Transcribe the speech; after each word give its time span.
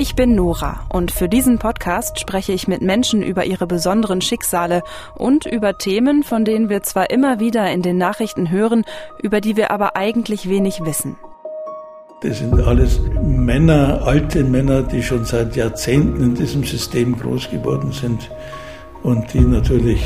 Ich 0.00 0.14
bin 0.14 0.36
Nora 0.36 0.86
und 0.92 1.10
für 1.10 1.28
diesen 1.28 1.58
Podcast 1.58 2.20
spreche 2.20 2.52
ich 2.52 2.68
mit 2.68 2.82
Menschen 2.82 3.20
über 3.20 3.46
ihre 3.46 3.66
besonderen 3.66 4.20
Schicksale 4.20 4.84
und 5.16 5.44
über 5.44 5.76
Themen, 5.76 6.22
von 6.22 6.44
denen 6.44 6.68
wir 6.68 6.84
zwar 6.84 7.10
immer 7.10 7.40
wieder 7.40 7.68
in 7.72 7.82
den 7.82 7.98
Nachrichten 7.98 8.48
hören, 8.48 8.84
über 9.20 9.40
die 9.40 9.56
wir 9.56 9.72
aber 9.72 9.96
eigentlich 9.96 10.48
wenig 10.48 10.84
wissen. 10.84 11.16
Das 12.22 12.38
sind 12.38 12.60
alles 12.60 13.00
Männer, 13.24 14.02
alte 14.04 14.44
Männer, 14.44 14.84
die 14.84 15.02
schon 15.02 15.24
seit 15.24 15.56
Jahrzehnten 15.56 16.22
in 16.22 16.34
diesem 16.36 16.62
System 16.62 17.18
groß 17.18 17.50
geworden 17.50 17.90
sind 17.90 18.30
und 19.02 19.34
die 19.34 19.40
natürlich 19.40 20.00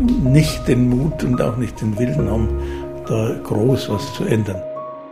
nicht 0.00 0.66
den 0.66 0.88
Mut 0.88 1.24
und 1.24 1.42
auch 1.42 1.58
nicht 1.58 1.78
den 1.82 1.98
Willen 1.98 2.30
haben, 2.30 2.48
da 3.06 3.38
groß 3.44 3.90
was 3.90 4.14
zu 4.14 4.24
ändern. 4.24 4.62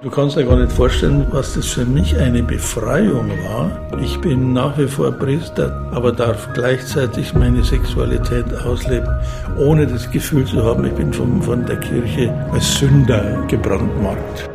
Du 0.05 0.11
kannst 0.11 0.37
dir 0.37 0.45
gar 0.45 0.57
nicht 0.57 0.71
vorstellen, 0.71 1.27
was 1.31 1.55
das 1.55 1.67
für 1.67 1.87
mich 1.87 2.15
eine 2.19 2.43
Befreiung 2.43 3.31
war. 3.49 3.71
Ich 4.03 4.21
bin 4.21 4.53
nach 4.53 4.77
wie 4.77 4.87
vor 4.87 5.13
Priester, 5.13 5.89
aber 5.93 6.13
darf 6.13 6.53
gleichzeitig 6.53 7.33
meine 7.33 7.65
Sexualität 7.65 8.45
ausleben, 8.53 9.09
ohne 9.57 9.87
das 9.87 10.11
Gefühl 10.11 10.45
zu 10.45 10.63
haben, 10.63 10.85
ich 10.85 10.93
bin 10.93 11.11
von, 11.11 11.41
von 11.41 11.65
der 11.65 11.81
Kirche 11.81 12.31
als 12.53 12.81
Sünder 12.81 13.47
gebrandmarkt. 13.49 14.51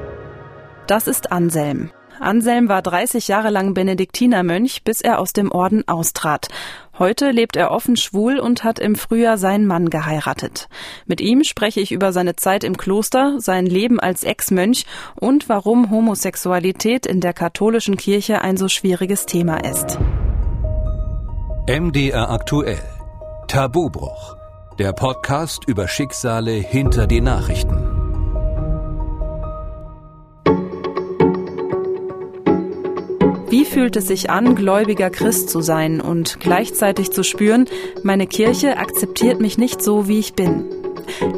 Das 0.85 1.07
ist 1.07 1.31
Anselm. 1.31 1.89
Anselm 2.19 2.69
war 2.69 2.83
30 2.83 3.27
Jahre 3.27 3.49
lang 3.49 3.73
Benediktinermönch, 3.73 4.83
bis 4.83 5.01
er 5.01 5.17
aus 5.17 5.33
dem 5.33 5.51
Orden 5.51 5.87
austrat. 5.87 6.49
Heute 6.99 7.31
lebt 7.31 7.55
er 7.55 7.71
offen 7.71 7.95
schwul 7.95 8.39
und 8.39 8.65
hat 8.65 8.77
im 8.77 8.95
Frühjahr 8.95 9.37
seinen 9.37 9.65
Mann 9.65 9.89
geheiratet. 9.89 10.67
Mit 11.05 11.21
ihm 11.21 11.45
spreche 11.45 11.79
ich 11.79 11.93
über 11.93 12.11
seine 12.11 12.35
Zeit 12.35 12.65
im 12.65 12.75
Kloster, 12.75 13.35
sein 13.39 13.65
Leben 13.65 14.01
als 14.01 14.25
Ex-Mönch 14.25 14.85
und 15.15 15.47
warum 15.47 15.91
Homosexualität 15.91 17.05
in 17.05 17.21
der 17.21 17.31
katholischen 17.31 17.95
Kirche 17.95 18.41
ein 18.41 18.57
so 18.57 18.67
schwieriges 18.67 19.25
Thema 19.25 19.63
ist. 19.63 19.97
MDR 21.69 22.29
aktuell. 22.29 22.81
Tabubruch. 23.47 24.35
Der 24.77 24.91
Podcast 24.91 25.63
über 25.67 25.87
Schicksale 25.87 26.51
hinter 26.51 27.07
die 27.07 27.21
Nachrichten. 27.21 27.88
Wie 33.49 33.65
fühlt 33.65 33.95
es 33.95 34.07
sich 34.07 34.29
an, 34.29 34.53
gläubiger 34.53 35.09
Christ 35.09 35.49
zu 35.49 35.61
sein 35.61 36.01
und 36.01 36.39
gleichzeitig 36.39 37.09
zu 37.09 37.23
spüren, 37.23 37.65
meine 38.03 38.27
Kirche 38.27 38.77
akzeptiert 38.77 39.41
mich 39.41 39.57
nicht 39.57 39.81
so, 39.81 40.07
wie 40.07 40.19
ich 40.19 40.35
bin? 40.35 40.65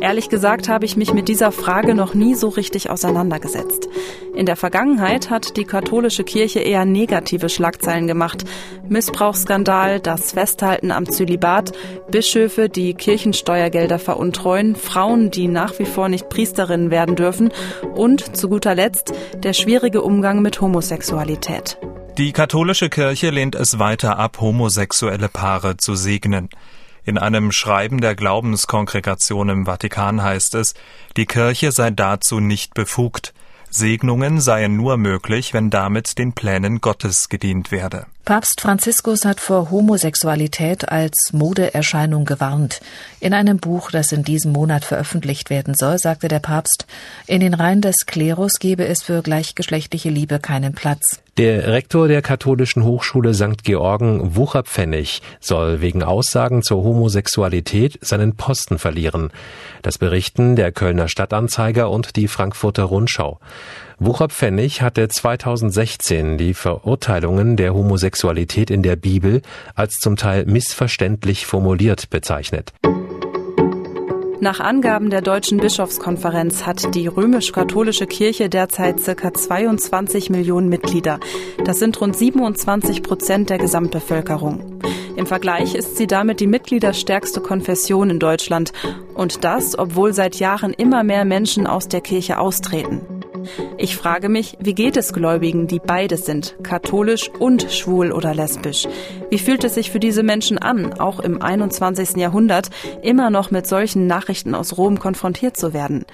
Ehrlich 0.01 0.27
gesagt 0.27 0.67
habe 0.67 0.83
ich 0.83 0.97
mich 0.97 1.13
mit 1.13 1.29
dieser 1.29 1.53
Frage 1.53 1.95
noch 1.95 2.13
nie 2.13 2.35
so 2.35 2.49
richtig 2.49 2.89
auseinandergesetzt. 2.89 3.87
In 4.35 4.45
der 4.45 4.57
Vergangenheit 4.57 5.29
hat 5.29 5.55
die 5.55 5.63
katholische 5.63 6.25
Kirche 6.25 6.59
eher 6.59 6.83
negative 6.83 7.47
Schlagzeilen 7.47 8.07
gemacht. 8.07 8.43
Missbrauchsskandal, 8.89 10.01
das 10.01 10.33
Festhalten 10.33 10.91
am 10.91 11.09
Zölibat, 11.09 11.71
Bischöfe, 12.11 12.67
die 12.67 12.93
Kirchensteuergelder 12.93 13.99
veruntreuen, 13.99 14.75
Frauen, 14.75 15.31
die 15.31 15.47
nach 15.47 15.79
wie 15.79 15.85
vor 15.85 16.09
nicht 16.09 16.27
Priesterinnen 16.27 16.91
werden 16.91 17.15
dürfen 17.15 17.51
und 17.95 18.35
zu 18.35 18.49
guter 18.49 18.75
Letzt 18.75 19.13
der 19.37 19.53
schwierige 19.53 20.01
Umgang 20.01 20.41
mit 20.41 20.59
Homosexualität. 20.59 21.77
Die 22.17 22.33
katholische 22.33 22.89
Kirche 22.89 23.29
lehnt 23.29 23.55
es 23.55 23.79
weiter 23.79 24.19
ab, 24.19 24.41
homosexuelle 24.41 25.29
Paare 25.29 25.77
zu 25.77 25.95
segnen. 25.95 26.49
In 27.05 27.17
einem 27.17 27.53
Schreiben 27.53 28.01
der 28.01 28.15
Glaubenskongregation 28.15 29.47
im 29.47 29.65
Vatikan 29.65 30.21
heißt 30.21 30.55
es, 30.55 30.73
die 31.15 31.25
Kirche 31.25 31.71
sei 31.71 31.89
dazu 31.89 32.41
nicht 32.41 32.73
befugt. 32.73 33.33
Segnungen 33.69 34.41
seien 34.41 34.75
nur 34.75 34.97
möglich, 34.97 35.53
wenn 35.53 35.69
damit 35.69 36.17
den 36.17 36.33
Plänen 36.33 36.81
Gottes 36.81 37.29
gedient 37.29 37.71
werde. 37.71 38.07
Papst 38.23 38.61
Franziskus 38.61 39.25
hat 39.25 39.39
vor 39.39 39.71
Homosexualität 39.71 40.89
als 40.89 41.31
Modeerscheinung 41.31 42.23
gewarnt. 42.23 42.79
In 43.19 43.33
einem 43.33 43.57
Buch, 43.57 43.89
das 43.89 44.11
in 44.11 44.23
diesem 44.23 44.51
Monat 44.51 44.85
veröffentlicht 44.85 45.49
werden 45.49 45.73
soll, 45.73 45.97
sagte 45.97 46.27
der 46.27 46.39
Papst, 46.39 46.85
in 47.25 47.39
den 47.39 47.55
Reihen 47.55 47.81
des 47.81 48.05
Klerus 48.05 48.53
gebe 48.59 48.85
es 48.85 49.01
für 49.01 49.23
gleichgeschlechtliche 49.23 50.09
Liebe 50.09 50.37
keinen 50.37 50.73
Platz. 50.73 51.19
Der 51.37 51.67
Rektor 51.67 52.07
der 52.07 52.21
Katholischen 52.21 52.83
Hochschule 52.83 53.33
St. 53.33 53.63
Georgen, 53.63 54.35
Wucherpfennig, 54.35 55.23
soll 55.39 55.81
wegen 55.81 56.03
Aussagen 56.03 56.61
zur 56.61 56.83
Homosexualität 56.83 57.97
seinen 58.01 58.35
Posten 58.35 58.77
verlieren. 58.77 59.31
Das 59.81 59.97
berichten 59.97 60.55
der 60.55 60.71
Kölner 60.71 61.07
Stadtanzeiger 61.07 61.89
und 61.89 62.15
die 62.17 62.27
Frankfurter 62.27 62.83
Rundschau. 62.83 63.39
Wucherpfennig 64.03 64.81
hatte 64.81 65.07
2016 65.09 66.39
die 66.39 66.55
Verurteilungen 66.55 67.55
der 67.55 67.75
Homosexualität 67.75 68.71
in 68.71 68.81
der 68.81 68.95
Bibel 68.95 69.43
als 69.75 69.99
zum 69.99 70.15
Teil 70.15 70.45
missverständlich 70.47 71.45
formuliert 71.45 72.09
bezeichnet. 72.09 72.73
Nach 74.39 74.59
Angaben 74.59 75.11
der 75.11 75.21
Deutschen 75.21 75.59
Bischofskonferenz 75.59 76.65
hat 76.65 76.95
die 76.95 77.05
römisch-katholische 77.05 78.07
Kirche 78.07 78.49
derzeit 78.49 78.95
ca. 79.05 79.35
22 79.35 80.31
Millionen 80.31 80.67
Mitglieder. 80.67 81.19
Das 81.63 81.77
sind 81.77 82.01
rund 82.01 82.17
27 82.17 83.03
Prozent 83.03 83.51
der 83.51 83.59
Gesamtbevölkerung. 83.59 84.79
Im 85.15 85.27
Vergleich 85.27 85.75
ist 85.75 85.97
sie 85.97 86.07
damit 86.07 86.39
die 86.39 86.47
mitgliederstärkste 86.47 87.39
Konfession 87.39 88.09
in 88.09 88.17
Deutschland. 88.17 88.73
Und 89.13 89.43
das, 89.43 89.77
obwohl 89.77 90.11
seit 90.13 90.37
Jahren 90.37 90.73
immer 90.73 91.03
mehr 91.03 91.23
Menschen 91.23 91.67
aus 91.67 91.87
der 91.87 92.01
Kirche 92.01 92.39
austreten. 92.39 93.20
Ich 93.77 93.95
frage 93.95 94.29
mich, 94.29 94.57
wie 94.59 94.73
geht 94.73 94.97
es 94.97 95.13
Gläubigen, 95.13 95.67
die 95.67 95.79
beides 95.79 96.25
sind, 96.25 96.55
katholisch 96.63 97.29
und 97.29 97.71
schwul 97.71 98.11
oder 98.11 98.33
lesbisch? 98.33 98.87
Wie 99.29 99.39
fühlt 99.39 99.63
es 99.63 99.75
sich 99.75 99.91
für 99.91 99.99
diese 99.99 100.23
Menschen 100.23 100.57
an, 100.57 100.93
auch 100.93 101.19
im 101.19 101.41
21. 101.41 102.17
Jahrhundert 102.17 102.69
immer 103.01 103.29
noch 103.29 103.51
mit 103.51 103.67
solchen 103.67 104.07
Nachrichten 104.07 104.55
aus 104.55 104.77
Rom 104.77 104.99
konfrontiert 104.99 105.57
zu 105.57 105.73
werden? 105.73 106.05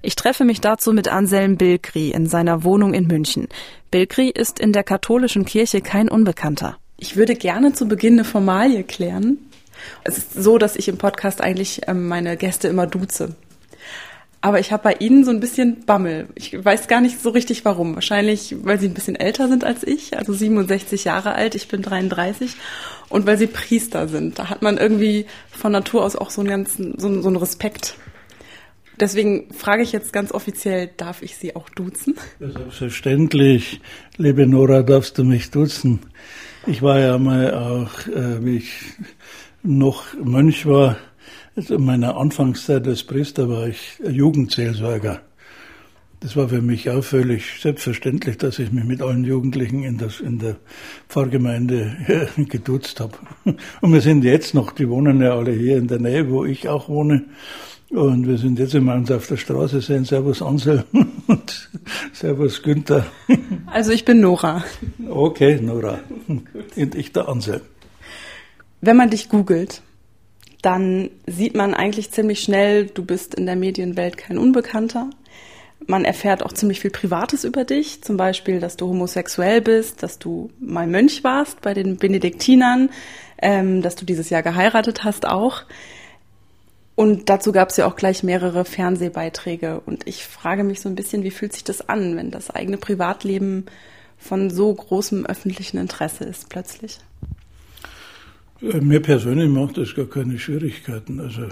Ich 0.00 0.14
treffe 0.14 0.44
mich 0.44 0.60
dazu 0.60 0.92
mit 0.92 1.08
Anselm 1.08 1.56
Bilgri 1.56 2.10
in 2.10 2.26
seiner 2.26 2.62
Wohnung 2.62 2.94
in 2.94 3.06
München. 3.06 3.48
Bilgri 3.90 4.30
ist 4.30 4.60
in 4.60 4.72
der 4.72 4.84
katholischen 4.84 5.44
Kirche 5.44 5.80
kein 5.80 6.08
Unbekannter. 6.08 6.76
Ich 6.98 7.16
würde 7.16 7.34
gerne 7.34 7.72
zu 7.72 7.88
Beginn 7.88 8.14
eine 8.14 8.24
Formalie 8.24 8.84
klären. 8.84 9.38
Es 10.04 10.18
ist 10.18 10.34
so, 10.34 10.58
dass 10.58 10.76
ich 10.76 10.88
im 10.88 10.98
Podcast 10.98 11.40
eigentlich 11.40 11.82
ähm, 11.86 12.08
meine 12.08 12.36
Gäste 12.36 12.68
immer 12.68 12.86
duze. 12.86 13.34
Aber 14.40 14.60
ich 14.60 14.70
habe 14.70 14.84
bei 14.84 14.92
Ihnen 15.00 15.24
so 15.24 15.32
ein 15.32 15.40
bisschen 15.40 15.84
Bammel. 15.84 16.28
Ich 16.36 16.52
weiß 16.64 16.86
gar 16.86 17.00
nicht 17.00 17.20
so 17.20 17.30
richtig 17.30 17.64
warum. 17.64 17.96
Wahrscheinlich, 17.96 18.54
weil 18.62 18.78
Sie 18.78 18.86
ein 18.86 18.94
bisschen 18.94 19.16
älter 19.16 19.48
sind 19.48 19.64
als 19.64 19.82
ich, 19.84 20.16
also 20.16 20.32
67 20.32 21.04
Jahre 21.04 21.34
alt, 21.34 21.56
ich 21.56 21.66
bin 21.66 21.82
33. 21.82 22.54
Und 23.08 23.26
weil 23.26 23.36
Sie 23.36 23.48
Priester 23.48 24.06
sind. 24.06 24.38
Da 24.38 24.48
hat 24.48 24.62
man 24.62 24.78
irgendwie 24.78 25.26
von 25.50 25.72
Natur 25.72 26.04
aus 26.04 26.14
auch 26.14 26.30
so 26.30 26.40
einen 26.40 26.50
ganzen, 26.50 26.98
so, 26.98 27.20
so 27.20 27.28
einen 27.28 27.36
Respekt. 27.36 27.96
Deswegen 29.00 29.52
frage 29.52 29.82
ich 29.82 29.92
jetzt 29.92 30.12
ganz 30.12 30.32
offiziell, 30.32 30.90
darf 30.96 31.22
ich 31.22 31.36
Sie 31.36 31.54
auch 31.54 31.68
duzen? 31.68 32.14
Selbstverständlich, 32.40 33.80
liebe 34.16 34.46
Nora, 34.46 34.82
darfst 34.82 35.18
du 35.18 35.24
mich 35.24 35.50
duzen. 35.50 36.00
Ich 36.66 36.82
war 36.82 36.98
ja 36.98 37.16
mal 37.18 37.54
auch, 37.54 38.06
äh, 38.08 38.44
wie 38.44 38.56
ich 38.58 38.72
noch 39.62 40.14
Mönch 40.14 40.66
war, 40.66 40.96
also 41.58 41.74
in 41.74 41.84
meiner 41.84 42.16
Anfangszeit 42.16 42.86
als 42.86 43.02
Priester 43.02 43.48
war 43.48 43.66
ich 43.66 44.00
Jugendseelsorger. 44.08 45.22
Das 46.20 46.36
war 46.36 46.48
für 46.48 46.62
mich 46.62 46.88
auch 46.88 47.02
völlig 47.02 47.60
selbstverständlich, 47.60 48.38
dass 48.38 48.60
ich 48.60 48.70
mich 48.70 48.84
mit 48.84 49.02
allen 49.02 49.24
Jugendlichen 49.24 49.82
in, 49.82 49.98
das, 49.98 50.20
in 50.20 50.38
der 50.38 50.54
Pfarrgemeinde 51.08 52.28
geduzt 52.36 53.00
habe. 53.00 53.14
Und 53.80 53.92
wir 53.92 54.00
sind 54.00 54.22
jetzt 54.22 54.54
noch, 54.54 54.70
die 54.70 54.88
wohnen 54.88 55.20
ja 55.20 55.36
alle 55.36 55.50
hier 55.50 55.78
in 55.78 55.88
der 55.88 55.98
Nähe, 55.98 56.30
wo 56.30 56.44
ich 56.44 56.68
auch 56.68 56.88
wohne. 56.88 57.24
Und 57.90 58.28
wir 58.28 58.38
sind 58.38 58.60
jetzt 58.60 58.76
immer 58.76 58.94
uns 58.94 59.10
auf 59.10 59.26
der 59.26 59.36
Straße 59.36 59.80
sehen. 59.80 60.04
Servus 60.04 60.42
Ansel 60.42 60.84
und 61.26 61.70
Servus 62.12 62.62
Günther. 62.62 63.04
Also 63.66 63.90
ich 63.90 64.04
bin 64.04 64.20
Nora. 64.20 64.64
Okay, 65.10 65.60
Nora. 65.60 65.98
Und 66.28 66.94
ich 66.94 67.12
der 67.12 67.28
Ansel. 67.28 67.60
Wenn 68.80 68.96
man 68.96 69.10
dich 69.10 69.28
googelt, 69.28 69.82
dann 70.62 71.10
sieht 71.26 71.54
man 71.54 71.74
eigentlich 71.74 72.10
ziemlich 72.10 72.40
schnell, 72.40 72.86
du 72.86 73.04
bist 73.04 73.34
in 73.34 73.46
der 73.46 73.56
Medienwelt 73.56 74.16
kein 74.16 74.38
Unbekannter. 74.38 75.10
Man 75.86 76.04
erfährt 76.04 76.42
auch 76.42 76.52
ziemlich 76.52 76.80
viel 76.80 76.90
Privates 76.90 77.44
über 77.44 77.64
dich, 77.64 78.02
zum 78.02 78.16
Beispiel, 78.16 78.58
dass 78.58 78.76
du 78.76 78.88
homosexuell 78.88 79.60
bist, 79.60 80.02
dass 80.02 80.18
du 80.18 80.50
mal 80.58 80.86
Mönch 80.86 81.22
warst 81.22 81.60
bei 81.60 81.74
den 81.74 81.96
Benediktinern, 81.96 82.90
ähm, 83.40 83.82
dass 83.82 83.94
du 83.94 84.04
dieses 84.04 84.30
Jahr 84.30 84.42
geheiratet 84.42 85.04
hast 85.04 85.26
auch. 85.26 85.62
Und 86.96 87.28
dazu 87.28 87.52
gab 87.52 87.70
es 87.70 87.76
ja 87.76 87.86
auch 87.86 87.94
gleich 87.94 88.24
mehrere 88.24 88.64
Fernsehbeiträge. 88.64 89.80
Und 89.86 90.08
ich 90.08 90.24
frage 90.24 90.64
mich 90.64 90.80
so 90.80 90.88
ein 90.88 90.96
bisschen, 90.96 91.22
wie 91.22 91.30
fühlt 91.30 91.52
sich 91.52 91.62
das 91.62 91.88
an, 91.88 92.16
wenn 92.16 92.32
das 92.32 92.50
eigene 92.50 92.76
Privatleben 92.76 93.66
von 94.18 94.50
so 94.50 94.74
großem 94.74 95.24
öffentlichen 95.24 95.78
Interesse 95.78 96.24
ist 96.24 96.48
plötzlich? 96.48 96.98
Mir 98.60 99.00
persönlich 99.00 99.48
macht 99.48 99.78
das 99.78 99.94
gar 99.94 100.06
keine 100.06 100.38
Schwierigkeiten. 100.38 101.20
Also 101.20 101.42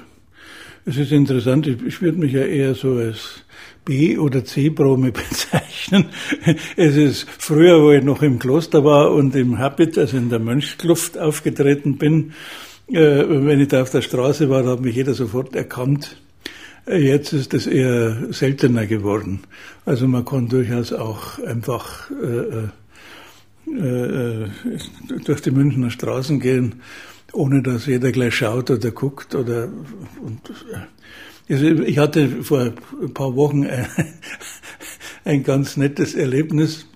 Es 0.88 0.96
ist 0.96 1.10
interessant, 1.10 1.66
ich, 1.66 2.00
würde 2.00 2.18
mich 2.18 2.32
ja 2.32 2.44
eher 2.44 2.76
so 2.76 2.92
als 2.92 3.42
B- 3.84 4.18
oder 4.18 4.44
C-Promi 4.44 5.10
bezeichnen. 5.12 6.06
Es 6.76 6.96
ist 6.96 7.26
früher, 7.28 7.82
wo 7.82 7.90
ich 7.90 8.04
noch 8.04 8.22
im 8.22 8.38
Kloster 8.38 8.84
war 8.84 9.12
und 9.12 9.34
im 9.34 9.58
Habit, 9.58 9.98
also 9.98 10.16
in 10.16 10.30
der 10.30 10.38
Mönchskluft 10.38 11.18
aufgetreten 11.18 11.98
bin, 11.98 12.34
äh, 12.88 12.94
wenn 12.94 13.60
ich 13.60 13.66
da 13.66 13.82
auf 13.82 13.90
der 13.90 14.02
Straße 14.02 14.48
war, 14.48 14.64
hat 14.64 14.80
mich 14.80 14.94
jeder 14.94 15.14
sofort 15.14 15.56
erkannt. 15.56 16.16
Äh, 16.86 16.98
jetzt 16.98 17.32
ist 17.32 17.52
das 17.52 17.66
eher 17.66 18.32
seltener 18.32 18.86
geworden. 18.86 19.40
Also 19.84 20.06
man 20.06 20.24
kann 20.24 20.48
durchaus 20.48 20.92
auch 20.92 21.40
einfach 21.40 22.12
äh, 22.12 22.68
äh, 23.66 24.44
äh 24.44 24.48
durch 25.24 25.40
die 25.42 25.50
Münchner 25.50 25.90
Straßen 25.90 26.40
gehen 26.40 26.82
ohne 27.36 27.62
dass 27.62 27.86
jeder 27.86 28.12
gleich 28.12 28.34
schaut 28.34 28.70
oder 28.70 28.90
guckt 28.90 29.34
oder 29.34 29.68
und, 30.20 30.40
also 31.48 31.64
ich 31.64 31.98
hatte 31.98 32.42
vor 32.42 32.72
ein 33.00 33.14
paar 33.14 33.36
Wochen 33.36 33.66
ein, 33.66 33.86
ein 35.24 35.42
ganz 35.42 35.76
nettes 35.76 36.14
Erlebnis. 36.14 36.86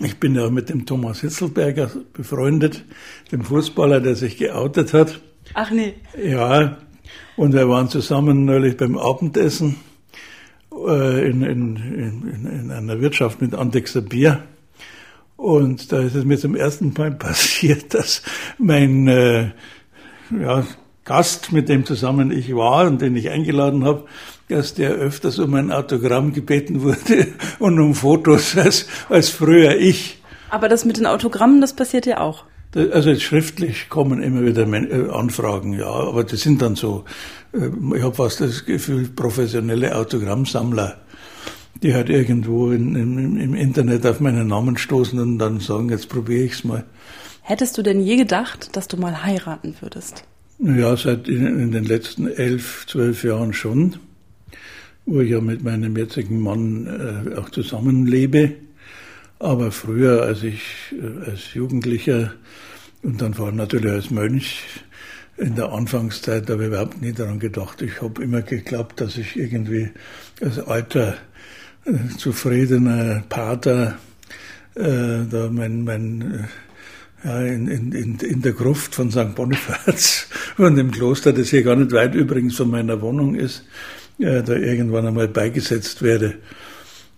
Ich 0.00 0.18
bin 0.18 0.34
ja 0.34 0.48
mit 0.48 0.68
dem 0.68 0.86
Thomas 0.86 1.20
Hitzelberger 1.20 1.90
befreundet, 2.12 2.84
dem 3.32 3.42
Fußballer, 3.42 4.00
der 4.00 4.14
sich 4.14 4.36
geoutet 4.36 4.92
hat. 4.94 5.20
Ach 5.54 5.70
nee. 5.70 5.94
Ja, 6.22 6.78
und 7.36 7.52
wir 7.52 7.68
waren 7.68 7.88
zusammen 7.88 8.44
neulich 8.44 8.76
beim 8.76 8.96
Abendessen 8.96 9.76
äh, 10.72 11.28
in, 11.28 11.42
in, 11.42 11.76
in, 11.76 12.46
in 12.46 12.70
einer 12.70 13.00
Wirtschaft 13.00 13.40
mit 13.40 13.54
Andexer 13.54 14.02
Bier. 14.02 14.44
Und 15.38 15.92
da 15.92 16.00
ist 16.00 16.16
es 16.16 16.24
mir 16.24 16.36
zum 16.36 16.56
ersten 16.56 16.92
Mal 16.98 17.12
passiert, 17.18 17.94
dass 17.94 18.22
mein 18.58 19.06
äh, 19.06 19.50
ja, 20.30 20.66
Gast, 21.04 21.52
mit 21.52 21.68
dem 21.68 21.86
zusammen 21.86 22.32
ich 22.32 22.54
war 22.54 22.88
und 22.88 23.00
den 23.00 23.16
ich 23.16 23.30
eingeladen 23.30 23.84
habe, 23.84 24.04
dass 24.48 24.74
der 24.74 24.90
öfters 24.90 25.38
um 25.38 25.54
ein 25.54 25.70
Autogramm 25.70 26.32
gebeten 26.32 26.82
wurde 26.82 27.28
und 27.60 27.78
um 27.78 27.94
Fotos 27.94 28.56
als, 28.56 28.88
als 29.08 29.28
früher 29.28 29.76
ich. 29.76 30.20
Aber 30.50 30.68
das 30.68 30.84
mit 30.84 30.96
den 30.96 31.06
Autogrammen, 31.06 31.60
das 31.60 31.72
passiert 31.72 32.04
ja 32.04 32.18
auch. 32.18 32.44
Also 32.74 33.10
jetzt 33.10 33.22
schriftlich 33.22 33.88
kommen 33.88 34.20
immer 34.20 34.42
wieder 34.42 34.66
äh, 34.66 35.08
Anfragen, 35.10 35.72
ja, 35.72 35.86
aber 35.86 36.24
das 36.24 36.40
sind 36.40 36.60
dann 36.62 36.74
so, 36.74 37.04
äh, 37.52 37.70
ich 37.96 38.02
habe 38.02 38.14
fast 38.14 38.40
das 38.40 38.64
Gefühl, 38.66 39.08
professionelle 39.08 39.94
Autogrammsammler 39.96 40.98
die 41.82 41.94
halt 41.94 42.08
irgendwo 42.08 42.70
in, 42.70 42.96
in, 42.96 43.36
im 43.36 43.54
Internet 43.54 44.06
auf 44.06 44.20
meinen 44.20 44.48
Namen 44.48 44.76
stoßen 44.76 45.18
und 45.18 45.38
dann 45.38 45.60
sagen, 45.60 45.90
jetzt 45.90 46.08
probiere 46.08 46.44
ich 46.44 46.52
es 46.52 46.64
mal. 46.64 46.84
Hättest 47.42 47.78
du 47.78 47.82
denn 47.82 48.00
je 48.00 48.16
gedacht, 48.16 48.76
dass 48.76 48.88
du 48.88 48.96
mal 48.96 49.24
heiraten 49.24 49.74
würdest? 49.80 50.24
Ja, 50.58 50.96
seit 50.96 51.28
in, 51.28 51.46
in, 51.46 51.70
den 51.70 51.84
letzten 51.84 52.26
elf, 52.26 52.84
zwölf 52.88 53.22
Jahren 53.22 53.52
schon, 53.52 53.96
wo 55.06 55.20
ich 55.20 55.30
ja 55.30 55.40
mit 55.40 55.62
meinem 55.62 55.96
jetzigen 55.96 56.40
Mann 56.40 56.86
äh, 56.86 57.36
auch 57.36 57.48
zusammenlebe. 57.50 58.54
Aber 59.38 59.70
früher, 59.70 60.22
als 60.22 60.42
ich 60.42 60.62
äh, 60.92 61.30
als 61.30 61.54
Jugendlicher 61.54 62.32
und 63.02 63.22
dann 63.22 63.34
vor 63.34 63.46
allem 63.46 63.56
natürlich 63.56 63.92
als 63.92 64.10
Mönch 64.10 64.64
in 65.36 65.54
der 65.54 65.72
Anfangszeit 65.72 66.50
habe 66.50 66.62
ich 66.64 66.68
überhaupt 66.68 67.00
nie 67.00 67.12
daran 67.12 67.38
gedacht. 67.38 67.80
Ich 67.80 68.02
habe 68.02 68.22
immer 68.22 68.42
geglaubt, 68.42 69.00
dass 69.00 69.16
ich 69.16 69.36
irgendwie 69.36 69.90
als 70.40 70.58
alter 70.58 71.16
zufriedener 72.16 73.24
Pater, 73.28 73.98
äh, 74.74 75.24
da 75.30 75.48
mein, 75.50 75.84
mein 75.84 76.48
äh, 77.22 77.28
ja, 77.28 77.40
in, 77.42 77.66
in, 77.66 78.18
in 78.18 78.42
der 78.42 78.52
Gruft 78.52 78.94
von 78.94 79.10
St. 79.10 79.34
Bonifaz, 79.34 80.28
von 80.56 80.76
dem 80.76 80.90
Kloster, 80.90 81.32
das 81.32 81.48
hier 81.50 81.62
gar 81.62 81.76
nicht 81.76 81.92
weit 81.92 82.14
übrigens 82.14 82.56
von 82.56 82.70
meiner 82.70 83.00
Wohnung 83.00 83.34
ist, 83.34 83.64
äh, 84.18 84.42
da 84.42 84.54
irgendwann 84.54 85.06
einmal 85.06 85.28
beigesetzt 85.28 86.02
werde. 86.02 86.36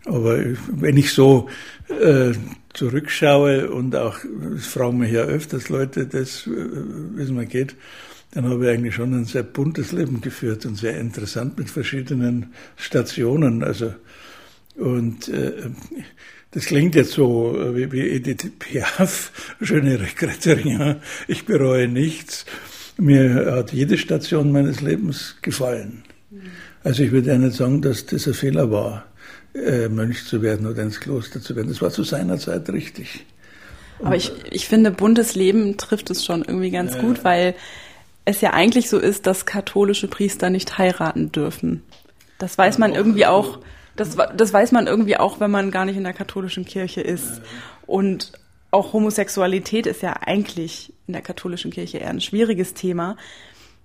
Aber 0.07 0.39
wenn 0.73 0.97
ich 0.97 1.13
so 1.13 1.49
äh, 1.89 2.33
zurückschaue 2.73 3.71
und 3.71 3.95
auch, 3.95 4.19
das 4.55 4.67
fragen 4.67 4.99
mich 4.99 5.13
ja 5.13 5.23
öfters 5.23 5.69
Leute, 5.69 6.07
das, 6.07 6.47
äh, 6.47 6.51
wie 6.51 7.23
es 7.23 7.31
mir 7.31 7.47
geht, 7.47 7.77
dann 8.33 8.49
habe 8.49 8.65
ich 8.65 8.71
eigentlich 8.71 8.95
schon 8.95 9.13
ein 9.13 9.25
sehr 9.25 9.43
buntes 9.43 9.93
Leben 9.93 10.21
geführt 10.21 10.65
und 10.65 10.77
sehr 10.77 10.99
interessant 10.99 11.59
mit 11.59 11.69
verschiedenen 11.69 12.53
Stationen. 12.77 13.65
Also 13.65 13.93
und 14.77 15.29
äh, 15.29 15.71
das 16.53 16.67
klingt 16.67 16.95
jetzt 16.95 17.13
so 17.13 17.57
äh, 17.57 17.77
wie, 17.77 17.93
wie 17.93 18.09
Edith 18.09 18.51
Piaf, 18.59 19.55
schöne 19.61 20.01
Regretterin, 20.01 20.97
ich 21.29 21.47
bereue 21.47 21.89
nichts. 21.89 22.47
Mir 22.97 23.53
hat 23.53 23.73
jede 23.73 23.97
Station 23.97 24.53
meines 24.53 24.81
Lebens 24.81 25.37
gefallen. 25.43 26.03
Also 26.83 27.03
ich 27.03 27.13
würde 27.13 27.29
ja 27.29 27.39
nicht 27.39 27.57
sagen, 27.57 27.83
dass 27.83 28.07
das 28.07 28.27
ein 28.27 28.35
Fehler 28.35 28.71
war, 28.71 29.07
äh, 29.55 29.89
Mönch 29.89 30.27
zu 30.27 30.43
werden 30.43 30.67
oder 30.67 30.83
ins 30.83 31.01
Kloster 31.01 31.41
zu 31.41 31.57
werden. 31.57 31.69
Das 31.69 31.83
war 31.83 31.91
zu 31.91 32.05
seiner 32.05 32.39
Zeit 32.39 32.69
richtig. 32.71 33.25
Aber 34.03 34.17
ich, 34.17 34.33
ich 34.51 34.67
finde, 34.67 34.91
buntes 34.91 35.35
Leben 35.35 35.77
trifft 35.77 36.11
es 36.11 36.25
schon 36.25 36.43
irgendwie 36.43 36.71
ganz 36.71 36.95
ja. 36.95 37.01
gut, 37.01 37.23
weil 37.23 37.55
es 38.25 38.41
ja 38.41 38.53
eigentlich 38.53 38.89
so 38.89 38.99
ist, 38.99 39.27
dass 39.27 39.47
katholische 39.47 40.09
Priester 40.09 40.51
nicht 40.51 40.79
heiraten 40.79 41.33
dürfen. 41.33 41.83
Das 42.39 42.57
weiß 42.57 42.79
man 42.79 42.95
irgendwie 42.95 43.27
auch 43.27 43.59
das, 44.01 44.17
das 44.35 44.53
weiß 44.53 44.73
man 44.73 44.87
irgendwie 44.87 45.19
auch, 45.19 45.41
wenn 45.41 45.51
man 45.51 45.71
gar 45.71 45.85
nicht 45.85 45.97
in 45.97 46.05
der 46.05 46.15
katholischen 46.15 46.65
Kirche 46.65 47.03
ist. 47.03 47.43
Und 47.87 48.33
auch 48.71 48.95
Homosexualität 48.95 49.87
ist 49.87 50.01
ja 50.01 50.15
eigentlich 50.25 50.95
in 51.07 51.13
der 51.13 51.23
katholischen 51.23 51.71
Kirche 51.71 51.99
eher 51.99 52.09
ein 52.09 52.23
schwieriges 52.23 52.73
Thema. 52.73 53.17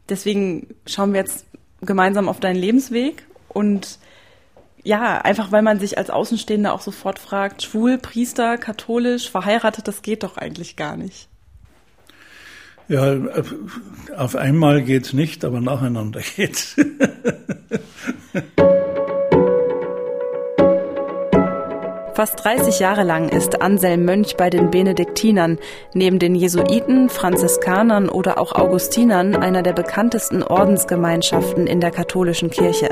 Deswegen 0.07 0.73
schauen 0.85 1.11
wir 1.11 1.19
jetzt 1.19 1.45
gemeinsam 1.81 2.29
auf 2.29 2.39
deinen 2.39 2.55
Lebensweg 2.55 3.25
und 3.49 3.99
ja, 4.83 5.19
einfach 5.19 5.51
weil 5.51 5.63
man 5.63 5.79
sich 5.79 5.97
als 5.97 6.09
Außenstehender 6.09 6.71
auch 6.71 6.81
sofort 6.81 7.19
fragt, 7.19 7.63
schwul, 7.63 7.97
Priester, 7.97 8.57
katholisch, 8.57 9.29
verheiratet, 9.29 9.87
das 9.87 10.01
geht 10.01 10.23
doch 10.23 10.37
eigentlich 10.37 10.77
gar 10.77 10.95
nicht. 10.95 11.27
Ja, 12.87 13.17
auf 14.15 14.35
einmal 14.35 14.83
geht's 14.83 15.11
nicht, 15.11 15.43
aber 15.43 15.59
nacheinander 15.59 16.21
geht's. 16.35 16.77
Fast 22.25 22.43
30 22.43 22.79
Jahre 22.79 23.03
lang 23.03 23.29
ist 23.29 23.61
Anselm 23.61 24.03
Mönch 24.03 24.35
bei 24.35 24.49
den 24.49 24.71
Benediktinern, 24.71 25.59
neben 25.93 26.17
den 26.17 26.33
Jesuiten, 26.33 27.07
Franziskanern 27.07 28.09
oder 28.09 28.39
auch 28.39 28.53
Augustinern 28.53 29.35
einer 29.35 29.61
der 29.61 29.73
bekanntesten 29.73 30.41
Ordensgemeinschaften 30.41 31.67
in 31.67 31.81
der 31.81 31.91
katholischen 31.91 32.49
Kirche. 32.49 32.89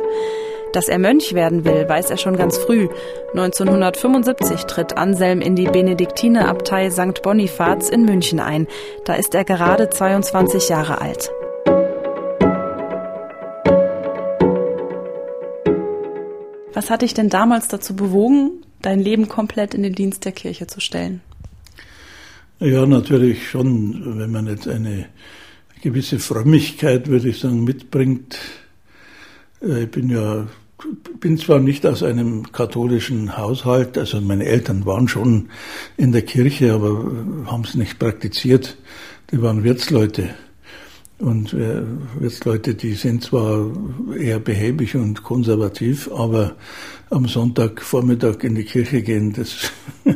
Dass 0.71 0.87
er 0.87 0.99
Mönch 0.99 1.33
werden 1.33 1.65
will, 1.65 1.89
weiß 1.89 2.11
er 2.11 2.17
schon 2.17 2.37
ganz 2.37 2.59
früh. 2.59 2.89
1975 3.31 4.65
tritt 4.65 4.97
Anselm 4.97 5.41
in 5.41 5.55
die 5.55 5.65
Benediktinerabtei 5.65 6.91
St. 6.91 7.23
Bonifaz 7.23 7.89
in 7.89 8.05
München 8.05 8.39
ein. 8.39 8.67
Da 9.03 9.15
ist 9.15 9.33
er 9.33 9.45
gerade 9.45 9.89
22 9.89 10.69
Jahre 10.69 11.01
alt. 11.01 11.31
Was 16.75 16.91
hat 16.91 17.01
dich 17.01 17.15
denn 17.15 17.29
damals 17.29 17.67
dazu 17.67 17.95
bewogen, 17.95 18.63
dein 18.83 18.99
Leben 18.99 19.27
komplett 19.27 19.73
in 19.73 19.81
den 19.81 19.95
Dienst 19.95 20.25
der 20.25 20.31
Kirche 20.31 20.67
zu 20.67 20.79
stellen? 20.79 21.21
Ja, 22.59 22.85
natürlich 22.85 23.49
schon, 23.49 24.19
wenn 24.19 24.31
man 24.31 24.47
jetzt 24.47 24.67
eine 24.67 25.07
gewisse 25.81 26.19
Frömmigkeit, 26.19 27.07
würde 27.07 27.29
ich 27.29 27.39
sagen, 27.39 27.63
mitbringt. 27.63 28.37
Äh, 29.61 29.83
ich 29.83 29.91
bin 29.91 30.09
ja, 30.09 30.47
bin 31.19 31.37
zwar 31.37 31.59
nicht 31.59 31.85
aus 31.85 32.03
einem 32.03 32.51
katholischen 32.51 33.37
Haushalt, 33.37 33.97
also 33.97 34.21
meine 34.21 34.45
Eltern 34.45 34.85
waren 34.85 35.07
schon 35.07 35.49
in 35.97 36.11
der 36.11 36.21
Kirche, 36.21 36.73
aber 36.73 37.11
haben 37.47 37.63
es 37.63 37.75
nicht 37.75 37.99
praktiziert. 37.99 38.77
Die 39.31 39.41
waren 39.41 39.63
Wirtsleute. 39.63 40.29
Und 41.23 41.53
äh, 41.53 41.83
jetzt 42.21 42.43
Leute, 42.43 42.75
die 42.75 42.95
sind 42.95 43.23
zwar 43.23 43.71
eher 44.19 44.39
behäbig 44.39 44.95
und 44.95 45.23
konservativ, 45.23 46.11
aber 46.11 46.57
am 47.09 47.29
Sonntagvormittag 47.29 48.43
in 48.43 48.55
die 48.55 48.65
Kirche 48.65 49.01
gehen, 49.01 49.31
das, 49.31 49.71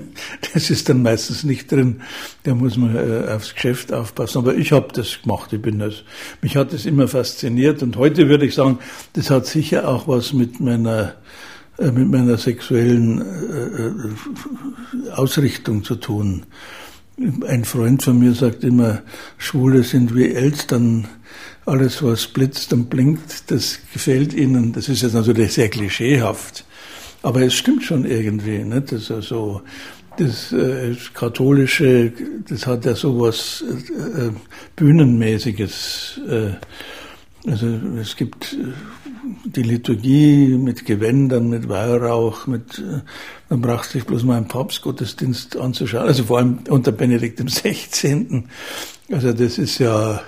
das 0.53 0.69
ist 0.69 0.89
dann 0.89 1.03
meistens 1.03 1.45
nicht 1.45 1.71
drin. 1.71 2.01
Da 2.43 2.55
muss 2.55 2.75
man 2.75 2.93
äh, 2.97 3.31
aufs 3.31 3.55
Geschäft 3.55 3.93
aufpassen. 3.93 4.39
Aber 4.39 4.55
ich 4.55 4.73
habe 4.73 4.89
das 4.91 5.21
gemacht. 5.21 5.53
Ich 5.53 5.61
bin 5.61 5.79
das. 5.79 6.03
Mich 6.41 6.57
hat 6.57 6.73
das 6.73 6.85
immer 6.85 7.07
fasziniert. 7.07 7.81
Und 7.83 7.95
heute 7.95 8.27
würde 8.27 8.45
ich 8.45 8.55
sagen, 8.55 8.79
das 9.13 9.29
hat 9.29 9.45
sicher 9.45 9.87
auch 9.87 10.09
was 10.09 10.33
mit 10.33 10.59
meiner 10.59 11.15
äh, 11.79 11.89
mit 11.89 12.09
meiner 12.09 12.37
sexuellen 12.37 13.21
äh, 13.21 15.11
Ausrichtung 15.11 15.85
zu 15.85 15.95
tun. 15.95 16.45
Ein 17.47 17.65
Freund 17.65 18.03
von 18.03 18.19
mir 18.19 18.33
sagt 18.33 18.63
immer, 18.63 19.01
Schwule 19.39 19.83
sind 19.83 20.15
wie 20.15 20.31
Elstern. 20.31 21.07
Alles, 21.65 22.03
was 22.03 22.27
blitzt 22.27 22.71
und 22.74 22.89
blinkt, 22.89 23.50
das 23.50 23.79
gefällt 23.91 24.33
ihnen. 24.33 24.71
Das 24.71 24.88
ist 24.88 25.01
jetzt 25.01 25.13
natürlich 25.13 25.53
sehr 25.53 25.69
klischeehaft. 25.69 26.63
Aber 27.24 27.41
es 27.41 27.55
stimmt 27.55 27.83
schon 27.83 28.05
irgendwie. 28.05 28.59
Nicht? 28.59 28.91
Das, 28.91 29.09
also, 29.09 29.63
das 30.17 30.51
äh, 30.53 30.95
Katholische, 31.13 32.13
das 32.47 32.67
hat 32.67 32.86
ja 32.86 32.95
sowas 32.95 33.63
äh, 33.67 34.27
äh 34.27 34.31
Bühnenmäßiges. 34.75 36.21
Äh, 36.29 36.51
Also 37.47 37.67
es 37.99 38.15
gibt 38.17 38.53
äh, 38.53 38.73
die 39.45 39.63
Liturgie 39.63 40.57
mit 40.57 40.85
Gewändern, 40.85 41.49
mit 41.49 41.69
Weihrauch, 41.69 42.45
mit 42.45 42.79
äh, 42.79 43.01
man 43.49 43.61
braucht 43.61 43.89
sich 43.89 44.05
bloß 44.05 44.23
mal 44.23 44.37
einen 44.37 44.49
Papstgottesdienst 44.49 45.55
anzuschauen, 45.57 46.07
also 46.07 46.25
vor 46.25 46.39
allem 46.39 46.59
unter 46.69 46.91
Benedikt 46.91 47.39
XVI. 47.39 48.43
Also 49.09 49.31
das 49.31 49.57
ist 49.57 49.79
ja 49.79 50.21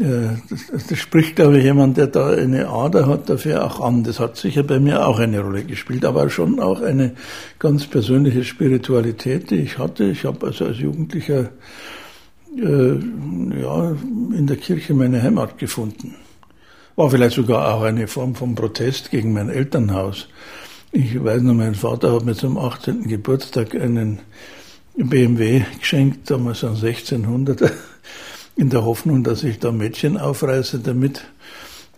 das, 0.00 0.86
das 0.88 0.98
spricht, 0.98 1.34
glaube 1.34 1.58
ich, 1.58 1.64
jemand, 1.64 1.96
der 1.96 2.06
da 2.06 2.28
eine 2.28 2.68
Ader 2.68 3.06
hat, 3.06 3.28
dafür 3.28 3.64
auch 3.64 3.80
an. 3.80 4.04
Das 4.04 4.20
hat 4.20 4.36
sicher 4.36 4.62
bei 4.62 4.78
mir 4.78 5.04
auch 5.04 5.18
eine 5.18 5.40
Rolle 5.40 5.64
gespielt, 5.64 6.04
aber 6.04 6.30
schon 6.30 6.60
auch 6.60 6.80
eine 6.80 7.14
ganz 7.58 7.86
persönliche 7.86 8.44
Spiritualität, 8.44 9.50
die 9.50 9.56
ich 9.56 9.78
hatte. 9.78 10.04
Ich 10.04 10.24
habe 10.24 10.46
also 10.46 10.66
als 10.66 10.78
Jugendlicher 10.78 11.50
äh, 12.58 13.60
ja, 13.60 13.96
in 14.36 14.46
der 14.46 14.56
Kirche 14.56 14.94
meine 14.94 15.22
Heimat 15.22 15.58
gefunden. 15.58 16.14
War 16.96 17.10
vielleicht 17.10 17.36
sogar 17.36 17.74
auch 17.74 17.82
eine 17.82 18.08
Form 18.08 18.34
von 18.34 18.54
Protest 18.54 19.10
gegen 19.10 19.32
mein 19.32 19.48
Elternhaus. 19.48 20.28
Ich 20.90 21.22
weiß 21.22 21.42
noch, 21.42 21.54
mein 21.54 21.74
Vater 21.74 22.12
hat 22.12 22.24
mir 22.24 22.34
zum 22.34 22.58
18. 22.58 23.08
Geburtstag 23.08 23.74
einen 23.74 24.20
BMW 24.96 25.62
geschenkt, 25.78 26.30
damals 26.30 26.64
ein 26.64 26.74
1600er 26.74 27.70
in 28.56 28.70
der 28.70 28.84
Hoffnung, 28.84 29.22
dass 29.22 29.44
ich 29.44 29.58
da 29.58 29.70
Mädchen 29.70 30.16
aufreiße 30.16 30.80
damit. 30.80 31.24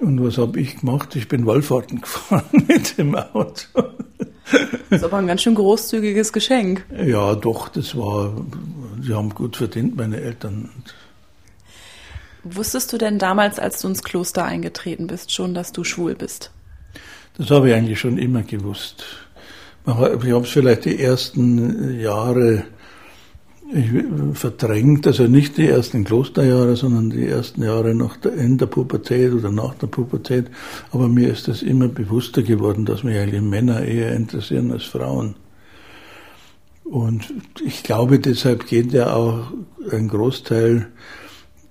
Und 0.00 0.22
was 0.24 0.38
habe 0.38 0.60
ich 0.60 0.80
gemacht? 0.80 1.14
Ich 1.16 1.28
bin 1.28 1.46
Wallfahrten 1.46 2.00
gefahren 2.02 2.66
mit 2.68 2.98
dem 2.98 3.14
Auto. 3.14 3.82
Das 4.90 4.98
ist 4.98 5.04
aber 5.04 5.18
ein 5.18 5.26
ganz 5.26 5.42
schön 5.42 5.54
großzügiges 5.54 6.32
Geschenk. 6.32 6.84
Ja, 7.04 7.34
doch, 7.34 7.68
das 7.68 7.96
war, 7.96 8.34
sie 9.02 9.14
haben 9.14 9.30
gut 9.30 9.56
verdient, 9.56 9.96
meine 9.96 10.20
Eltern. 10.20 10.70
Wusstest 12.42 12.92
du 12.92 12.98
denn 12.98 13.18
damals, 13.18 13.58
als 13.58 13.80
du 13.80 13.88
ins 13.88 14.02
Kloster 14.02 14.44
eingetreten 14.44 15.06
bist, 15.06 15.32
schon, 15.32 15.54
dass 15.54 15.72
du 15.72 15.84
schwul 15.84 16.14
bist? 16.14 16.50
Das 17.36 17.50
habe 17.50 17.68
ich 17.68 17.74
eigentlich 17.74 18.00
schon 18.00 18.18
immer 18.18 18.42
gewusst. 18.42 19.04
Ich 19.86 19.92
habe 19.92 20.44
es 20.44 20.50
vielleicht 20.50 20.84
die 20.84 21.00
ersten 21.00 21.98
Jahre 22.00 22.64
verdrängt, 24.34 25.06
also 25.06 25.24
nicht 25.24 25.56
die 25.56 25.68
ersten 25.68 26.04
Klosterjahre, 26.04 26.76
sondern 26.76 27.10
die 27.10 27.26
ersten 27.26 27.62
Jahre 27.62 27.94
nach 27.94 28.16
der, 28.16 28.34
in 28.34 28.58
der 28.58 28.66
Pubertät 28.66 29.32
oder 29.32 29.50
nach 29.50 29.74
der 29.74 29.86
Pubertät. 29.86 30.46
Aber 30.90 31.08
mir 31.08 31.30
ist 31.30 31.46
das 31.48 31.62
immer 31.62 31.88
bewusster 31.88 32.42
geworden, 32.42 32.84
dass 32.84 33.04
mich 33.04 33.16
eigentlich 33.16 33.40
Männer 33.40 33.82
eher 33.82 34.14
interessieren 34.14 34.72
als 34.72 34.84
Frauen. 34.84 35.36
Und 36.84 37.32
ich 37.64 37.82
glaube, 37.82 38.18
deshalb 38.18 38.66
geht 38.66 38.92
ja 38.92 39.14
auch 39.14 39.52
ein 39.90 40.08
Großteil 40.08 40.88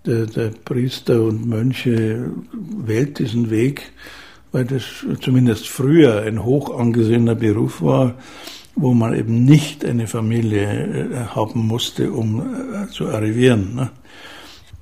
der, 0.06 0.26
der 0.26 0.52
Priester 0.64 1.22
und 1.24 1.46
Mönche 1.46 2.32
wählt 2.54 3.20
diesen 3.20 3.50
Weg, 3.50 3.92
weil 4.52 4.66
das 4.66 4.84
zumindest 5.22 5.68
früher 5.68 6.22
ein 6.22 6.44
hoch 6.44 6.78
angesehener 6.78 7.36
Beruf 7.36 7.82
war 7.82 8.16
wo 8.82 8.94
man 8.94 9.14
eben 9.14 9.44
nicht 9.46 9.84
eine 9.84 10.08
Familie 10.08 10.64
äh, 10.64 11.16
haben 11.36 11.68
musste, 11.68 12.12
um 12.12 12.40
äh, 12.74 12.88
zu 12.88 13.08
arrivieren. 13.08 13.76
Ne? 13.76 13.92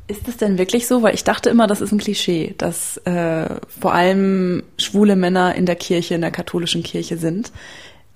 Ist 0.08 0.28
es 0.28 0.38
denn 0.38 0.58
wirklich 0.58 0.88
so? 0.88 1.02
Weil 1.02 1.16
ich 1.16 1.24
dachte 1.24 1.50
immer, 1.50 1.68
das 1.68 1.82
ist 1.82 1.92
ein 1.92 1.98
Klischee, 1.98 2.54
dass 2.58 2.98
äh, 3.06 3.48
vor 3.68 3.94
allem 3.94 4.64
schwule 4.78 5.16
Männer 5.16 5.56
in 5.56 5.66
der 5.66 5.76
Kirche, 5.76 6.16
in 6.16 6.22
der 6.22 6.32
katholischen 6.32 6.84
Kirche 6.84 7.18
sind. 7.18 7.52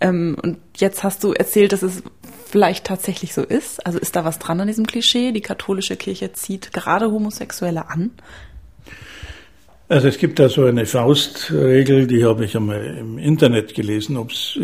Ähm, 0.01 0.36
und 0.41 0.58
jetzt 0.75 1.03
hast 1.03 1.24
du 1.24 1.31
erzählt, 1.31 1.72
dass 1.72 1.84
es 1.84 2.03
vielleicht 2.50 2.86
tatsächlich 2.86 3.34
so 3.34 3.43
ist. 3.43 3.86
Also 3.86 4.00
ist 4.00 4.15
da 4.15 4.25
was 4.25 4.39
dran 4.39 4.60
an 4.60 4.67
diesem 4.67 4.86
Klischee? 4.86 5.31
Die 5.31 5.41
katholische 5.41 5.96
Kirche 5.96 6.34
zieht 6.34 6.74
gerade 6.74 7.12
Homosexuelle 7.12 7.89
an? 7.89 8.12
Also 9.88 10.08
es 10.08 10.17
gibt 10.17 10.39
da 10.39 10.50
so 10.50 10.65
eine 10.65 10.86
Faustregel, 10.86 12.08
die 12.08 12.24
habe 12.24 12.46
ich 12.46 12.55
einmal 12.55 12.81
im 12.98 13.17
Internet 13.17 13.74
gelesen. 13.74 14.17
Ob 14.17 14.31
es 14.31 14.55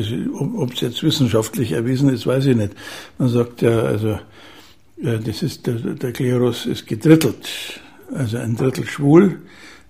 jetzt 0.80 1.04
wissenschaftlich 1.04 1.74
erwiesen 1.74 2.10
ist, 2.10 2.26
weiß 2.26 2.46
ich 2.46 2.56
nicht. 2.56 2.74
Man 3.18 3.30
sagt 3.30 3.62
ja, 3.62 3.82
also 3.82 4.20
das 4.98 5.44
ist 5.44 5.68
der, 5.68 5.76
der 5.76 6.14
Klerus 6.14 6.66
ist 6.66 6.88
gedrittelt. 6.88 7.82
Also 8.14 8.38
ein 8.38 8.56
Drittel 8.56 8.88
schwul, 8.88 9.42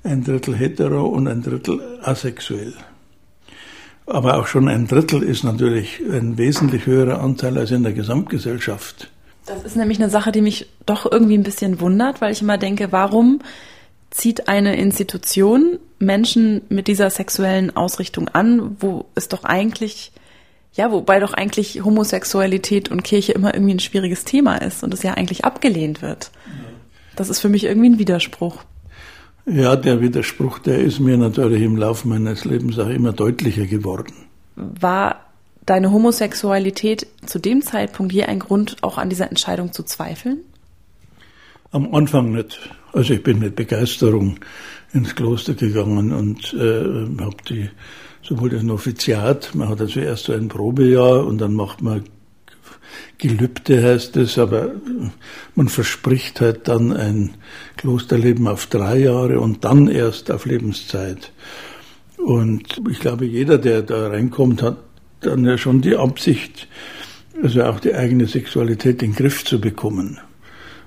ein 0.04 0.24
Drittel 0.24 0.56
hetero 0.56 1.06
und 1.06 1.28
ein 1.28 1.44
Drittel 1.44 2.00
asexuell. 2.02 2.74
Aber 4.08 4.40
auch 4.40 4.48
schon 4.48 4.70
ein 4.70 4.88
Drittel 4.88 5.22
ist 5.22 5.44
natürlich 5.44 6.00
ein 6.00 6.38
wesentlich 6.38 6.86
höherer 6.86 7.22
Anteil 7.22 7.58
als 7.58 7.72
in 7.72 7.84
der 7.84 7.94
Gesamtgesellschaft. 7.94 9.12
Das 9.46 9.64
ist 9.64 9.76
nämlich 9.76 10.00
eine 10.00 10.10
Sache, 10.10 10.32
die 10.32 10.42
mich 10.42 10.68
doch 10.86 11.10
irgendwie 11.10 11.38
ein 11.38 11.44
bisschen 11.44 11.80
wundert, 11.82 12.22
weil 12.22 12.32
ich 12.32 12.42
immer 12.42 12.58
denke, 12.58 12.92
warum 12.92 13.42
zieht 14.10 14.48
eine 14.48 14.78
Institution 14.78 15.80
Menschen 16.00 16.62
mit 16.70 16.88
dieser 16.88 17.10
sexuellen 17.10 17.76
Ausrichtung 17.76 18.30
an, 18.30 18.78
wo 18.80 19.06
es 19.16 19.28
doch 19.28 19.44
eigentlich, 19.44 20.12
ja, 20.74 20.92
wobei 20.92 21.20
doch 21.20 21.34
eigentlich 21.34 21.84
Homosexualität 21.84 22.90
und 22.90 23.04
Kirche 23.04 23.34
immer 23.34 23.54
irgendwie 23.54 23.74
ein 23.74 23.80
schwieriges 23.80 24.24
Thema 24.24 24.56
ist 24.58 24.84
und 24.84 24.94
es 24.94 25.04
ja 25.04 25.14
eigentlich 25.14 25.44
abgelehnt 25.44 26.02
wird. 26.02 26.32
Das 27.16 27.30
ist 27.30 27.40
für 27.40 27.50
mich 27.50 27.66
irgendwie 27.66 27.90
ein 27.90 28.00
Widerspruch. 28.00 28.64
Ja, 29.50 29.78
der 29.78 30.02
Widerspruch, 30.02 30.60
der 30.60 30.80
ist 30.80 31.00
mir 31.00 31.18
natürlich 31.18 31.62
im 31.62 31.78
Laufe 31.78 32.08
meines 32.08 32.44
Lebens 32.44 32.78
auch 32.80 32.90
immer 32.90 33.14
deutlicher 33.14 33.66
geworden. 33.66 34.14
War 34.56 35.22
deine 35.66 35.92
Homosexualität 35.92 37.08
zu 37.26 37.40
dem 37.40 37.62
Zeitpunkt 37.62 38.12
je 38.12 38.24
ein 38.24 38.40
Grund, 38.40 38.76
auch 38.82 38.98
an 38.98 39.10
dieser 39.10 39.30
Entscheidung 39.30 39.72
zu 39.72 39.84
zweifeln? 39.84 40.40
Am 41.72 41.94
Anfang 41.94 42.34
nicht. 42.34 42.60
Also 42.92 43.14
ich 43.14 43.24
bin 43.24 43.40
mit 43.40 43.56
Begeisterung 43.56 44.38
ins 44.92 45.16
Kloster 45.16 45.54
gegangen 45.54 46.12
und 46.12 46.54
äh, 46.54 47.22
habe 47.22 47.38
die 47.48 47.70
sowohl 48.24 48.50
das 48.50 48.64
Noviziat, 48.64 49.56
man 49.56 49.70
hat 49.70 49.80
also 49.80 50.00
erst 50.02 50.26
so 50.26 50.34
ein 50.34 50.50
Probejahr 50.50 51.26
und 51.26 51.38
dann 51.38 51.54
macht 51.54 51.82
man 51.82 52.04
Gelübde 53.18 53.84
heißt 53.84 54.18
es, 54.18 54.38
aber 54.38 54.72
man 55.56 55.70
verspricht 55.70 56.42
halt 56.42 56.68
dann 56.68 56.92
ein 56.94 57.32
Klosterleben 57.78 58.48
auf 58.48 58.68
drei 58.68 59.00
Jahre 59.00 59.40
und 59.40 59.66
dann 59.66 59.88
erst 59.88 60.32
auf 60.32 60.46
Lebenszeit. 60.46 61.32
Und 62.18 62.82
ich 62.90 63.00
glaube, 63.00 63.26
jeder, 63.26 63.58
der 63.58 63.82
da 63.82 64.08
reinkommt, 64.08 64.62
hat 64.62 64.78
dann 65.22 65.46
ja 65.46 65.58
schon 65.58 65.82
die 65.82 65.96
Absicht, 65.96 66.68
also 67.42 67.64
auch 67.64 67.80
die 67.80 67.94
eigene 67.94 68.28
Sexualität 68.28 69.02
in 69.02 69.12
den 69.12 69.16
Griff 69.16 69.46
zu 69.46 69.60
bekommen. 69.60 70.20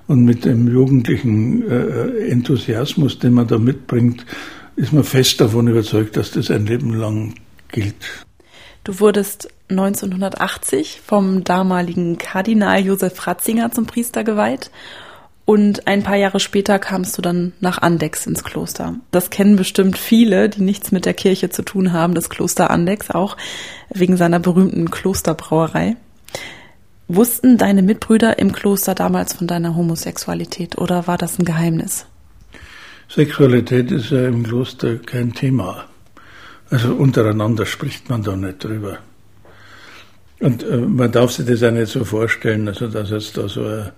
Und 0.07 0.25
mit 0.25 0.45
dem 0.45 0.67
jugendlichen 0.67 1.69
äh, 1.69 2.27
Enthusiasmus, 2.27 3.19
den 3.19 3.33
man 3.33 3.47
da 3.47 3.57
mitbringt, 3.57 4.25
ist 4.75 4.93
man 4.93 5.03
fest 5.03 5.39
davon 5.39 5.67
überzeugt, 5.67 6.17
dass 6.17 6.31
das 6.31 6.51
ein 6.51 6.65
Leben 6.65 6.93
lang 6.93 7.35
gilt. 7.69 8.25
Du 8.83 8.99
wurdest 8.99 9.49
1980 9.69 11.01
vom 11.05 11.43
damaligen 11.43 12.17
Kardinal 12.17 12.79
Josef 12.79 13.27
Ratzinger 13.27 13.71
zum 13.71 13.85
Priester 13.85 14.23
geweiht 14.23 14.71
und 15.45 15.87
ein 15.87 16.01
paar 16.01 16.15
Jahre 16.15 16.39
später 16.39 16.79
kamst 16.79 17.17
du 17.17 17.21
dann 17.21 17.53
nach 17.59 17.81
Andex 17.81 18.25
ins 18.25 18.43
Kloster. 18.43 18.95
Das 19.11 19.29
kennen 19.29 19.55
bestimmt 19.55 19.97
viele, 19.97 20.49
die 20.49 20.61
nichts 20.61 20.91
mit 20.91 21.05
der 21.05 21.13
Kirche 21.13 21.49
zu 21.49 21.61
tun 21.61 21.93
haben, 21.93 22.15
das 22.15 22.29
Kloster 22.29 22.71
Andex, 22.71 23.11
auch 23.11 23.37
wegen 23.89 24.17
seiner 24.17 24.39
berühmten 24.39 24.89
Klosterbrauerei. 24.89 25.95
Wussten 27.07 27.57
deine 27.57 27.83
Mitbrüder 27.83 28.39
im 28.39 28.51
Kloster 28.51 28.95
damals 28.95 29.33
von 29.33 29.45
deiner 29.45 29.75
Homosexualität 29.75 30.77
oder 30.77 31.05
war 31.05 31.17
das 31.17 31.37
ein 31.37 31.45
Geheimnis? 31.45 32.05
Sexualität 33.09 33.91
ist 33.91 34.09
ja 34.09 34.27
im 34.27 34.43
Kloster 34.43 34.95
kein 34.95 35.33
Thema. 35.33 35.85
Also 36.71 36.93
untereinander 36.95 37.65
spricht 37.65 38.09
man 38.09 38.23
da 38.23 38.35
nicht 38.35 38.63
drüber. 38.63 38.99
Und 40.39 40.63
äh, 40.63 40.77
man 40.77 41.11
darf 41.11 41.31
sich 41.31 41.45
das 41.45 41.61
auch 41.63 41.71
nicht 41.71 41.91
so 41.91 42.05
vorstellen, 42.05 42.67
also 42.67 42.87
dass 42.87 43.11
jetzt 43.11 43.37
da 43.37 43.47
so 43.49 43.65
eine, 43.65 43.91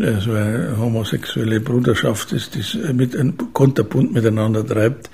äh, 0.00 0.20
so 0.20 0.30
eine 0.30 0.76
homosexuelle 0.78 1.60
Bruderschaft 1.60 2.32
ist, 2.32 2.54
die 2.54 2.92
mit 2.92 3.16
einem 3.16 3.36
Konterbund 3.52 4.14
miteinander 4.14 4.64
treibt, 4.64 5.10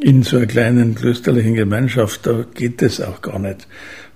in 0.00 0.22
so 0.22 0.38
einer 0.38 0.46
kleinen 0.46 0.94
klösterlichen 0.94 1.54
Gemeinschaft, 1.54 2.26
da 2.26 2.44
geht 2.54 2.80
das 2.80 3.02
auch 3.02 3.20
gar 3.20 3.38
nicht. 3.38 3.68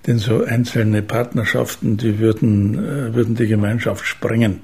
Denn 0.07 0.17
so 0.17 0.43
einzelne 0.43 1.03
Partnerschaften, 1.03 1.95
die 1.97 2.17
würden, 2.17 2.73
äh, 2.73 3.13
würden 3.13 3.35
die 3.35 3.47
Gemeinschaft 3.47 4.05
sprengen. 4.05 4.61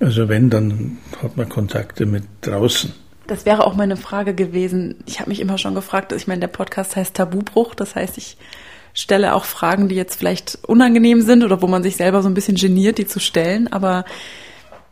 Also 0.00 0.28
wenn, 0.28 0.50
dann 0.50 0.98
hat 1.22 1.36
man 1.36 1.48
Kontakte 1.48 2.06
mit 2.06 2.24
draußen. 2.40 2.92
Das 3.30 3.46
wäre 3.46 3.64
auch 3.64 3.76
meine 3.76 3.96
Frage 3.96 4.34
gewesen. 4.34 4.96
Ich 5.06 5.20
habe 5.20 5.30
mich 5.30 5.38
immer 5.38 5.56
schon 5.56 5.76
gefragt, 5.76 6.10
ich 6.10 6.26
meine, 6.26 6.40
der 6.40 6.48
Podcast 6.48 6.96
heißt 6.96 7.14
Tabubruch, 7.14 7.76
das 7.76 7.94
heißt, 7.94 8.18
ich 8.18 8.36
stelle 8.92 9.36
auch 9.36 9.44
Fragen, 9.44 9.88
die 9.88 9.94
jetzt 9.94 10.16
vielleicht 10.16 10.58
unangenehm 10.66 11.22
sind 11.22 11.44
oder 11.44 11.62
wo 11.62 11.68
man 11.68 11.84
sich 11.84 11.94
selber 11.94 12.22
so 12.22 12.28
ein 12.28 12.34
bisschen 12.34 12.56
geniert, 12.56 12.98
die 12.98 13.06
zu 13.06 13.20
stellen, 13.20 13.72
aber 13.72 14.04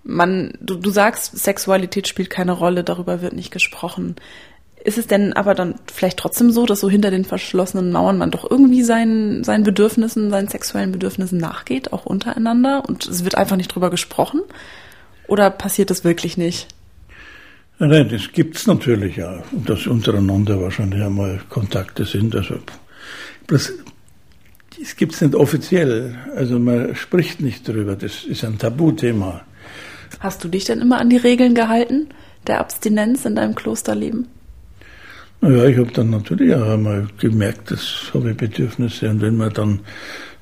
man, 0.05 0.53
du, 0.61 0.77
du 0.77 0.89
sagst, 0.91 1.37
Sexualität 1.37 2.07
spielt 2.07 2.31
keine 2.31 2.53
Rolle, 2.53 2.85
darüber 2.85 3.23
wird 3.23 3.33
nicht 3.33 3.51
gesprochen. 3.51 4.15
Ist 4.85 4.99
es 4.99 5.09
denn 5.09 5.33
aber 5.33 5.57
dann 5.57 5.75
vielleicht 5.93 6.21
trotzdem 6.21 6.53
so, 6.53 6.65
dass 6.65 6.79
so 6.79 6.89
hinter 6.89 7.11
den 7.11 7.25
verschlossenen 7.25 7.91
Mauern 7.91 8.19
man 8.19 8.31
doch 8.31 8.49
irgendwie 8.49 8.85
seinen, 8.85 9.43
seinen 9.43 9.65
Bedürfnissen, 9.65 10.31
seinen 10.31 10.47
sexuellen 10.47 10.93
Bedürfnissen 10.93 11.39
nachgeht, 11.39 11.93
auch 11.93 12.07
untereinander 12.07 12.85
und 12.87 13.05
es 13.05 13.25
wird 13.25 13.35
einfach 13.35 13.57
nicht 13.57 13.75
drüber 13.75 13.91
gesprochen? 13.91 14.43
Oder 15.27 15.51
passiert 15.51 15.91
das 15.91 16.05
wirklich 16.05 16.37
nicht? 16.37 16.69
Nein, 17.79 18.09
das 18.09 18.33
gibt's 18.33 18.67
natürlich 18.67 19.17
ja. 19.17 19.43
Dass 19.53 19.87
untereinander 19.87 20.61
wahrscheinlich 20.61 21.03
einmal 21.03 21.41
Kontakte 21.49 22.05
sind. 22.05 22.35
Also 22.35 22.57
das, 23.47 23.73
das 24.79 24.97
gibt's 24.97 25.21
nicht 25.21 25.35
offiziell. 25.35 26.17
Also 26.35 26.59
man 26.59 26.95
spricht 26.97 27.41
nicht 27.41 27.67
drüber. 27.69 27.95
Das 27.95 28.25
ist 28.25 28.45
ein 28.45 28.59
Tabuthema. 28.59 29.43
Hast 30.21 30.43
du 30.43 30.49
dich 30.49 30.65
denn 30.65 30.81
immer 30.81 30.99
an 30.99 31.11
die 31.11 31.17
Regeln 31.17 31.55
gehalten 31.55 32.09
der 32.47 32.61
Abstinenz 32.61 33.25
in 33.25 33.37
deinem 33.37 33.55
Klosterleben? 33.55 34.27
Naja, 35.41 35.67
ich 35.67 35.79
habe 35.79 35.93
dann 35.93 36.11
natürlich 36.11 36.53
auch 36.55 36.69
einmal 36.69 37.07
gemerkt, 37.19 37.71
das 37.71 38.11
habe 38.13 38.31
ich 38.31 38.37
Bedürfnisse. 38.37 39.09
Und 39.09 39.21
wenn 39.21 39.37
man 39.37 39.53
dann 39.53 39.81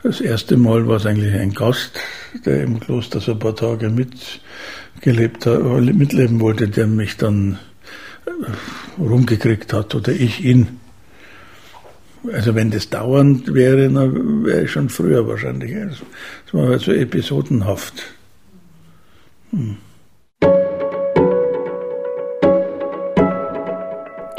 das 0.07 0.21
erste 0.21 0.57
Mal 0.57 0.87
war 0.87 0.97
es 0.97 1.07
eigentlich 1.07 1.35
ein 1.35 1.53
Gast, 1.53 1.99
der 2.45 2.63
im 2.63 2.79
Kloster 2.79 3.21
so 3.21 3.33
ein 3.33 3.39
paar 3.39 3.57
Tage 3.57 3.91
mitgelebt 3.91 5.47
hat, 5.47 5.63
mitleben 5.63 6.41
wollte, 6.41 6.69
der 6.69 6.87
mich 6.87 7.17
dann 7.17 7.59
äh, 8.27 9.01
rumgekriegt 9.01 9.73
hat 9.73 9.95
oder 9.95 10.13
ich 10.13 10.45
ihn. 10.45 10.81
Also 12.33 12.55
wenn 12.55 12.71
das 12.71 12.89
dauernd 12.89 13.53
wäre, 13.53 13.89
dann 13.89 14.45
wäre 14.45 14.65
ich 14.65 14.71
schon 14.71 14.89
früher 14.89 15.27
wahrscheinlich. 15.27 15.75
Das 15.75 16.55
war 16.55 16.69
halt 16.69 16.83
so 16.83 16.93
episodenhaft. 16.93 18.03
Hm. 19.51 19.77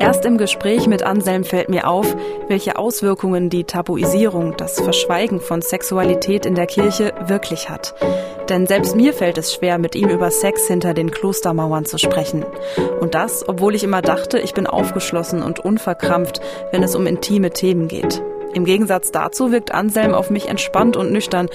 Erst 0.07 0.23
im 0.23 0.37
Gespräch 0.37 0.87
mit 0.87 1.03
Anselm 1.03 1.43
fällt 1.43 1.67
mir 1.67 1.85
auf, 1.85 2.15
welche 2.47 2.77
Auswirkungen 2.77 3.49
die 3.49 3.65
Tabuisierung, 3.65 4.55
das 4.55 4.79
Verschweigen 4.79 5.41
von 5.41 5.61
Sexualität 5.61 6.45
in 6.45 6.55
der 6.55 6.65
Kirche 6.65 7.13
wirklich 7.25 7.69
hat. 7.69 7.93
Denn 8.47 8.67
selbst 8.67 8.95
mir 8.95 9.11
fällt 9.11 9.37
es 9.37 9.53
schwer, 9.53 9.77
mit 9.77 9.97
ihm 9.97 10.07
über 10.07 10.31
Sex 10.31 10.65
hinter 10.65 10.93
den 10.93 11.11
Klostermauern 11.11 11.83
zu 11.83 11.97
sprechen. 11.97 12.45
Und 13.01 13.15
das, 13.15 13.45
obwohl 13.49 13.75
ich 13.75 13.83
immer 13.83 14.01
dachte, 14.01 14.39
ich 14.39 14.53
bin 14.53 14.65
aufgeschlossen 14.65 15.43
und 15.43 15.59
unverkrampft, 15.59 16.39
wenn 16.71 16.83
es 16.83 16.95
um 16.95 17.05
intime 17.05 17.49
Themen 17.49 17.89
geht. 17.89 18.23
Im 18.53 18.65
Gegensatz 18.65 19.11
dazu 19.11 19.51
wirkt 19.51 19.71
Anselm 19.71 20.13
auf 20.13 20.29
mich 20.29 20.47
entspannt 20.47 20.97
und 20.97 21.11
nüchtern 21.11 21.47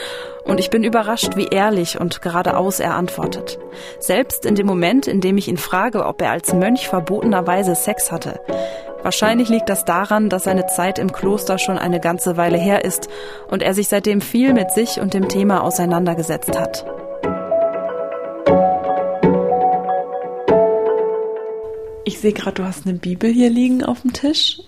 und 0.45 0.61
ich 0.61 0.71
bin 0.71 0.85
überrascht, 0.85 1.37
wie 1.37 1.47
ehrlich 1.47 2.01
und 2.01 2.23
geradeaus 2.23 2.81
er 2.81 2.95
antwortet. 2.95 3.59
Selbst 3.99 4.45
in 4.45 4.55
dem 4.55 4.67
Moment, 4.67 5.07
in 5.07 5.21
dem 5.21 5.39
ich 5.39 5.49
ihn 5.49 5.57
frage, 5.57 6.05
ob 6.05 6.21
er 6.23 6.31
als 6.31 6.53
Mönch 6.53 6.89
verbotenerweise 6.89 7.75
Sex 7.75 8.13
hatte. 8.13 8.41
Wahrscheinlich 9.03 9.49
liegt 9.49 9.69
das 9.69 9.85
daran, 9.85 10.29
dass 10.29 10.45
seine 10.45 10.67
Zeit 10.67 10.99
im 10.99 11.13
Kloster 11.13 11.59
schon 11.59 11.77
eine 11.77 11.99
ganze 11.99 12.37
Weile 12.37 12.59
her 12.59 12.85
ist 12.85 13.09
und 13.51 13.63
er 13.63 13.75
sich 13.75 13.89
seitdem 13.89 14.21
viel 14.21 14.53
mit 14.53 14.71
sich 14.71 15.01
und 15.01 15.13
dem 15.13 15.29
Thema 15.29 15.63
auseinandergesetzt 15.63 16.59
hat. 16.59 16.87
Ich 22.05 22.21
sehe 22.21 22.33
gerade, 22.33 22.63
du 22.63 22.65
hast 22.65 22.87
eine 22.87 22.99
Bibel 22.99 23.31
hier 23.33 23.51
liegen 23.51 23.83
auf 23.85 24.03
dem 24.03 24.13
Tisch. 24.13 24.61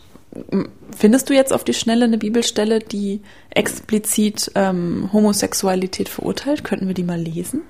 Findest 0.97 1.29
du 1.29 1.35
jetzt 1.35 1.53
auf 1.53 1.65
die 1.65 1.75
Schnelle 1.75 2.05
eine 2.05 2.19
Bibelstelle, 2.19 2.79
die 2.79 3.21
explizit 3.51 4.51
ähm, 4.55 5.11
Homosexualität 5.13 6.09
verurteilt? 6.09 6.65
Könnten 6.65 6.87
wir 6.87 6.95
die 6.95 7.03
mal 7.03 7.21
lesen 7.21 7.63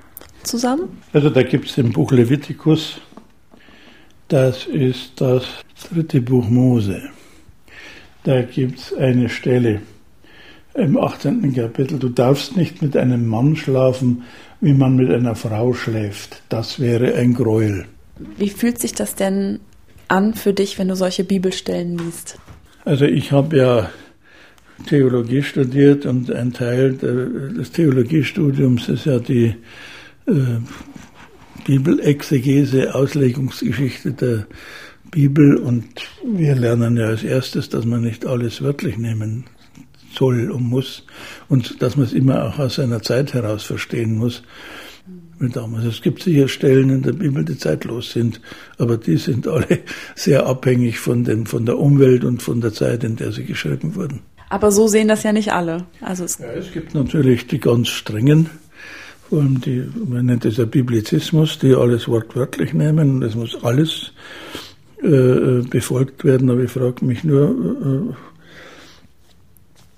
zusammen? 0.42 1.00
Also 1.12 1.30
da 1.30 1.42
gibt 1.42 1.68
es 1.68 1.78
im 1.78 1.92
Buch 1.92 2.12
Levitikus, 2.12 2.98
das 4.28 4.66
ist 4.66 5.20
das 5.20 5.44
dritte 5.90 6.20
Buch 6.20 6.48
Mose. 6.48 7.02
Da 8.24 8.42
gibt 8.42 8.78
es 8.78 8.94
eine 8.94 9.28
Stelle 9.28 9.82
im 10.74 10.98
18. 10.98 11.54
Kapitel, 11.54 11.98
du 11.98 12.08
darfst 12.08 12.56
nicht 12.56 12.82
mit 12.82 12.96
einem 12.96 13.26
Mann 13.26 13.54
schlafen, 13.54 14.24
wie 14.60 14.72
man 14.72 14.96
mit 14.96 15.10
einer 15.10 15.34
Frau 15.34 15.72
schläft. 15.72 16.42
Das 16.48 16.80
wäre 16.80 17.14
ein 17.14 17.34
Gräuel. 17.34 17.86
Wie 18.38 18.48
fühlt 18.48 18.80
sich 18.80 18.92
das 18.92 19.14
denn 19.14 19.60
an 20.08 20.34
für 20.34 20.52
dich, 20.52 20.78
wenn 20.78 20.88
du 20.88 20.96
solche 20.96 21.24
Bibelstellen 21.24 21.98
liest? 21.98 22.38
Also 22.84 23.06
ich 23.06 23.32
habe 23.32 23.56
ja 23.56 23.90
Theologie 24.86 25.42
studiert 25.42 26.04
und 26.04 26.30
ein 26.30 26.52
Teil 26.52 26.96
des 26.96 27.72
Theologiestudiums 27.72 28.88
ist 28.88 29.06
ja 29.06 29.18
die 29.18 29.54
äh, 30.26 30.58
Bibelexegese, 31.64 32.94
Auslegungsgeschichte 32.94 34.12
der 34.12 34.46
Bibel. 35.11 35.56
Und 35.56 35.87
wir 36.26 36.54
lernen 36.56 36.98
ja 36.98 37.06
als 37.06 37.24
erstes, 37.24 37.70
dass 37.70 37.87
man 37.87 38.02
nicht 38.02 38.26
alles 38.26 38.61
wörtlich 38.61 38.98
nehmen 38.98 39.44
soll 40.14 40.50
und 40.50 40.64
muss 40.64 41.06
und 41.48 41.82
dass 41.82 41.96
man 41.96 42.06
es 42.06 42.12
immer 42.12 42.44
auch 42.44 42.59
aus 42.59 42.76
seiner 42.76 43.02
Zeit 43.02 43.32
heraus 43.32 43.64
verstehen 43.64 44.16
muss 44.16 44.42
damals. 45.40 45.85
Es 45.85 46.03
gibt 46.03 46.23
sicher 46.23 46.49
Stellen 46.49 46.90
in 46.90 47.03
der 47.03 47.12
Bibel, 47.12 47.44
die 47.44 47.59
zeitlos 47.59 48.12
sind, 48.12 48.40
aber 48.79 48.97
die 48.97 49.16
sind 49.16 49.47
alle 49.47 49.81
sehr 50.14 50.47
abhängig 50.47 50.99
von, 50.99 51.25
den, 51.25 51.47
von 51.47 51.66
der 51.66 51.79
Umwelt 51.79 52.25
und 52.25 52.42
von 52.42 52.61
der 52.61 52.73
Zeit, 52.73 53.05
in 53.05 53.16
der 53.16 53.33
sie 53.33 53.44
geschrieben 53.44 53.94
wurden. 53.94 54.20
Aber 54.51 54.70
so 54.70 54.87
sehen 54.87 55.09
das 55.09 55.23
ja 55.23 55.33
nicht 55.33 55.53
alle. 55.53 55.85
Also 56.01 56.25
es, 56.25 56.38
ja, 56.38 56.47
es 56.47 56.73
gibt 56.73 56.94
natürlich 56.94 57.47
die 57.47 57.59
ganz 57.59 57.88
strengen, 57.88 58.51
vor 59.29 59.40
allem 59.40 59.61
die, 59.61 59.85
man 60.07 60.27
nennt 60.27 60.44
es 60.44 60.59
ja 60.59 60.64
Biblizismus, 60.64 61.59
die 61.59 61.75
alles 61.75 62.07
wortwörtlich 62.09 62.75
nehmen 62.75 63.16
und 63.16 63.23
es 63.23 63.35
muss 63.35 63.57
alles 63.64 64.12
äh, 65.03 65.09
äh 65.09 65.62
befolgt 65.62 66.25
werden. 66.25 66.51
Aber 66.51 66.61
ich 66.61 66.70
frage 66.70 67.05
mich 67.05 67.25
nur, 67.25 67.51
äh, 67.51 68.14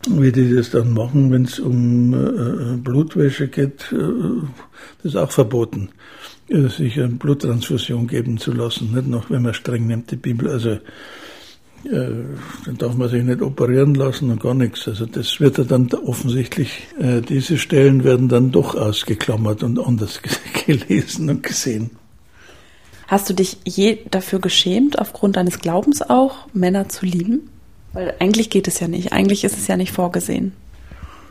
wie 0.08 0.32
die 0.32 0.54
das 0.54 0.70
dann 0.70 0.92
machen, 0.92 1.30
wenn 1.30 1.44
es 1.44 1.58
um 1.58 2.14
äh, 2.14 2.16
äh, 2.16 2.76
Blutwäsche 2.76 3.48
geht, 3.48 3.92
äh, 3.92 3.96
das 5.02 5.12
ist 5.12 5.16
auch 5.16 5.30
verboten, 5.30 5.90
äh, 6.48 6.68
sich 6.68 6.98
eine 6.98 7.08
Bluttransfusion 7.08 8.06
geben 8.06 8.38
zu 8.38 8.52
lassen, 8.52 8.92
nicht 8.94 9.08
noch, 9.08 9.30
wenn 9.30 9.42
man 9.42 9.54
streng 9.54 9.86
nimmt 9.86 10.10
die 10.10 10.16
Bibel, 10.16 10.48
also 10.48 10.70
äh, 10.70 12.24
dann 12.64 12.78
darf 12.78 12.94
man 12.94 13.08
sich 13.08 13.22
nicht 13.22 13.42
operieren 13.42 13.94
lassen 13.94 14.30
und 14.30 14.42
gar 14.42 14.54
nichts. 14.54 14.88
Also 14.88 15.06
das 15.06 15.40
wird 15.40 15.58
ja 15.58 15.64
dann 15.64 15.88
offensichtlich, 15.92 16.88
äh, 16.98 17.20
diese 17.20 17.58
Stellen 17.58 18.02
werden 18.04 18.28
dann 18.28 18.50
doch 18.50 18.74
ausgeklammert 18.74 19.62
und 19.62 19.78
anders 19.78 20.20
gelesen 20.66 21.30
und 21.30 21.42
gesehen. 21.42 21.90
Hast 23.06 23.30
du 23.30 23.34
dich 23.34 23.58
je 23.64 23.98
dafür 24.10 24.40
geschämt, 24.40 24.98
aufgrund 24.98 25.36
deines 25.36 25.60
Glaubens 25.60 26.02
auch, 26.02 26.48
Männer 26.52 26.88
zu 26.88 27.06
lieben? 27.06 27.48
Weil 27.96 28.12
eigentlich 28.18 28.50
geht 28.50 28.68
es 28.68 28.78
ja 28.78 28.88
nicht. 28.88 29.14
Eigentlich 29.14 29.42
ist 29.42 29.56
es 29.56 29.68
ja 29.68 29.76
nicht 29.78 29.90
vorgesehen. 29.90 30.52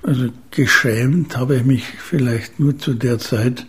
Also 0.02 0.30
geschämt 0.50 1.38
habe 1.38 1.58
ich 1.58 1.64
mich 1.64 1.84
vielleicht 1.84 2.60
nur 2.60 2.76
zu 2.76 2.96
der 2.96 3.20
Zeit, 3.20 3.68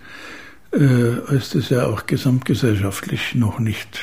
äh, 0.72 1.20
als 1.26 1.50
das 1.50 1.68
ja 1.68 1.84
auch 1.88 2.06
gesamtgesellschaftlich 2.06 3.34
noch 3.34 3.58
nicht 3.58 4.00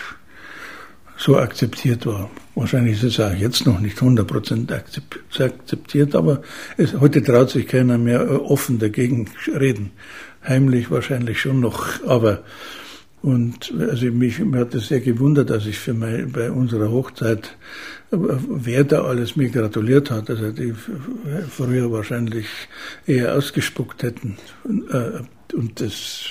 so 1.17 1.39
akzeptiert 1.39 2.05
war. 2.05 2.29
Wahrscheinlich 2.53 3.01
ist 3.01 3.19
es 3.19 3.19
auch 3.19 3.33
jetzt 3.33 3.65
noch 3.65 3.79
nicht 3.79 3.97
100% 3.97 4.71
akzeptiert, 4.71 6.13
aber 6.13 6.43
es, 6.77 6.93
heute 6.93 7.23
traut 7.23 7.49
sich 7.49 7.67
keiner 7.67 7.97
mehr 7.97 8.21
äh, 8.21 8.35
offen 8.35 8.77
dagegen 8.77 9.27
reden. 9.47 9.89
Heimlich 10.47 10.91
wahrscheinlich 10.91 11.41
schon 11.41 11.61
noch, 11.61 12.05
aber 12.05 12.43
und 13.23 13.73
also 13.79 14.05
mich, 14.07 14.39
mir 14.39 14.59
hat 14.59 14.75
es 14.75 14.89
sehr 14.89 14.99
gewundert, 14.99 15.49
dass 15.49 15.65
ich 15.65 15.79
für 15.79 15.93
mein, 15.93 16.29
bei 16.33 16.51
unserer 16.51 16.91
Hochzeit, 16.91 17.55
wer 18.13 18.83
da 18.83 19.03
alles 19.03 19.35
mir 19.35 19.49
gratuliert 19.49 20.11
hat, 20.11 20.29
also 20.29 20.51
die 20.51 20.73
früher 21.49 21.91
wahrscheinlich 21.91 22.45
eher 23.05 23.35
ausgespuckt 23.35 24.03
hätten. 24.03 24.37
Äh, 24.65 25.55
und 25.55 25.79
das, 25.79 26.25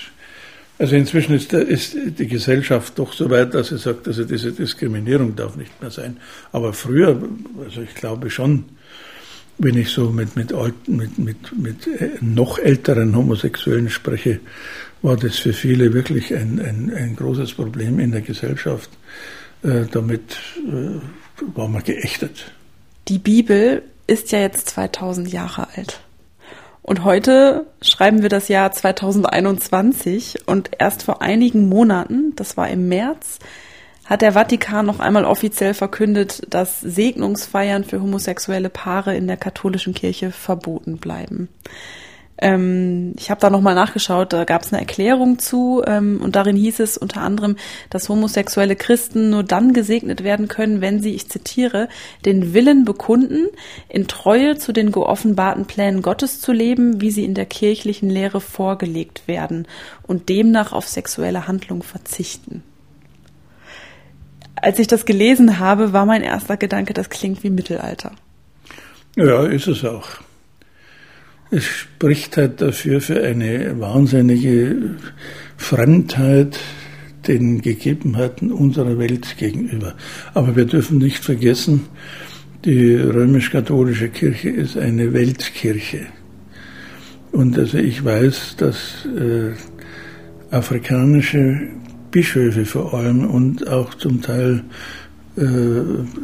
also 0.79 0.97
inzwischen 0.97 1.35
ist, 1.35 1.53
ist 1.53 1.97
die 2.19 2.27
Gesellschaft 2.27 2.99
doch 2.99 3.13
so 3.13 3.31
weit, 3.31 3.55
dass 3.55 3.69
sie 3.69 3.79
sagt, 3.79 4.07
also 4.09 4.25
diese 4.25 4.53
Diskriminierung 4.53 5.37
darf 5.37 5.57
nicht 5.57 5.81
mehr 5.81 5.91
sein. 5.91 6.19
Aber 6.53 6.73
früher, 6.73 7.21
also 7.65 7.83
ich 7.83 7.95
glaube 7.95 8.31
schon, 8.31 8.65
wenn 9.59 9.77
ich 9.77 9.91
so 9.91 10.11
mit, 10.11 10.35
mit, 10.35 10.53
alten, 10.53 10.97
mit, 10.97 11.19
mit, 11.19 11.57
mit 11.57 11.89
noch 12.21 12.59
älteren 12.59 13.15
Homosexuellen 13.15 13.91
spreche, 13.91 14.41
war 15.03 15.17
das 15.17 15.39
für 15.39 15.53
viele 15.53 15.93
wirklich 15.93 16.35
ein, 16.35 16.61
ein, 16.61 16.93
ein 16.95 17.17
großes 17.17 17.53
Problem 17.55 17.99
in 17.99 18.13
der 18.13 18.23
Gesellschaft. 18.23 18.91
Äh, 19.63 19.85
damit 19.93 20.39
äh, 20.57 20.99
war 21.55 21.69
man 21.69 21.83
geächtet. 21.83 22.53
Die 23.09 23.19
Bibel 23.19 23.83
ist 24.07 24.33
ja 24.33 24.41
jetzt 24.41 24.69
2000 24.71 25.33
Jahre 25.33 25.69
alt. 25.77 26.01
Und 26.83 27.05
heute 27.05 27.67
schreiben 27.81 28.23
wir 28.23 28.29
das 28.29 28.49
Jahr 28.49 28.73
2021 28.73 30.49
und 30.49 30.71
erst 30.79 31.05
vor 31.05 31.23
einigen 31.23 31.69
Monaten, 31.69 32.35
das 32.35 32.57
war 32.57 32.69
im 32.69 32.89
März, 32.89 33.39
hat 34.05 34.21
der 34.21 34.33
Vatikan 34.33 34.87
noch 34.87 34.99
einmal 34.99 35.25
offiziell 35.25 35.75
verkündet, 35.75 36.43
dass 36.51 36.81
Segnungsfeiern 36.81 37.85
für 37.85 38.01
homosexuelle 38.01 38.69
Paare 38.69 39.17
in 39.17 39.29
der 39.29 39.37
katholischen 39.37 39.95
Kirche 39.95 40.33
verboten 40.33 40.97
bleiben. 40.97 41.49
Ähm, 42.43 43.15
ich 43.17 43.31
habe 43.31 43.41
da 43.41 43.51
nochmal 43.51 43.77
nachgeschaut, 43.77 44.33
da 44.33 44.43
gab 44.43 44.63
es 44.63 44.73
eine 44.73 44.81
Erklärung 44.81 45.39
zu 45.39 45.81
ähm, 45.87 46.21
und 46.21 46.35
darin 46.35 46.57
hieß 46.57 46.81
es 46.81 46.99
unter 46.99 47.21
anderem, 47.21 47.57
dass 47.89 48.09
homosexuelle 48.09 48.75
Christen 48.75 49.31
nur 49.31 49.45
dann 49.45 49.73
gesegnet 49.73 50.25
werden 50.25 50.49
können, 50.49 50.81
wenn 50.81 51.01
sie, 51.01 51.15
ich 51.15 51.29
zitiere, 51.29 51.89
den 52.25 52.53
Willen 52.53 52.85
bekunden, 52.85 53.47
in 53.89 54.09
Treue 54.09 54.57
zu 54.57 54.73
den 54.73 54.91
geoffenbarten 54.91 55.67
Plänen 55.67 56.03
Gottes 56.03 56.41
zu 56.41 56.51
leben, 56.51 57.01
wie 57.01 57.13
sie 57.13 57.25
in 57.25 57.35
der 57.35 57.47
kirchlichen 57.47 58.11
Lehre 58.11 58.41
vorgelegt 58.41 59.29
werden 59.29 59.69
und 60.03 60.29
demnach 60.29 60.73
auf 60.73 60.89
sexuelle 60.89 61.47
Handlung 61.47 61.85
verzichten. 61.85 62.65
als 64.57 64.81
ich 64.81 64.89
das 64.89 65.07
gelesen 65.07 65.61
habe, 65.61 65.93
war 65.93 66.07
mein 66.07 66.23
erster 66.23 66.57
Gedanke, 66.57 66.93
das 66.93 67.09
klingt 67.09 67.45
wie 67.45 67.51
Mittelalter. 67.51 68.11
Ja, 69.15 69.45
ist 69.45 69.69
es 69.69 69.85
auch. 69.85 70.09
Es 71.55 71.65
spricht 71.65 72.39
halt 72.39 72.63
dafür 72.63 73.03
für 73.03 73.23
eine 73.23 73.79
wahnsinnige 73.79 74.97
Fremdheit 75.59 76.59
den 77.29 77.61
Gegebenheiten 77.61 78.51
unserer 78.51 78.99
Welt 78.99 79.37
gegenüber. 79.37 79.95
Aber 80.33 80.57
wir 80.57 80.65
dürfen 80.65 80.97
nicht 80.97 81.23
vergessen, 81.23 81.83
die 82.65 82.95
römisch-katholische 82.95 84.09
Kirche 84.09 84.49
ist 84.49 84.79
eine 84.79 85.13
Weltkirche. 85.13 86.07
Und 87.33 87.59
also 87.59 87.77
ich 87.77 88.03
weiß, 88.03 88.57
dass 88.57 89.07
äh, 89.15 89.53
afrikanische 90.51 91.69
Bischöfe 92.11 92.65
vor 92.65 92.95
allem 92.95 93.27
und 93.27 93.69
auch 93.69 93.93
zum 93.93 94.23
Teil 94.23 94.65
äh, 95.37 95.43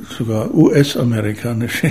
sogar 0.08 0.54
US-amerikanische 0.54 1.90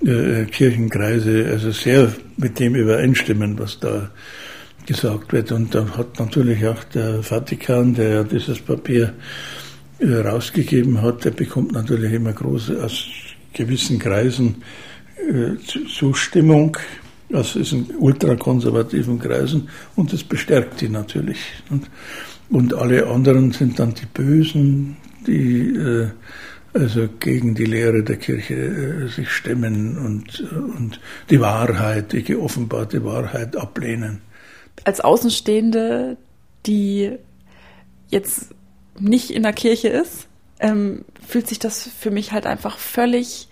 Kirchenkreise 0.00 1.48
also 1.50 1.70
sehr 1.70 2.12
mit 2.36 2.58
dem 2.58 2.74
übereinstimmen, 2.74 3.58
was 3.58 3.80
da 3.80 4.10
gesagt 4.86 5.32
wird. 5.32 5.52
Und 5.52 5.74
da 5.74 5.86
hat 5.96 6.18
natürlich 6.18 6.66
auch 6.66 6.84
der 6.84 7.22
Vatikan, 7.22 7.94
der 7.94 8.08
ja 8.08 8.22
dieses 8.24 8.60
Papier 8.60 9.14
äh, 9.98 10.14
rausgegeben 10.14 11.00
hat, 11.02 11.24
der 11.24 11.30
bekommt 11.30 11.72
natürlich 11.72 12.12
immer 12.12 12.32
große, 12.32 12.82
aus 12.82 13.04
gewissen 13.52 13.98
Kreisen 13.98 14.62
äh, 15.16 15.56
Zustimmung, 15.88 16.76
aus 17.32 17.54
diesen 17.54 17.86
ultrakonservativen 17.98 19.18
Kreisen, 19.18 19.68
und 19.96 20.12
das 20.12 20.22
bestärkt 20.22 20.80
die 20.80 20.88
natürlich. 20.88 21.38
Und, 21.70 21.90
und 22.50 22.74
alle 22.74 23.06
anderen 23.06 23.50
sind 23.52 23.78
dann 23.78 23.94
die 23.94 24.06
Bösen, 24.06 24.96
die 25.26 25.74
äh, 25.74 26.08
also 26.76 27.08
gegen 27.20 27.54
die 27.54 27.64
Lehre 27.64 28.02
der 28.02 28.16
Kirche 28.16 28.54
äh, 28.54 29.08
sich 29.08 29.30
stemmen 29.30 29.98
und, 29.98 30.40
und 30.52 31.00
die 31.30 31.40
Wahrheit, 31.40 32.12
die 32.12 32.22
geoffenbarte 32.22 33.04
Wahrheit 33.04 33.56
ablehnen. 33.56 34.20
Als 34.84 35.00
Außenstehende, 35.00 36.16
die 36.66 37.16
jetzt 38.08 38.54
nicht 38.98 39.30
in 39.30 39.42
der 39.42 39.52
Kirche 39.52 39.88
ist, 39.88 40.28
ähm, 40.60 41.04
fühlt 41.26 41.48
sich 41.48 41.58
das 41.58 41.88
für 41.98 42.10
mich 42.10 42.32
halt 42.32 42.46
einfach 42.46 42.78
völlig 42.78 43.48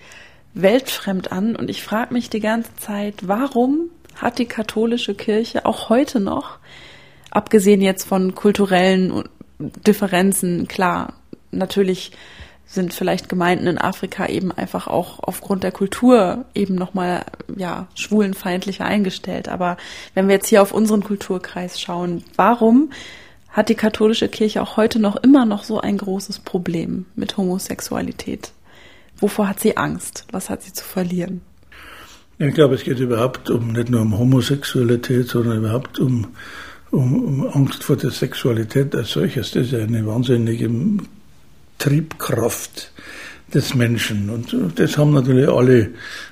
weltfremd 0.54 1.32
an. 1.32 1.56
Und 1.56 1.70
ich 1.70 1.82
frage 1.82 2.12
mich 2.12 2.30
die 2.30 2.40
ganze 2.40 2.74
Zeit, 2.76 3.26
warum 3.26 3.90
hat 4.16 4.38
die 4.38 4.46
katholische 4.46 5.14
Kirche 5.14 5.66
auch 5.66 5.88
heute 5.88 6.20
noch, 6.20 6.58
abgesehen 7.30 7.80
jetzt 7.80 8.04
von 8.04 8.34
kulturellen 8.34 9.24
Differenzen, 9.58 10.68
klar, 10.68 11.14
natürlich 11.50 12.12
sind 12.74 12.92
vielleicht 12.92 13.28
Gemeinden 13.28 13.66
in 13.66 13.78
Afrika 13.78 14.26
eben 14.26 14.52
einfach 14.52 14.87
auch 14.87 15.20
aufgrund 15.20 15.62
der 15.62 15.72
Kultur 15.72 16.44
eben 16.54 16.74
nochmal, 16.74 17.24
ja, 17.56 17.87
schwulenfeindlicher 17.94 18.84
eingestellt. 18.84 19.48
Aber 19.48 19.76
wenn 20.14 20.28
wir 20.28 20.34
jetzt 20.34 20.48
hier 20.48 20.62
auf 20.62 20.72
unseren 20.72 21.02
Kulturkreis 21.02 21.80
schauen, 21.80 22.24
warum 22.37 22.90
hat 23.48 23.68
die 23.68 23.76
katholische 23.76 24.28
Kirche 24.28 24.60
auch 24.60 24.76
heute 24.76 24.98
noch 24.98 25.16
immer 25.16 25.46
noch 25.46 25.62
so 25.62 25.80
ein 25.80 25.96
großes 25.96 26.40
Problem 26.40 27.06
mit 27.14 27.37
Homosexualität? 27.37 28.52
Wovor 29.18 29.48
hat 29.48 29.60
sie 29.60 29.76
Angst? 29.76 30.26
Was 30.32 30.50
hat 30.50 30.62
sie 30.62 30.72
zu 30.72 30.84
verlieren? 30.84 31.40
Ich 32.38 32.52
glaube, 32.52 32.74
es 32.74 32.82
geht 32.82 32.98
überhaupt 32.98 33.48
um 33.48 33.72
nicht 33.72 33.90
nur 33.90 34.00
um 34.00 34.18
Homosexualität, 34.18 35.28
sondern 35.28 35.58
überhaupt 35.58 36.00
um, 36.00 36.26
um, 36.90 37.24
um 37.24 37.46
Angst 37.46 37.84
vor 37.84 37.96
der 37.96 38.10
Sexualität 38.10 38.94
als 38.96 39.12
solches. 39.12 39.52
Das 39.52 39.68
ist 39.68 39.74
eine 39.74 40.04
wahnsinnige 40.04 40.68
Triebkraft 41.84 42.92
des 43.52 43.74
Menschen. 43.74 44.30
Und 44.30 44.56
das 44.76 44.96
haben 44.96 45.12
natürlich 45.12 45.48
alle 45.48 45.90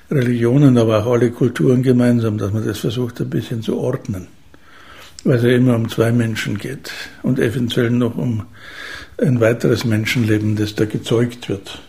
Religionen, 0.09 0.79
aber 0.79 1.05
auch 1.05 1.13
alle 1.13 1.29
Kulturen 1.29 1.83
gemeinsam, 1.83 2.39
dass 2.39 2.51
man 2.51 2.65
das 2.65 2.79
versucht 2.79 3.21
ein 3.21 3.29
bisschen 3.29 3.61
zu 3.61 3.77
ordnen. 3.77 4.27
Weil 5.23 5.37
es 5.37 5.43
ja 5.43 5.51
immer 5.51 5.75
um 5.75 5.87
zwei 5.89 6.11
Menschen 6.11 6.57
geht 6.57 6.91
und 7.21 7.37
eventuell 7.37 7.91
noch 7.91 8.17
um 8.17 8.47
ein 9.21 9.39
weiteres 9.39 9.85
Menschenleben, 9.85 10.55
das 10.55 10.73
da 10.73 10.85
gezeugt 10.85 11.49
wird. 11.49 11.79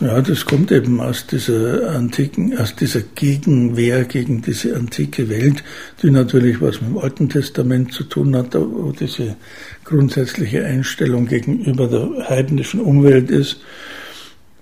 Ja, 0.00 0.20
das 0.20 0.44
kommt 0.44 0.70
eben 0.70 1.00
aus 1.00 1.26
dieser 1.26 1.90
antiken, 1.90 2.56
aus 2.56 2.76
dieser 2.76 3.00
Gegenwehr 3.00 4.04
gegen 4.04 4.42
diese 4.42 4.76
antike 4.76 5.28
Welt, 5.28 5.64
die 6.02 6.12
natürlich 6.12 6.60
was 6.60 6.80
mit 6.80 6.90
dem 6.90 6.98
Alten 6.98 7.28
Testament 7.28 7.92
zu 7.92 8.04
tun 8.04 8.36
hat, 8.36 8.54
wo 8.54 8.92
diese 8.92 9.34
grundsätzliche 9.82 10.64
Einstellung 10.64 11.26
gegenüber 11.26 11.88
der 11.88 12.28
heidnischen 12.28 12.80
Umwelt 12.80 13.28
ist. 13.30 13.60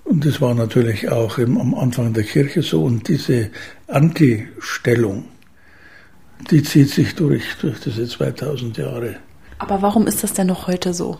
Und 0.05 0.25
das 0.25 0.41
war 0.41 0.55
natürlich 0.55 1.11
auch 1.11 1.37
am 1.37 1.75
Anfang 1.75 2.15
der 2.15 2.25
Kirche 2.25 2.63
so. 2.63 2.85
Und 2.85 3.07
diese 3.09 3.51
Anti-Stellung, 3.89 5.25
die 6.51 6.63
zieht 6.63 6.89
sich 6.89 7.15
durch, 7.15 7.57
durch 7.61 7.79
diese 7.81 8.09
2000 8.09 8.79
Jahre. 8.79 9.17
Aber 9.59 9.83
warum 9.83 10.07
ist 10.07 10.23
das 10.23 10.33
denn 10.33 10.47
noch 10.47 10.67
heute 10.67 10.95
so? 10.95 11.19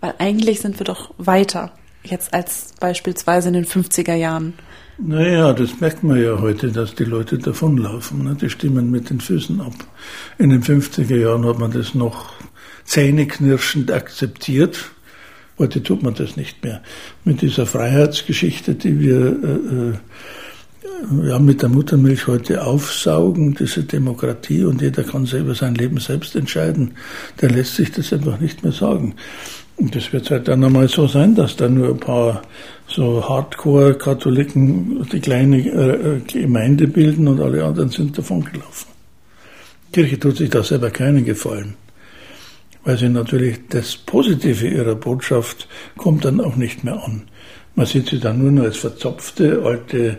Weil 0.00 0.14
eigentlich 0.18 0.60
sind 0.60 0.78
wir 0.78 0.84
doch 0.84 1.14
weiter 1.16 1.72
jetzt 2.04 2.32
als 2.32 2.74
beispielsweise 2.80 3.48
in 3.48 3.54
den 3.54 3.66
50er 3.66 4.14
Jahren? 4.14 4.54
Naja, 4.98 5.52
das 5.52 5.80
merkt 5.80 6.04
man 6.04 6.22
ja 6.22 6.38
heute, 6.40 6.70
dass 6.70 6.94
die 6.94 7.04
Leute 7.04 7.38
davonlaufen. 7.38 8.24
Ne? 8.24 8.36
Die 8.40 8.48
stimmen 8.48 8.90
mit 8.90 9.10
den 9.10 9.20
Füßen 9.20 9.60
ab. 9.60 9.74
In 10.38 10.50
den 10.50 10.62
50er 10.62 11.16
Jahren 11.16 11.44
hat 11.46 11.58
man 11.58 11.72
das 11.72 11.94
noch 11.94 12.32
zähneknirschend 12.84 13.90
akzeptiert. 13.90 14.90
Heute 15.58 15.82
tut 15.82 16.02
man 16.02 16.14
das 16.14 16.36
nicht 16.36 16.62
mehr. 16.62 16.82
Mit 17.24 17.42
dieser 17.42 17.66
Freiheitsgeschichte, 17.66 18.74
die 18.74 19.00
wir 19.00 19.16
äh, 19.16 19.90
äh, 19.90 21.28
ja, 21.28 21.38
mit 21.38 21.62
der 21.62 21.68
Muttermilch 21.68 22.26
heute 22.26 22.64
aufsaugen, 22.64 23.54
diese 23.54 23.84
Demokratie 23.84 24.64
und 24.64 24.80
jeder 24.80 25.02
kann 25.02 25.26
selber 25.26 25.54
sein 25.54 25.74
Leben 25.74 25.98
selbst 25.98 26.36
entscheiden, 26.36 26.92
der 27.40 27.50
lässt 27.50 27.76
sich 27.76 27.90
das 27.90 28.12
einfach 28.12 28.38
nicht 28.40 28.62
mehr 28.62 28.72
sagen. 28.72 29.14
Und 29.76 29.94
das 29.94 30.12
wird 30.12 30.30
halt 30.30 30.46
dann 30.48 30.62
einmal 30.62 30.88
so 30.88 31.06
sein, 31.06 31.34
dass 31.34 31.56
da 31.56 31.68
nur 31.68 31.88
ein 31.88 31.98
paar 31.98 32.42
so 32.86 33.28
Hardcore-Katholiken 33.28 35.06
die 35.10 35.20
kleine 35.20 35.58
äh, 35.58 36.20
Gemeinde 36.20 36.86
bilden 36.86 37.26
und 37.26 37.40
alle 37.40 37.64
anderen 37.64 37.88
sind 37.88 38.16
davon 38.16 38.44
gelaufen. 38.44 38.88
Die 39.88 40.00
Kirche 40.00 40.18
tut 40.18 40.36
sich 40.36 40.50
da 40.50 40.62
selber 40.62 40.90
keinen 40.90 41.24
Gefallen, 41.24 41.74
weil 42.84 42.98
sie 42.98 43.08
natürlich 43.08 43.60
das 43.68 43.96
Positive 43.96 44.68
ihrer 44.68 44.94
Botschaft 44.94 45.68
kommt 45.96 46.24
dann 46.24 46.40
auch 46.40 46.56
nicht 46.56 46.84
mehr 46.84 47.02
an. 47.02 47.22
Man 47.74 47.86
sieht 47.86 48.08
sie 48.08 48.20
dann 48.20 48.38
nur 48.38 48.52
noch 48.52 48.64
als 48.64 48.76
verzopfte 48.76 49.62
alte, 49.64 50.18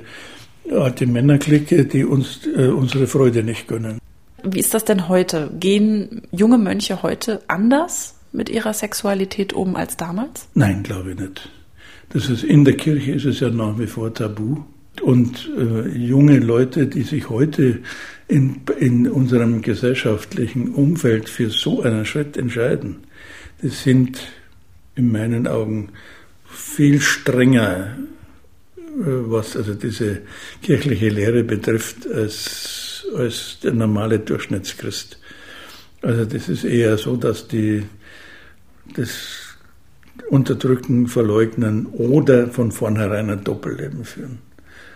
alte 0.69 1.07
Männerklicke, 1.07 1.85
die 1.85 2.03
uns 2.03 2.41
äh, 2.45 2.67
unsere 2.67 3.07
Freude 3.07 3.43
nicht 3.43 3.69
gönnen. 3.69 3.99
Wie 4.43 4.59
ist 4.59 4.73
das 4.73 4.83
denn 4.83 5.07
heute? 5.07 5.49
Gehen 5.59 6.23
junge 6.31 6.57
Mönche 6.57 7.01
heute 7.01 7.41
anders 7.47 8.15
mit 8.35 8.49
ihrer 8.49 8.73
Sexualität 8.73 9.53
um 9.53 9.75
als 9.75 9.97
damals? 9.97 10.47
Nein, 10.53 10.83
glaube 10.83 11.11
ich 11.11 11.19
nicht. 11.19 11.49
Das 12.09 12.29
ist, 12.29 12.43
in 12.43 12.65
der 12.65 12.77
Kirche 12.77 13.13
ist 13.13 13.25
es 13.25 13.39
ja 13.39 13.49
nach 13.49 13.79
wie 13.79 13.87
vor 13.87 14.13
tabu. 14.13 14.63
Und 15.01 15.49
äh, 15.57 15.89
junge 15.89 16.39
Leute, 16.39 16.87
die 16.87 17.01
sich 17.01 17.29
heute 17.29 17.79
in, 18.27 18.61
in 18.79 19.09
unserem 19.09 19.61
gesellschaftlichen 19.61 20.69
Umfeld 20.69 21.27
für 21.27 21.49
so 21.49 21.81
einen 21.81 22.05
Schritt 22.05 22.37
entscheiden, 22.37 22.97
das 23.61 23.83
sind 23.83 24.19
in 24.95 25.11
meinen 25.11 25.47
Augen 25.47 25.89
viel 26.45 27.01
strenger, 27.01 27.97
äh, 28.77 28.81
was 28.95 29.57
also 29.57 29.73
diese 29.73 30.21
kirchliche 30.61 31.09
Lehre 31.09 31.43
betrifft, 31.43 32.09
als, 32.09 33.05
als 33.17 33.59
der 33.61 33.73
normale 33.73 34.19
Durchschnittschrist. 34.19 35.19
Also 36.01 36.23
das 36.23 36.47
ist 36.47 36.63
eher 36.63 36.97
so, 36.97 37.17
dass 37.17 37.47
die 37.47 37.83
das 38.93 39.55
Unterdrücken, 40.29 41.07
Verleugnen 41.07 41.85
oder 41.87 42.47
von 42.47 42.71
vornherein 42.71 43.29
ein 43.29 43.43
Doppelleben 43.43 44.05
führen. 44.05 44.39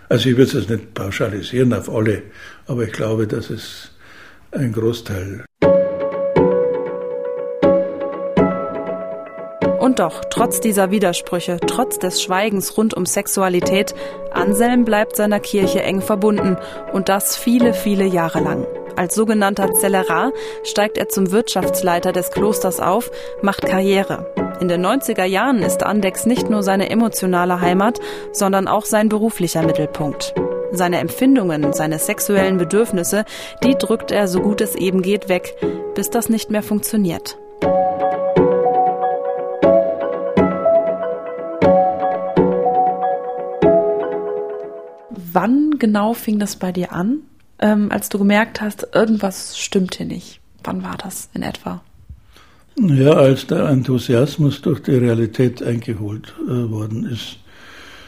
Also 0.07 0.29
ich 0.29 0.37
würde 0.37 0.57
es 0.57 0.69
nicht 0.69 0.93
pauschalisieren 0.93 1.73
auf 1.73 1.89
alle, 1.89 2.23
aber 2.65 2.83
ich 2.83 2.91
glaube, 2.91 3.27
dass 3.27 3.49
es 3.49 3.91
ein 4.51 4.71
Großteil. 4.71 5.45
Und 9.79 9.99
doch, 9.99 10.21
trotz 10.29 10.59
dieser 10.59 10.91
Widersprüche, 10.91 11.57
trotz 11.65 11.99
des 11.99 12.21
Schweigens 12.21 12.77
rund 12.77 12.93
um 12.93 13.05
Sexualität, 13.05 13.95
Anselm 14.31 14.83
bleibt 14.83 15.15
seiner 15.15 15.39
Kirche 15.39 15.81
eng 15.81 16.01
verbunden 16.01 16.57
und 16.91 17.07
das 17.07 17.37
viele, 17.37 17.73
viele 17.73 18.05
Jahre 18.05 18.41
lang. 18.41 18.67
Als 18.97 19.15
sogenannter 19.15 19.73
Zellerar 19.73 20.33
steigt 20.63 20.97
er 20.97 21.07
zum 21.07 21.31
Wirtschaftsleiter 21.31 22.11
des 22.11 22.31
Klosters 22.31 22.81
auf, 22.81 23.09
macht 23.41 23.65
Karriere. 23.65 24.33
In 24.59 24.67
den 24.67 24.85
90er 24.85 25.23
Jahren 25.23 25.63
ist 25.63 25.83
Andex 25.83 26.25
nicht 26.25 26.49
nur 26.49 26.63
seine 26.63 26.89
emotionale 26.89 27.61
Heimat, 27.61 28.01
sondern 28.33 28.67
auch 28.67 28.83
sein 28.83 29.07
beruflicher 29.07 29.63
Mittelpunkt. 29.63 30.33
Seine 30.73 30.99
Empfindungen, 30.99 31.71
seine 31.71 31.99
sexuellen 31.99 32.57
Bedürfnisse, 32.57 33.23
die 33.63 33.75
drückt 33.75 34.11
er 34.11 34.27
so 34.27 34.41
gut 34.41 34.59
es 34.59 34.75
eben 34.75 35.01
geht 35.01 35.29
weg, 35.29 35.55
bis 35.95 36.09
das 36.09 36.27
nicht 36.27 36.51
mehr 36.51 36.63
funktioniert. 36.63 37.37
Wann 45.33 45.77
genau 45.79 46.13
fing 46.13 46.39
das 46.39 46.55
bei 46.55 46.71
dir 46.71 46.91
an, 46.91 47.19
ähm, 47.59 47.91
als 47.91 48.09
du 48.09 48.17
gemerkt 48.17 48.61
hast, 48.61 48.87
irgendwas 48.93 49.57
stimmt 49.57 49.95
hier 49.95 50.05
nicht? 50.05 50.39
Wann 50.63 50.83
war 50.83 50.97
das 50.97 51.29
in 51.33 51.43
etwa? 51.43 51.81
Ja, 52.77 53.11
als 53.11 53.47
der 53.47 53.67
Enthusiasmus 53.67 54.61
durch 54.61 54.81
die 54.81 54.95
Realität 54.95 55.61
eingeholt 55.61 56.33
äh, 56.47 56.69
worden 56.69 57.05
ist. 57.05 57.37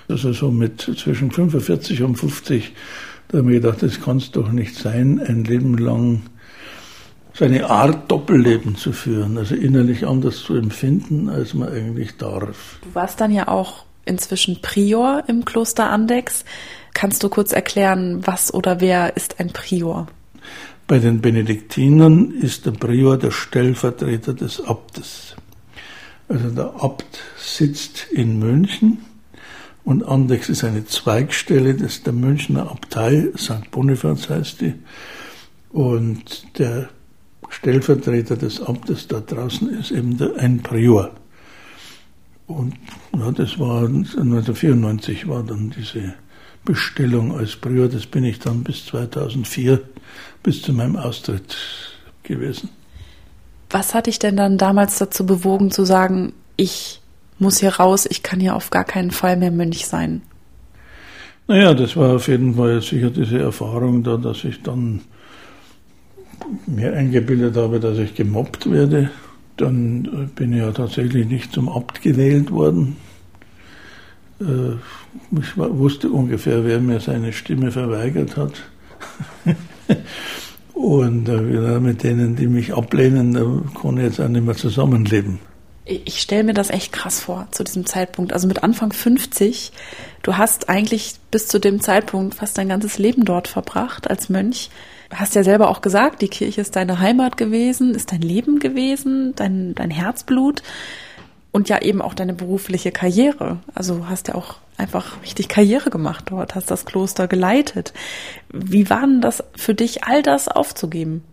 Also 0.07 0.34
so 0.34 0.51
mit 0.51 0.81
zwischen 0.81 1.31
45 1.31 2.03
und 2.03 2.15
50, 2.15 2.73
da 3.29 3.39
habe 3.39 3.53
ich 3.53 3.62
gedacht, 3.62 3.81
das 3.84 4.01
kann 4.01 4.17
es 4.17 4.31
doch 4.31 4.51
nicht 4.51 4.75
sein, 4.75 5.21
ein 5.25 5.43
Leben 5.43 5.77
lang 5.77 6.21
so 7.34 7.45
eine 7.45 7.69
Art 7.69 8.12
Doppelleben 8.12 8.75
zu 8.75 8.91
führen, 8.91 9.38
also 9.38 9.55
innerlich 9.55 10.05
anders 10.05 10.43
zu 10.43 10.55
empfinden, 10.55 11.29
als 11.29 11.53
man 11.53 11.69
eigentlich 11.69 12.17
darf. 12.17 12.79
Du 12.81 12.93
warst 12.93 13.21
dann 13.21 13.31
ja 13.31 13.47
auch 13.47 13.86
inzwischen 14.05 14.62
Prior 14.62 15.23
im 15.27 15.45
Kloster 15.45 15.89
Andex. 15.89 16.43
Kannst 16.93 17.23
du 17.23 17.30
kurz 17.30 17.51
erklären, 17.51 18.25
was 18.25 18.54
oder 18.54 18.82
wer 18.82 19.15
ist 19.15 19.39
ein 19.39 19.49
Prior? 19.49 20.08
Bei 20.88 20.99
den 20.99 21.21
Benediktinern 21.21 22.32
ist 22.32 22.65
der 22.65 22.71
Prior 22.71 23.17
der 23.17 23.32
Stellvertreter 23.32 24.34
des 24.34 24.62
Abtes. 24.62 25.36
Also 26.27 26.49
der 26.49 26.73
Abt 26.82 27.19
sitzt 27.38 28.08
in 28.12 28.39
München 28.39 28.99
und 29.84 30.04
Andex 30.04 30.49
ist 30.49 30.63
eine 30.63 30.86
Zweigstelle 30.86 31.75
des 31.75 32.04
der 32.04 32.13
Münchner 32.13 32.69
Abtei, 32.69 33.30
St. 33.38 33.71
Bonifaz 33.71 34.30
heißt 34.30 34.62
die. 34.62 34.73
Und 35.69 36.58
der 36.60 36.89
Stellvertreter 37.49 38.38
des 38.38 38.62
Amtes 38.62 39.08
da 39.08 39.19
draußen 39.19 39.69
ist 39.69 39.91
eben 39.91 40.17
der, 40.17 40.38
ein 40.38 40.62
Prior. 40.62 41.12
Und 42.47 42.75
ja, 43.17 43.32
das 43.32 43.60
war 43.60 43.86
1994 43.86 45.27
war 45.27 45.43
dann 45.43 45.69
diese 45.69 46.13
Bestellung 46.65 47.38
als 47.38 47.56
Prior. 47.56 47.88
Das 47.88 48.06
bin 48.06 48.24
ich 48.24 48.39
dann 48.39 48.63
bis 48.63 48.86
2004, 48.86 49.82
bis 50.43 50.62
zu 50.62 50.74
meinem 50.74 50.95
Austritt 50.95 51.58
gewesen. 52.24 52.69
Was 53.69 53.93
hat 53.93 54.08
dich 54.08 54.19
denn 54.19 54.36
dann 54.36 54.58
damals 54.58 54.97
dazu 54.97 55.26
bewogen 55.26 55.71
zu 55.71 55.86
sagen, 55.86 56.34
ich 56.58 57.02
muss 57.39 57.60
hier 57.60 57.76
raus, 57.76 58.06
ich 58.10 58.21
kann 58.21 58.39
hier 58.39 58.56
auf 58.56 58.69
gar 58.69 58.84
keinen 58.84 59.12
Fall 59.12 59.38
mehr 59.38 59.52
Mönch 59.52 59.88
sein? 59.88 60.21
Naja, 61.47 61.74
das 61.74 61.95
war 61.95 62.15
auf 62.15 62.28
jeden 62.28 62.56
Fall 62.56 62.82
sicher 62.82 63.10
diese 63.10 63.39
Erfahrung 63.39 64.04
da, 64.04 64.17
dass 64.17 64.43
ich 64.43 64.62
dann 64.62 65.02
mir 66.67 66.93
eingebildet 66.93 67.56
habe, 67.56 67.80
dass 67.80 67.97
ich 67.97 68.13
gemobbt 68.15 68.69
werde. 68.69 69.10
Dann 69.58 70.32
bin 70.36 70.54
ich 70.54 70.60
ja 70.60 70.71
tatsächlich 70.71 71.28
nicht 71.28 71.54
zum 71.54 71.69
Abt 71.69 72.02
gewählt 72.02 72.52
worden. 72.52 72.97
Ich 75.32 75.58
wusste 75.58 76.10
ungefähr, 76.10 76.65
wer 76.65 76.80
mir 76.80 77.00
seine 77.00 77.34
Stimme 77.34 77.71
verweigert 77.71 78.38
hat. 78.38 78.54
Und 80.74 81.30
äh, 81.30 81.80
mit 81.80 82.04
denen, 82.04 82.36
die 82.36 82.47
mich 82.47 82.74
ablehnen, 82.74 83.34
da 83.34 83.80
kann 83.80 83.97
ich 83.97 84.04
jetzt 84.04 84.19
auch 84.19 84.28
nicht 84.28 84.45
mehr 84.45 84.56
zusammenleben. 84.56 85.39
Ich 85.86 86.21
stelle 86.21 86.43
mir 86.43 86.54
das 86.54 86.69
echt 86.69 86.93
krass 86.93 87.19
vor 87.19 87.47
zu 87.52 87.63
diesem 87.63 87.86
Zeitpunkt. 87.86 88.34
Also 88.34 88.47
mit 88.47 88.63
Anfang 88.63 88.93
50, 88.93 89.71
du 90.21 90.38
hast 90.38 90.69
eigentlich 90.69 91.15
bis 91.32 91.47
zu 91.47 91.60
dem 91.60 91.82
Zeitpunkt 91.82 92.36
fast 92.36 92.58
dein 92.58 92.69
ganzes 92.69 92.97
Leben 92.97 93.26
dort 93.26 93.47
verbracht 93.47 94.10
als 94.10 94.30
Mönch. 94.30 94.69
Du 95.10 95.17
hast 95.17 95.36
ja 95.36 95.43
selber 95.43 95.69
auch 95.69 95.82
gesagt, 95.82 96.21
die 96.21 96.30
Kirche 96.30 96.62
ist 96.62 96.76
deine 96.76 97.00
Heimat 97.00 97.36
gewesen, 97.36 97.93
ist 97.95 98.12
dein 98.12 98.21
Leben 98.21 98.60
gewesen, 98.60 99.34
dein, 99.36 99.76
dein 99.76 99.91
Herzblut 99.91 100.63
und 101.51 101.69
ja 101.69 101.81
eben 101.81 102.01
auch 102.01 102.13
deine 102.13 102.33
berufliche 102.33 102.91
Karriere. 102.91 103.59
Also 103.73 104.07
hast 104.07 104.29
ja 104.29 104.35
auch 104.35 104.55
einfach 104.77 105.21
richtig 105.21 105.47
Karriere 105.49 105.89
gemacht 105.89 106.25
dort, 106.29 106.55
hast 106.55 106.71
das 106.71 106.85
Kloster 106.85 107.27
geleitet. 107.27 107.93
Wie 108.51 108.89
war 108.89 109.01
denn 109.01 109.21
das 109.21 109.43
für 109.55 109.73
dich, 109.73 110.03
all 110.03 110.23
das 110.23 110.47
aufzugeben? 110.47 111.23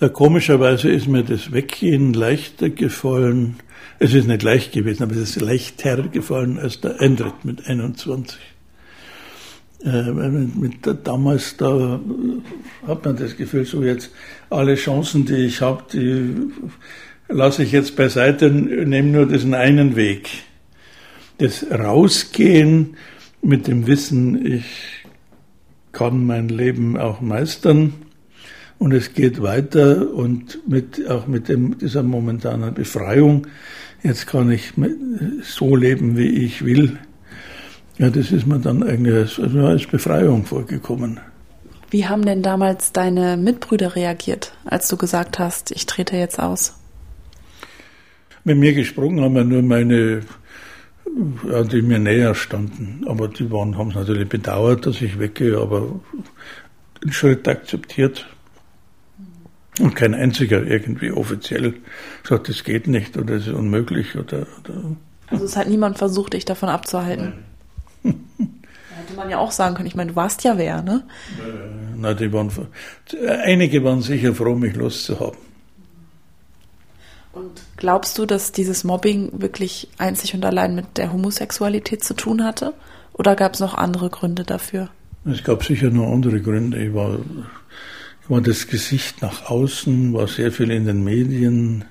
Ja, 0.00 0.08
komischerweise 0.10 0.90
ist 0.90 1.08
mir 1.08 1.22
das 1.22 1.52
Weggehen 1.52 2.12
leichter 2.12 2.68
gefallen. 2.68 3.56
Es 3.98 4.12
ist 4.12 4.26
nicht 4.26 4.42
leicht 4.42 4.72
gewesen, 4.72 5.02
aber 5.02 5.12
es 5.12 5.36
ist 5.36 5.40
leichter 5.40 6.02
gefallen 6.02 6.58
als 6.58 6.80
der 6.82 7.00
Eintritt 7.00 7.44
mit 7.44 7.66
21. 7.66 8.38
Äh, 9.84 10.02
mit, 10.10 10.56
mit, 10.56 11.06
damals, 11.06 11.56
da 11.56 12.00
hat 12.86 13.04
man 13.04 13.16
das 13.16 13.36
Gefühl, 13.36 13.64
so 13.64 13.82
jetzt 13.82 14.10
alle 14.50 14.74
Chancen, 14.74 15.24
die 15.24 15.46
ich 15.46 15.62
habe, 15.62 15.84
die 15.92 16.34
lasse 17.28 17.62
ich 17.62 17.72
jetzt 17.72 17.96
beiseite, 17.96 18.50
nehme 18.50 19.08
nur 19.08 19.26
diesen 19.26 19.54
einen 19.54 19.96
Weg. 19.96 20.28
Das 21.38 21.66
Rausgehen 21.70 22.96
mit 23.42 23.66
dem 23.66 23.86
Wissen, 23.86 24.44
ich 24.44 24.64
kann 25.92 26.26
mein 26.26 26.48
Leben 26.48 26.96
auch 26.96 27.20
meistern 27.20 27.94
und 28.78 28.92
es 28.92 29.14
geht 29.14 29.42
weiter 29.42 30.12
und 30.12 30.68
mit, 30.68 31.08
auch 31.08 31.26
mit 31.26 31.48
dem, 31.48 31.78
dieser 31.78 32.02
momentanen 32.02 32.74
Befreiung. 32.74 33.46
Jetzt 34.02 34.26
kann 34.26 34.50
ich 34.50 34.72
so 35.42 35.74
leben, 35.74 36.16
wie 36.16 36.28
ich 36.28 36.64
will. 36.64 36.98
Ja, 37.98 38.10
das 38.10 38.30
ist 38.30 38.46
mir 38.46 38.58
dann 38.58 38.82
eigentlich 38.82 39.38
als, 39.38 39.56
als 39.56 39.86
Befreiung 39.86 40.44
vorgekommen. 40.44 41.18
Wie 41.90 42.06
haben 42.06 42.24
denn 42.26 42.42
damals 42.42 42.92
deine 42.92 43.36
Mitbrüder 43.36 43.96
reagiert, 43.96 44.52
als 44.64 44.88
du 44.88 44.96
gesagt 44.96 45.38
hast, 45.38 45.70
ich 45.70 45.86
trete 45.86 46.16
jetzt 46.16 46.38
aus? 46.38 46.74
Mit 48.46 48.58
mir 48.58 48.74
gesprochen 48.74 49.20
haben 49.22 49.34
ja 49.34 49.42
nur 49.42 49.60
meine, 49.60 50.20
ja, 51.50 51.64
die 51.64 51.82
mir 51.82 51.98
näher 51.98 52.32
standen. 52.36 53.04
Aber 53.08 53.26
die 53.26 53.50
waren, 53.50 53.76
haben 53.76 53.88
es 53.88 53.96
natürlich 53.96 54.28
bedauert, 54.28 54.86
dass 54.86 55.02
ich 55.02 55.18
weggehe, 55.18 55.58
aber 55.58 55.98
den 57.02 57.10
Schritt 57.10 57.48
akzeptiert. 57.48 58.24
Und 59.80 59.96
kein 59.96 60.14
einziger 60.14 60.64
irgendwie 60.64 61.10
offiziell 61.10 61.74
sagt, 62.22 62.48
das 62.48 62.62
geht 62.62 62.86
nicht 62.86 63.16
oder 63.16 63.34
das 63.34 63.48
ist 63.48 63.52
unmöglich 63.52 64.14
oder, 64.14 64.46
oder 64.60 64.94
Also 65.26 65.44
es 65.44 65.56
hat 65.56 65.68
niemand 65.68 65.98
versucht, 65.98 66.34
dich 66.34 66.44
davon 66.44 66.68
abzuhalten. 66.68 67.32
Hätte 68.04 69.16
man 69.16 69.28
ja 69.28 69.38
auch 69.38 69.50
sagen 69.50 69.74
können, 69.74 69.88
ich 69.88 69.96
meine, 69.96 70.12
du 70.12 70.16
warst 70.16 70.44
ja 70.44 70.56
wer, 70.56 70.82
ne? 70.82 71.02
Na, 71.96 72.14
die 72.14 72.32
waren, 72.32 72.48
einige 73.42 73.82
waren 73.82 74.02
sicher 74.02 74.32
froh, 74.32 74.54
mich 74.54 74.76
loszuhaben. 74.76 75.40
Und 77.32 77.65
glaubst 77.76 78.18
du, 78.18 78.26
dass 78.26 78.52
dieses 78.52 78.84
Mobbing 78.84 79.30
wirklich 79.40 79.88
einzig 79.98 80.34
und 80.34 80.44
allein 80.44 80.74
mit 80.74 80.96
der 80.96 81.12
Homosexualität 81.12 82.04
zu 82.04 82.14
tun 82.14 82.44
hatte? 82.44 82.74
Oder 83.12 83.36
gab 83.36 83.54
es 83.54 83.60
noch 83.60 83.74
andere 83.74 84.10
Gründe 84.10 84.44
dafür? 84.44 84.90
Es 85.24 85.42
gab 85.42 85.64
sicher 85.64 85.90
noch 85.90 86.12
andere 86.12 86.40
Gründe. 86.40 86.82
Ich 86.82 86.94
war 86.94 87.18
war 88.28 88.40
das 88.40 88.66
Gesicht 88.66 89.22
nach 89.22 89.50
außen, 89.50 90.12
war 90.12 90.26
sehr 90.26 90.50
viel 90.50 90.70
in 90.70 90.86
den 90.86 91.04
Medien. 91.04 91.84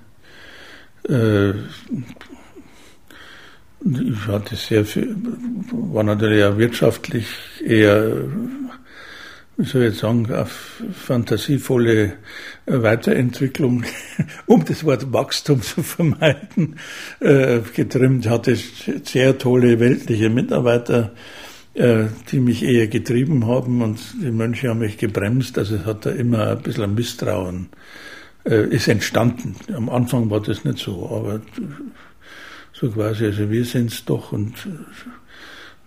Äh, 1.08 1.52
ich 3.82 4.28
hatte 4.28 4.56
sehr 4.56 4.84
viel, 4.86 5.15
war 5.71 6.04
natürlich 6.04 6.43
auch 6.43 6.58
wirtschaftlich 6.58 7.28
eher, 7.63 8.24
wie 9.58 9.65
soll 9.65 9.84
ich 9.84 9.98
sagen, 9.98 10.32
auf 10.34 10.82
fantasievolle 10.94 12.13
Weiterentwicklung, 12.65 13.84
um 14.46 14.65
das 14.65 14.84
Wort 14.84 15.13
Wachstum 15.13 15.62
zu 15.62 15.84
vermeiden, 15.84 16.78
äh, 17.20 17.60
getrimmt, 17.74 18.28
hatte 18.28 18.56
sehr 18.56 19.38
tolle 19.38 19.80
weltliche 19.80 20.30
Mitarbeiter 20.30 21.12
äh, 21.76 22.06
die 22.32 22.39
mich 22.39 22.63
eher 22.63 22.88
getrieben 22.88 23.48
haben 23.48 23.82
und 23.82 24.00
die 24.22 24.32
Mönche 24.32 24.70
haben 24.70 24.80
mich 24.80 24.98
gebremst. 24.98 25.58
Also 25.58 25.76
es 25.76 25.86
hat 25.86 26.06
da 26.06 26.10
immer 26.10 26.52
ein 26.52 26.62
bisschen 26.62 26.96
Misstrauen 26.96 27.68
äh, 28.46 28.68
ist 28.70 28.88
entstanden. 28.88 29.56
Am 29.74 29.89
Anfang 29.89 30.30
war 30.30 30.41
das 30.41 30.63
nicht 30.63 30.80
so, 30.80 31.10
aber 31.10 31.41
so 32.72 32.89
quasi, 32.89 33.26
also 33.26 33.50
wir 33.50 33.65
sind's 33.65 34.06
doch 34.06 34.32
und 34.32 34.54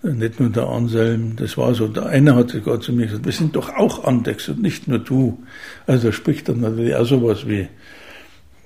nicht 0.03 0.39
nur 0.39 0.51
der 0.51 0.69
Anselm, 0.69 1.37
das 1.37 1.57
war 1.57 1.75
so. 1.75 1.89
Der 1.89 2.07
eine 2.07 2.35
hat 2.35 2.51
sogar 2.51 2.81
zu 2.81 2.93
mir 2.93 3.07
gesagt, 3.07 3.25
wir 3.25 3.33
sind 3.33 3.57
doch 3.57 3.75
auch 3.75 4.05
Andex 4.05 4.49
und 4.49 4.63
nicht 4.63 4.87
nur 4.89 4.99
du. 4.99 5.43
Also 5.87 6.13
spricht 6.13 6.49
dann 6.49 6.61
natürlich 6.61 6.95
auch 6.95 7.05
sowas 7.05 7.47
wie, 7.47 7.69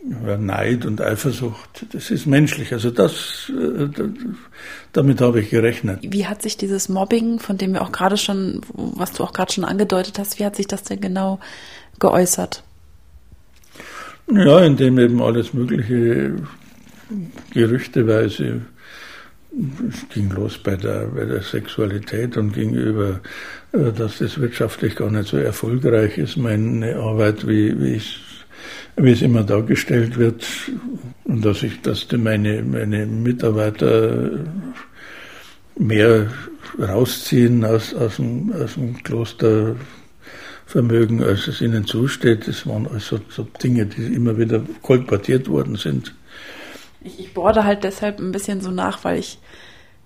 Neid 0.04 0.84
und 0.84 1.00
Eifersucht, 1.00 1.86
das 1.92 2.10
ist 2.10 2.26
menschlich. 2.26 2.72
Also 2.72 2.90
das, 2.90 3.50
äh, 3.50 3.88
damit 4.92 5.20
habe 5.20 5.40
ich 5.40 5.50
gerechnet. 5.50 6.00
Wie 6.02 6.26
hat 6.26 6.42
sich 6.42 6.56
dieses 6.56 6.88
Mobbing, 6.88 7.38
von 7.38 7.56
dem 7.56 7.74
wir 7.74 7.82
auch 7.82 7.92
gerade 7.92 8.16
schon, 8.16 8.62
was 8.72 9.12
du 9.12 9.22
auch 9.22 9.32
gerade 9.32 9.52
schon 9.52 9.64
angedeutet 9.64 10.18
hast, 10.18 10.38
wie 10.40 10.44
hat 10.44 10.56
sich 10.56 10.66
das 10.66 10.82
denn 10.82 11.00
genau 11.00 11.38
geäußert? 12.00 12.64
Ja, 14.32 14.60
indem 14.60 14.98
eben 14.98 15.22
alles 15.22 15.54
mögliche 15.54 16.34
gerüchteweise 17.52 18.62
es 19.88 20.08
ging 20.08 20.30
los 20.30 20.58
bei 20.58 20.76
der, 20.76 21.06
bei 21.06 21.24
der 21.24 21.42
Sexualität 21.42 22.36
und 22.36 22.52
ging 22.52 22.74
über, 22.74 23.20
äh, 23.72 23.92
dass 23.92 24.18
das 24.18 24.40
wirtschaftlich 24.40 24.96
gar 24.96 25.10
nicht 25.10 25.28
so 25.28 25.36
erfolgreich 25.36 26.18
ist, 26.18 26.36
meine 26.36 26.96
Arbeit, 26.96 27.46
wie, 27.46 27.80
wie 27.80 27.94
ich 27.94 28.20
wie 28.96 29.12
es 29.12 29.22
immer 29.22 29.42
dargestellt 29.42 30.18
wird 30.18 30.46
und 31.24 31.42
dass 31.44 31.62
ich, 31.62 31.80
dass 31.82 32.06
meine, 32.12 32.62
meine 32.62 33.06
Mitarbeiter 33.06 34.30
mehr 35.78 36.30
rausziehen 36.78 37.64
aus, 37.64 37.94
aus, 37.94 38.16
dem, 38.16 38.52
aus 38.52 38.74
dem 38.74 39.02
Klostervermögen, 39.02 41.22
als 41.22 41.48
es 41.48 41.62
ihnen 41.62 41.86
zusteht. 41.86 42.48
Das 42.48 42.66
waren 42.66 42.86
also 42.86 43.18
so 43.28 43.46
Dinge, 43.62 43.86
die 43.86 44.14
immer 44.14 44.36
wieder 44.38 44.62
kolportiert 44.82 45.48
worden 45.48 45.76
sind. 45.76 46.14
Ich, 47.04 47.20
ich 47.20 47.34
bohre 47.34 47.64
halt 47.64 47.84
deshalb 47.84 48.18
ein 48.18 48.32
bisschen 48.32 48.60
so 48.60 48.70
nach, 48.70 49.04
weil 49.04 49.18
ich 49.18 49.38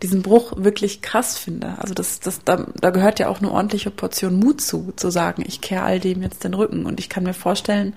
diesen 0.03 0.23
Bruch 0.23 0.53
wirklich 0.57 1.01
krass 1.01 1.39
finde. 1.39 1.75
Also 1.79 1.95
das, 1.95 2.21
das, 2.21 2.45
da, 2.45 2.67
da 2.81 2.91
gehört 2.91 3.19
ja 3.19 3.29
auch 3.29 3.39
eine 3.39 3.51
ordentliche 3.51 3.91
Portion 3.91 4.39
Mut 4.39 4.61
zu, 4.61 4.93
zu 4.97 5.11
sagen, 5.11 5.43
ich 5.47 5.61
kehre 5.61 5.83
all 5.83 6.01
dem 6.01 6.23
jetzt 6.23 6.45
den 6.45 6.55
Rücken. 6.55 6.85
Und 6.85 7.01
ich 7.01 7.09
kann 7.09 7.25
mir 7.25 7.35
vorstellen, 7.35 7.95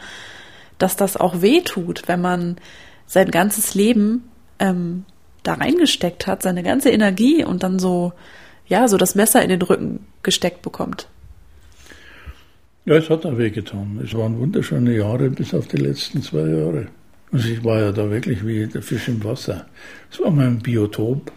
dass 0.78 0.96
das 0.96 1.18
auch 1.18 1.42
weh 1.42 1.62
tut, 1.62 2.08
wenn 2.08 2.22
man 2.22 2.58
sein 3.06 3.32
ganzes 3.32 3.76
Leben 3.76 4.30
ähm, 4.60 5.04
da 5.44 5.56
reingesteckt 5.56 6.28
hat, 6.28 6.44
seine 6.44 6.64
ganze 6.64 6.90
Energie 6.90 7.44
und 7.44 7.64
dann 7.64 7.80
so, 7.80 8.14
ja, 8.68 8.88
so 8.88 8.98
das 8.98 9.16
Messer 9.16 9.42
in 9.42 9.50
den 9.50 9.62
Rücken 9.62 10.06
gesteckt 10.24 10.62
bekommt. 10.62 11.08
Ja, 12.86 12.96
es 12.96 13.10
hat 13.10 13.26
auch 13.26 13.38
wehgetan. 13.38 14.00
Es 14.04 14.14
waren 14.14 14.40
wunderschöne 14.40 14.96
Jahre 14.96 15.30
bis 15.30 15.54
auf 15.54 15.68
die 15.68 15.78
letzten 15.78 16.22
zwei 16.22 16.48
Jahre. 16.48 16.88
Also 17.32 17.50
ich 17.50 17.64
war 17.64 17.80
ja 17.80 17.92
da 17.92 18.10
wirklich 18.10 18.46
wie 18.46 18.66
der 18.66 18.82
Fisch 18.82 19.08
im 19.08 19.24
Wasser. 19.24 19.68
Es 20.12 20.20
war 20.20 20.32
mein 20.32 20.60
Biotop 20.60 21.32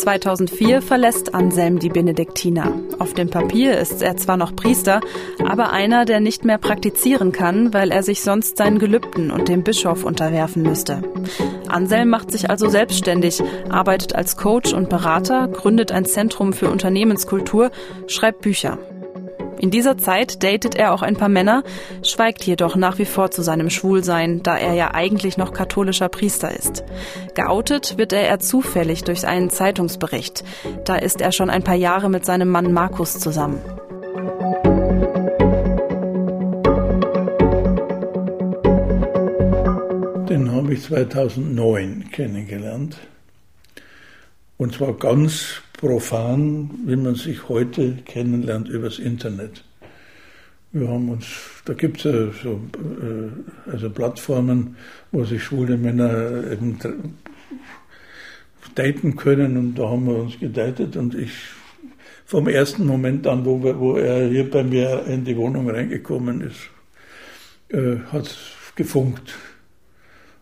2004 0.00 0.80
verlässt 0.80 1.34
Anselm 1.34 1.78
die 1.78 1.90
Benediktiner. 1.90 2.72
Auf 2.98 3.12
dem 3.12 3.28
Papier 3.28 3.78
ist 3.78 4.02
er 4.02 4.16
zwar 4.16 4.36
noch 4.36 4.56
Priester, 4.56 5.00
aber 5.46 5.72
einer, 5.72 6.06
der 6.06 6.20
nicht 6.20 6.44
mehr 6.44 6.58
praktizieren 6.58 7.32
kann, 7.32 7.74
weil 7.74 7.90
er 7.90 8.02
sich 8.02 8.22
sonst 8.22 8.56
seinen 8.56 8.78
Gelübden 8.78 9.30
und 9.30 9.48
dem 9.48 9.62
Bischof 9.62 10.04
unterwerfen 10.04 10.62
müsste. 10.62 11.02
Anselm 11.68 12.08
macht 12.08 12.32
sich 12.32 12.48
also 12.48 12.68
selbstständig, 12.68 13.42
arbeitet 13.68 14.14
als 14.14 14.36
Coach 14.36 14.72
und 14.72 14.88
Berater, 14.88 15.48
gründet 15.48 15.92
ein 15.92 16.06
Zentrum 16.06 16.52
für 16.54 16.70
Unternehmenskultur, 16.70 17.70
schreibt 18.06 18.40
Bücher. 18.40 18.78
In 19.60 19.70
dieser 19.70 19.98
Zeit 19.98 20.42
datet 20.42 20.74
er 20.74 20.94
auch 20.94 21.02
ein 21.02 21.16
paar 21.16 21.28
Männer, 21.28 21.62
schweigt 22.02 22.44
jedoch 22.44 22.76
nach 22.76 22.96
wie 22.96 23.04
vor 23.04 23.30
zu 23.30 23.42
seinem 23.42 23.68
Schwulsein, 23.68 24.42
da 24.42 24.56
er 24.56 24.72
ja 24.72 24.94
eigentlich 24.94 25.36
noch 25.36 25.52
katholischer 25.52 26.08
Priester 26.08 26.50
ist. 26.50 26.82
Geoutet 27.34 27.98
wird 27.98 28.14
er 28.14 28.22
eher 28.22 28.40
zufällig 28.40 29.04
durch 29.04 29.26
einen 29.26 29.50
Zeitungsbericht. 29.50 30.44
Da 30.86 30.96
ist 30.96 31.20
er 31.20 31.32
schon 31.32 31.50
ein 31.50 31.62
paar 31.62 31.74
Jahre 31.74 32.08
mit 32.08 32.24
seinem 32.24 32.48
Mann 32.48 32.72
Markus 32.72 33.18
zusammen. 33.18 33.60
Den 40.26 40.52
habe 40.52 40.72
ich 40.72 40.84
2009 40.84 42.06
kennengelernt. 42.10 42.96
Und 44.56 44.74
zwar 44.74 44.94
ganz 44.94 45.60
profan, 45.80 46.70
wie 46.84 46.96
man 46.96 47.14
sich 47.14 47.48
heute 47.48 47.96
kennenlernt 48.04 48.68
übers 48.68 48.98
Internet. 48.98 49.64
Wir 50.72 50.88
haben 50.88 51.08
uns, 51.08 51.26
da 51.64 51.72
gibt 51.72 51.96
es 51.98 52.04
ja 52.04 52.30
so 52.42 52.60
äh, 52.76 53.70
also 53.70 53.88
Plattformen, 53.88 54.76
wo 55.10 55.24
sich 55.24 55.42
schwule 55.42 55.78
Männer 55.78 56.52
eben 56.52 56.78
daten 58.74 59.16
können 59.16 59.56
und 59.56 59.74
da 59.74 59.88
haben 59.88 60.06
wir 60.06 60.16
uns 60.16 60.38
gedatet 60.38 60.96
und 60.96 61.14
ich 61.14 61.32
vom 62.26 62.46
ersten 62.46 62.86
Moment 62.86 63.26
an, 63.26 63.46
wo, 63.46 63.60
wo 63.62 63.96
er 63.96 64.28
hier 64.28 64.48
bei 64.48 64.62
mir 64.62 65.06
in 65.06 65.24
die 65.24 65.36
Wohnung 65.36 65.68
reingekommen 65.68 66.42
ist, 66.42 66.60
äh, 67.70 67.96
hat 68.12 68.26
es 68.26 68.36
gefunkt. 68.76 69.34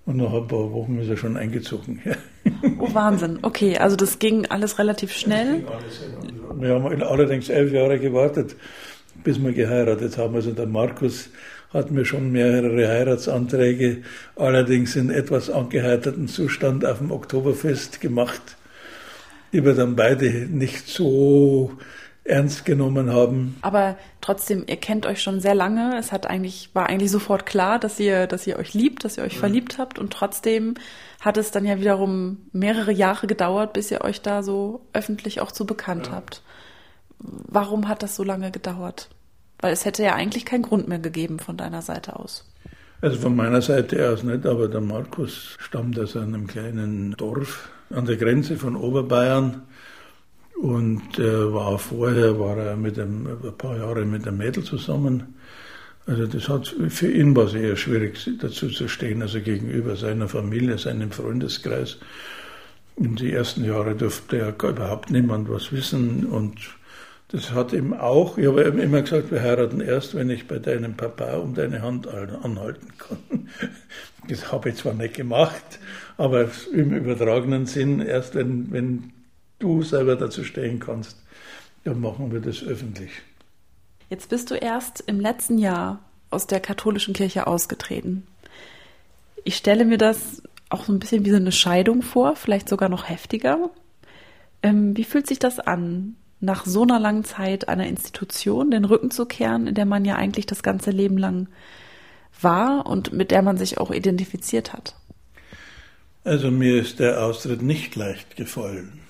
Und 0.08 0.16
nach 0.16 0.32
ein 0.32 0.48
paar 0.48 0.72
Wochen 0.72 0.98
ist 1.00 1.10
er 1.10 1.18
schon 1.18 1.36
eingezogen. 1.36 2.00
Oh, 2.80 2.92
Wahnsinn. 2.92 3.38
Okay, 3.42 3.76
also 3.76 3.94
das 3.94 4.18
ging 4.18 4.46
alles 4.46 4.78
relativ 4.78 5.12
schnell. 5.12 5.64
Alles, 5.70 6.60
wir 6.60 6.74
haben 6.74 7.02
allerdings 7.02 7.50
elf 7.50 7.72
Jahre 7.72 8.00
gewartet, 8.00 8.56
bis 9.22 9.40
wir 9.40 9.52
geheiratet 9.52 10.16
haben. 10.16 10.34
Also 10.34 10.52
der 10.52 10.66
Markus 10.66 11.28
hat 11.72 11.90
mir 11.90 12.04
schon 12.04 12.32
mehrere 12.32 12.88
Heiratsanträge, 12.88 13.98
allerdings 14.34 14.96
in 14.96 15.10
etwas 15.10 15.50
angeheiterten 15.50 16.26
Zustand 16.26 16.84
auf 16.84 16.98
dem 16.98 17.12
Oktoberfest 17.12 18.00
gemacht, 18.00 18.56
die 19.52 19.64
wir 19.64 19.74
dann 19.74 19.94
beide 19.94 20.30
nicht 20.30 20.88
so 20.88 21.72
ernst 22.28 22.64
genommen 22.64 23.10
haben. 23.10 23.56
Aber 23.62 23.96
trotzdem, 24.20 24.64
ihr 24.66 24.76
kennt 24.76 25.06
euch 25.06 25.22
schon 25.22 25.40
sehr 25.40 25.54
lange. 25.54 25.96
Es 25.98 26.12
hat 26.12 26.26
eigentlich, 26.26 26.70
war 26.74 26.88
eigentlich 26.88 27.10
sofort 27.10 27.46
klar, 27.46 27.78
dass 27.78 27.98
ihr, 27.98 28.26
dass 28.26 28.46
ihr 28.46 28.58
euch 28.58 28.74
liebt, 28.74 29.04
dass 29.04 29.16
ihr 29.16 29.24
euch 29.24 29.34
ja. 29.34 29.40
verliebt 29.40 29.78
habt. 29.78 29.98
Und 29.98 30.12
trotzdem 30.12 30.74
hat 31.20 31.36
es 31.36 31.50
dann 31.50 31.64
ja 31.64 31.78
wiederum 31.78 32.38
mehrere 32.52 32.92
Jahre 32.92 33.26
gedauert, 33.26 33.72
bis 33.72 33.90
ihr 33.90 34.02
euch 34.02 34.20
da 34.20 34.42
so 34.42 34.82
öffentlich 34.92 35.40
auch 35.40 35.52
zu 35.52 35.66
bekannt 35.66 36.06
ja. 36.08 36.12
habt. 36.12 36.42
Warum 37.18 37.88
hat 37.88 38.02
das 38.02 38.14
so 38.14 38.22
lange 38.22 38.50
gedauert? 38.50 39.08
Weil 39.60 39.72
es 39.72 39.84
hätte 39.84 40.02
ja 40.02 40.14
eigentlich 40.14 40.44
keinen 40.44 40.62
Grund 40.62 40.86
mehr 40.86 41.00
gegeben 41.00 41.40
von 41.40 41.56
deiner 41.56 41.82
Seite 41.82 42.16
aus. 42.16 42.44
Also 43.00 43.16
von 43.18 43.34
meiner 43.36 43.62
Seite 43.62 44.10
aus 44.10 44.22
nicht, 44.22 44.44
aber 44.44 44.68
der 44.68 44.80
Markus 44.80 45.56
stammt 45.60 45.98
aus 45.98 46.16
einem 46.16 46.46
kleinen 46.46 47.12
Dorf 47.12 47.70
an 47.90 48.06
der 48.06 48.16
Grenze 48.16 48.56
von 48.56 48.76
Oberbayern 48.76 49.62
und 50.60 51.18
äh, 51.18 51.52
war 51.52 51.78
vorher, 51.78 52.38
war 52.38 52.56
er 52.56 52.76
mit 52.76 52.98
einem, 52.98 53.26
ein 53.26 53.56
paar 53.56 53.76
Jahre 53.76 54.04
mit 54.04 54.26
einem 54.26 54.38
Mädel 54.38 54.64
zusammen. 54.64 55.34
Also 56.06 56.26
das 56.26 56.48
hat 56.48 56.74
für 56.88 57.10
ihn 57.10 57.36
war 57.36 57.44
es 57.44 57.54
eher 57.54 57.76
schwierig 57.76 58.30
dazu 58.40 58.68
zu 58.68 58.88
stehen, 58.88 59.22
also 59.22 59.40
gegenüber 59.40 59.94
seiner 59.94 60.28
Familie, 60.28 60.78
seinem 60.78 61.10
Freundeskreis. 61.10 61.98
In 62.96 63.14
die 63.14 63.32
ersten 63.32 63.64
Jahre 63.64 63.94
durfte 63.94 64.38
ja 64.38 64.48
überhaupt 64.48 65.10
niemand 65.10 65.48
was 65.48 65.70
wissen 65.70 66.26
und 66.26 66.56
das 67.30 67.52
hat 67.52 67.74
ihm 67.74 67.92
auch, 67.92 68.38
ich 68.38 68.46
habe 68.46 68.62
immer 68.62 69.02
gesagt, 69.02 69.30
wir 69.30 69.42
heiraten 69.42 69.82
erst, 69.82 70.14
wenn 70.14 70.30
ich 70.30 70.48
bei 70.48 70.58
deinem 70.58 70.94
Papa 70.94 71.34
um 71.34 71.54
deine 71.54 71.82
Hand 71.82 72.08
anhalten 72.08 72.88
kann. 72.96 73.48
Das 74.28 74.50
habe 74.50 74.70
ich 74.70 74.76
zwar 74.76 74.94
nicht 74.94 75.14
gemacht, 75.14 75.78
aber 76.16 76.48
im 76.72 76.94
übertragenen 76.94 77.66
Sinn, 77.66 78.00
erst 78.00 78.34
wenn, 78.34 78.72
wenn 78.72 79.12
du 79.58 79.82
selber 79.82 80.16
dazu 80.16 80.44
stehen 80.44 80.80
kannst, 80.80 81.16
dann 81.84 82.00
machen 82.00 82.32
wir 82.32 82.40
das 82.40 82.62
öffentlich. 82.62 83.10
Jetzt 84.10 84.30
bist 84.30 84.50
du 84.50 84.54
erst 84.54 85.02
im 85.06 85.20
letzten 85.20 85.58
Jahr 85.58 86.02
aus 86.30 86.46
der 86.46 86.60
katholischen 86.60 87.14
Kirche 87.14 87.46
ausgetreten. 87.46 88.26
Ich 89.44 89.56
stelle 89.56 89.84
mir 89.84 89.98
das 89.98 90.42
auch 90.70 90.84
so 90.84 90.92
ein 90.92 90.98
bisschen 90.98 91.24
wie 91.24 91.30
so 91.30 91.36
eine 91.36 91.52
Scheidung 91.52 92.02
vor, 92.02 92.36
vielleicht 92.36 92.68
sogar 92.68 92.88
noch 92.88 93.08
heftiger. 93.08 93.70
Ähm, 94.62 94.96
wie 94.96 95.04
fühlt 95.04 95.26
sich 95.26 95.38
das 95.38 95.58
an, 95.58 96.16
nach 96.40 96.66
so 96.66 96.82
einer 96.82 97.00
langen 97.00 97.24
Zeit 97.24 97.68
einer 97.68 97.86
Institution 97.86 98.70
den 98.70 98.84
Rücken 98.84 99.10
zu 99.10 99.26
kehren, 99.26 99.66
in 99.66 99.74
der 99.74 99.86
man 99.86 100.04
ja 100.04 100.16
eigentlich 100.16 100.46
das 100.46 100.62
ganze 100.62 100.90
Leben 100.90 101.18
lang 101.18 101.48
war 102.40 102.86
und 102.86 103.12
mit 103.12 103.30
der 103.30 103.42
man 103.42 103.56
sich 103.56 103.78
auch 103.78 103.90
identifiziert 103.90 104.72
hat? 104.72 104.94
Also 106.24 106.50
mir 106.50 106.80
ist 106.80 107.00
der 107.00 107.24
Austritt 107.24 107.62
nicht 107.62 107.96
leicht 107.96 108.36
gefallen. 108.36 109.00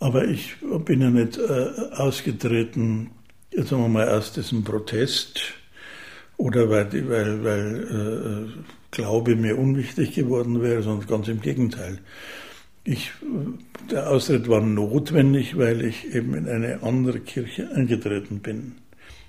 Aber 0.00 0.24
ich 0.26 0.56
bin 0.84 1.00
ja 1.00 1.10
nicht 1.10 1.38
äh, 1.38 1.70
ausgetreten, 1.96 3.10
jetzt 3.50 3.70
sagen 3.70 3.82
wir 3.82 3.88
mal, 3.88 4.08
aus 4.08 4.32
diesem 4.32 4.62
Protest 4.62 5.40
oder 6.36 6.70
weil, 6.70 6.92
weil, 7.08 7.44
weil 7.44 8.48
äh, 8.54 8.62
Glaube 8.90 9.36
mir 9.36 9.58
unwichtig 9.58 10.14
geworden 10.14 10.62
wäre, 10.62 10.82
sondern 10.82 11.06
ganz 11.06 11.28
im 11.28 11.42
Gegenteil. 11.42 11.98
Ich, 12.84 13.10
der 13.90 14.10
Austritt 14.10 14.48
war 14.48 14.62
notwendig, 14.62 15.58
weil 15.58 15.84
ich 15.84 16.14
eben 16.14 16.34
in 16.34 16.48
eine 16.48 16.82
andere 16.82 17.20
Kirche 17.20 17.70
eingetreten 17.74 18.40
bin. 18.40 18.76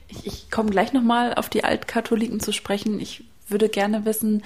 Ich, 0.08 0.26
ich 0.26 0.52
komme 0.52 0.70
gleich 0.70 0.94
nochmal 0.94 1.34
auf 1.34 1.50
die 1.50 1.66
Altkatholiken 1.66 2.40
zu 2.40 2.54
sprechen. 2.54 3.02
Ich 3.02 3.26
würde 3.50 3.68
gerne 3.68 4.06
wissen, 4.06 4.44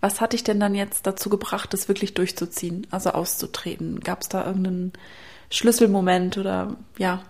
was 0.00 0.20
hat 0.20 0.32
dich 0.32 0.44
denn 0.44 0.60
dann 0.60 0.76
jetzt 0.76 1.08
dazu 1.08 1.28
gebracht, 1.28 1.72
das 1.72 1.88
wirklich 1.88 2.14
durchzuziehen, 2.14 2.86
also 2.90 3.10
auszutreten? 3.10 3.98
Gab 4.00 4.22
es 4.22 4.28
da 4.28 4.46
irgendeinen 4.46 4.92
Schlüsselmoment 5.52 6.38
oder 6.38 6.76
ja? 6.98 7.22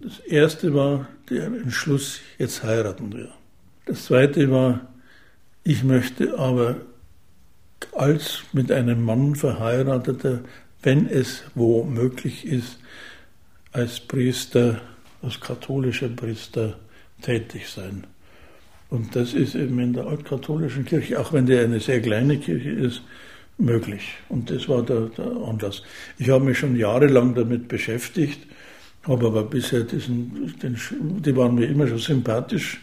Das 0.00 0.18
erste 0.20 0.74
war 0.74 1.06
der 1.28 1.46
Entschluss, 1.46 2.20
jetzt 2.38 2.62
heiraten 2.62 3.12
wir. 3.12 3.28
Das 3.86 4.06
zweite 4.06 4.50
war, 4.50 4.80
ich 5.62 5.84
möchte 5.84 6.38
aber 6.38 6.76
als 7.92 8.42
mit 8.52 8.72
einem 8.72 9.04
Mann 9.04 9.34
verheirateter, 9.34 10.40
wenn 10.82 11.06
es 11.06 11.44
wo 11.54 11.84
möglich 11.84 12.46
ist, 12.46 12.78
als 13.72 14.00
Priester, 14.00 14.80
als 15.22 15.40
katholischer 15.40 16.08
Priester 16.08 16.78
tätig 17.22 17.68
sein. 17.68 18.06
Und 18.88 19.14
das 19.14 19.34
ist 19.34 19.54
eben 19.54 19.78
in 19.78 19.92
der 19.92 20.06
altkatholischen 20.06 20.84
Kirche, 20.84 21.20
auch 21.20 21.32
wenn 21.32 21.46
die 21.46 21.56
eine 21.56 21.78
sehr 21.78 22.00
kleine 22.00 22.38
Kirche 22.38 22.70
ist, 22.70 23.02
möglich. 23.60 24.14
Und 24.28 24.50
das 24.50 24.68
war 24.68 24.82
der, 24.82 25.06
der 25.06 25.26
Anlass. 25.26 25.82
Ich 26.18 26.30
habe 26.30 26.44
mich 26.44 26.58
schon 26.58 26.76
jahrelang 26.76 27.34
damit 27.34 27.68
beschäftigt, 27.68 28.46
habe 29.06 29.26
aber 29.26 29.44
bisher 29.44 29.82
diesen, 29.82 30.54
den, 30.62 30.78
die 31.22 31.36
waren 31.36 31.54
mir 31.54 31.66
immer 31.66 31.86
schon 31.86 31.98
sympathisch, 31.98 32.80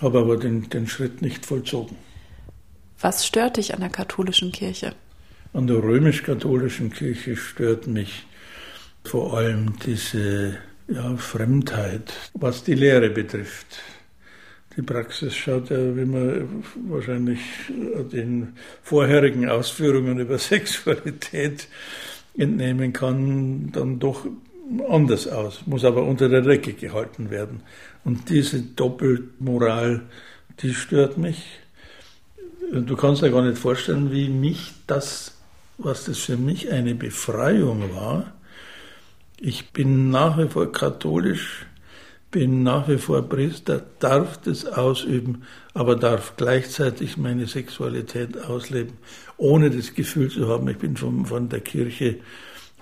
habe 0.00 0.18
aber 0.20 0.36
den, 0.36 0.68
den 0.68 0.86
Schritt 0.86 1.22
nicht 1.22 1.46
vollzogen. 1.46 1.96
Was 3.00 3.26
stört 3.26 3.56
dich 3.56 3.74
an 3.74 3.80
der 3.80 3.90
katholischen 3.90 4.52
Kirche? 4.52 4.94
An 5.52 5.66
der 5.66 5.82
römisch-katholischen 5.82 6.92
Kirche 6.92 7.36
stört 7.36 7.86
mich 7.86 8.24
vor 9.04 9.36
allem 9.36 9.74
diese 9.84 10.56
ja, 10.88 11.16
Fremdheit, 11.16 12.12
was 12.34 12.64
die 12.64 12.74
Lehre 12.74 13.10
betrifft. 13.10 13.66
Die 14.76 14.82
Praxis 14.82 15.34
schaut 15.34 15.68
ja, 15.68 15.96
wie 15.96 16.04
man 16.04 16.64
wahrscheinlich 16.88 17.40
den 17.68 18.54
vorherigen 18.82 19.48
Ausführungen 19.48 20.18
über 20.18 20.38
Sexualität 20.38 21.68
entnehmen 22.36 22.92
kann, 22.92 23.70
dann 23.72 23.98
doch 23.98 24.26
anders 24.88 25.28
aus, 25.28 25.62
muss 25.66 25.84
aber 25.84 26.04
unter 26.04 26.28
der 26.28 26.40
Decke 26.40 26.72
gehalten 26.72 27.30
werden. 27.30 27.60
Und 28.04 28.30
diese 28.30 28.62
Doppelmoral, 28.62 30.02
die 30.60 30.72
stört 30.72 31.18
mich. 31.18 31.44
Du 32.72 32.96
kannst 32.96 33.22
dir 33.22 33.30
gar 33.30 33.42
nicht 33.42 33.58
vorstellen, 33.58 34.10
wie 34.12 34.28
mich 34.28 34.72
das, 34.86 35.36
was 35.76 36.04
das 36.04 36.18
für 36.18 36.38
mich 36.38 36.72
eine 36.72 36.94
Befreiung 36.94 37.94
war. 37.94 38.32
Ich 39.38 39.72
bin 39.72 40.10
nach 40.10 40.38
wie 40.38 40.48
vor 40.48 40.70
katholisch, 40.72 41.66
bin 42.32 42.64
nach 42.64 42.88
wie 42.88 42.98
vor 42.98 43.22
Priester, 43.28 43.82
darf 44.00 44.38
das 44.38 44.66
ausüben, 44.66 45.42
aber 45.74 45.94
darf 45.94 46.34
gleichzeitig 46.36 47.16
meine 47.16 47.46
Sexualität 47.46 48.42
ausleben, 48.42 48.94
ohne 49.36 49.70
das 49.70 49.94
Gefühl 49.94 50.30
zu 50.30 50.48
haben, 50.48 50.68
ich 50.68 50.78
bin 50.78 50.96
von, 50.96 51.26
von 51.26 51.48
der 51.48 51.60
Kirche 51.60 52.16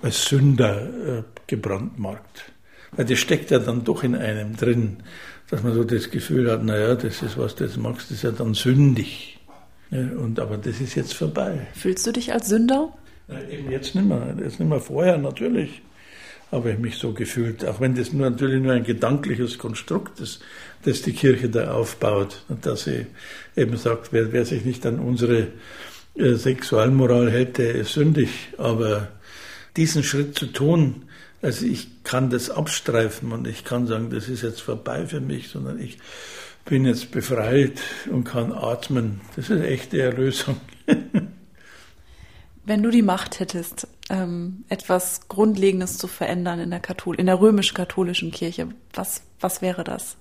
als 0.00 0.24
Sünder 0.24 1.18
äh, 1.18 1.22
gebrandmarkt. 1.46 2.52
Weil 2.92 3.04
das 3.04 3.18
steckt 3.18 3.50
ja 3.50 3.58
dann 3.58 3.84
doch 3.84 4.02
in 4.02 4.14
einem 4.14 4.56
drin, 4.56 4.98
dass 5.50 5.62
man 5.62 5.74
so 5.74 5.84
das 5.84 6.10
Gefühl 6.10 6.50
hat, 6.50 6.64
naja, 6.64 6.94
das 6.94 7.22
ist 7.22 7.36
was, 7.36 7.54
das 7.56 7.76
magst, 7.76 8.10
das 8.10 8.18
ist 8.18 8.22
ja 8.22 8.30
dann 8.30 8.54
sündig. 8.54 9.38
Ja, 9.90 9.98
und, 9.98 10.38
aber 10.38 10.56
das 10.56 10.80
ist 10.80 10.94
jetzt 10.94 11.14
vorbei. 11.14 11.66
Fühlst 11.74 12.06
du 12.06 12.12
dich 12.12 12.32
als 12.32 12.48
Sünder? 12.48 12.92
Na, 13.26 13.42
eben 13.48 13.70
jetzt 13.70 13.94
nicht 13.96 14.06
mehr, 14.06 14.34
jetzt 14.40 14.60
nicht 14.60 14.68
mehr 14.68 14.80
vorher 14.80 15.18
natürlich 15.18 15.82
habe 16.50 16.72
ich 16.72 16.78
mich 16.78 16.96
so 16.96 17.12
gefühlt, 17.12 17.64
auch 17.64 17.80
wenn 17.80 17.94
das 17.94 18.12
nur 18.12 18.28
natürlich 18.28 18.62
nur 18.62 18.72
ein 18.72 18.84
gedankliches 18.84 19.58
Konstrukt 19.58 20.20
ist, 20.20 20.40
das 20.84 21.02
die 21.02 21.12
Kirche 21.12 21.48
da 21.48 21.72
aufbaut 21.72 22.44
und 22.48 22.66
dass 22.66 22.84
sie 22.84 23.06
eben 23.56 23.76
sagt, 23.76 24.12
wer, 24.12 24.32
wer 24.32 24.44
sich 24.44 24.64
nicht 24.64 24.84
an 24.86 24.98
unsere 24.98 25.48
äh, 26.16 26.34
Sexualmoral 26.34 27.30
hält, 27.30 27.58
der 27.58 27.74
ist 27.74 27.92
sündig. 27.92 28.30
Aber 28.58 29.08
diesen 29.76 30.02
Schritt 30.02 30.38
zu 30.38 30.46
tun, 30.46 31.04
also 31.42 31.64
ich 31.64 32.02
kann 32.04 32.30
das 32.30 32.50
abstreifen 32.50 33.32
und 33.32 33.46
ich 33.46 33.64
kann 33.64 33.86
sagen, 33.86 34.10
das 34.10 34.28
ist 34.28 34.42
jetzt 34.42 34.60
vorbei 34.60 35.06
für 35.06 35.20
mich, 35.20 35.48
sondern 35.48 35.80
ich 35.80 35.98
bin 36.64 36.84
jetzt 36.84 37.12
befreit 37.12 37.80
und 38.10 38.24
kann 38.24 38.52
atmen. 38.52 39.20
Das 39.36 39.50
ist 39.50 39.62
echte 39.62 40.02
Erlösung. 40.02 40.60
Wenn 42.70 42.84
du 42.84 42.92
die 42.92 43.02
Macht 43.02 43.40
hättest, 43.40 43.88
ähm, 44.10 44.64
etwas 44.68 45.22
Grundlegendes 45.26 45.98
zu 45.98 46.06
verändern 46.06 46.60
in 46.60 46.70
der, 46.70 46.78
Kathol 46.78 47.16
der 47.16 47.40
römisch-katholischen 47.40 48.30
Kirche, 48.30 48.68
was, 48.94 49.24
was 49.40 49.60
wäre 49.60 49.82
das? 49.82 50.16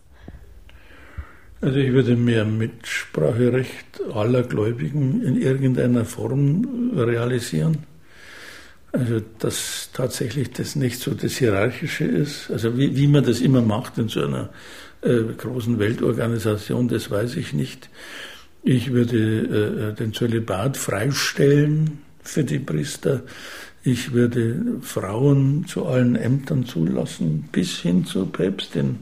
Also 1.61 1.77
ich 1.77 1.91
würde 1.93 2.15
mehr 2.15 2.45
Mitspracherecht 2.45 4.01
aller 4.11 4.41
Gläubigen 4.41 5.21
in 5.21 5.39
irgendeiner 5.39 6.05
Form 6.05 6.91
realisieren. 6.95 7.83
Also 8.93 9.21
dass 9.37 9.91
tatsächlich 9.93 10.51
das 10.51 10.75
nicht 10.75 10.99
so 10.99 11.13
das 11.13 11.33
Hierarchische 11.33 12.05
ist. 12.05 12.49
Also 12.49 12.75
wie, 12.75 12.97
wie 12.97 13.07
man 13.07 13.25
das 13.25 13.41
immer 13.41 13.61
macht 13.61 13.99
in 13.99 14.07
so 14.07 14.23
einer 14.23 14.49
äh, 15.03 15.19
großen 15.37 15.77
Weltorganisation, 15.77 16.87
das 16.87 17.11
weiß 17.11 17.35
ich 17.35 17.53
nicht. 17.53 17.91
Ich 18.63 18.91
würde 18.91 19.91
äh, 19.91 19.93
den 19.93 20.13
Zölibat 20.13 20.77
freistellen 20.77 22.08
für 22.21 22.43
die 22.43 22.59
Priester. 22.59 23.23
Ich 23.83 24.11
würde 24.11 24.79
Frauen 24.81 25.65
zu 25.65 25.85
allen 25.85 26.15
Ämtern 26.15 26.65
zulassen, 26.65 27.49
bis 27.51 27.79
hin 27.79 28.05
zur 28.05 28.31
Päpstin. 28.31 28.99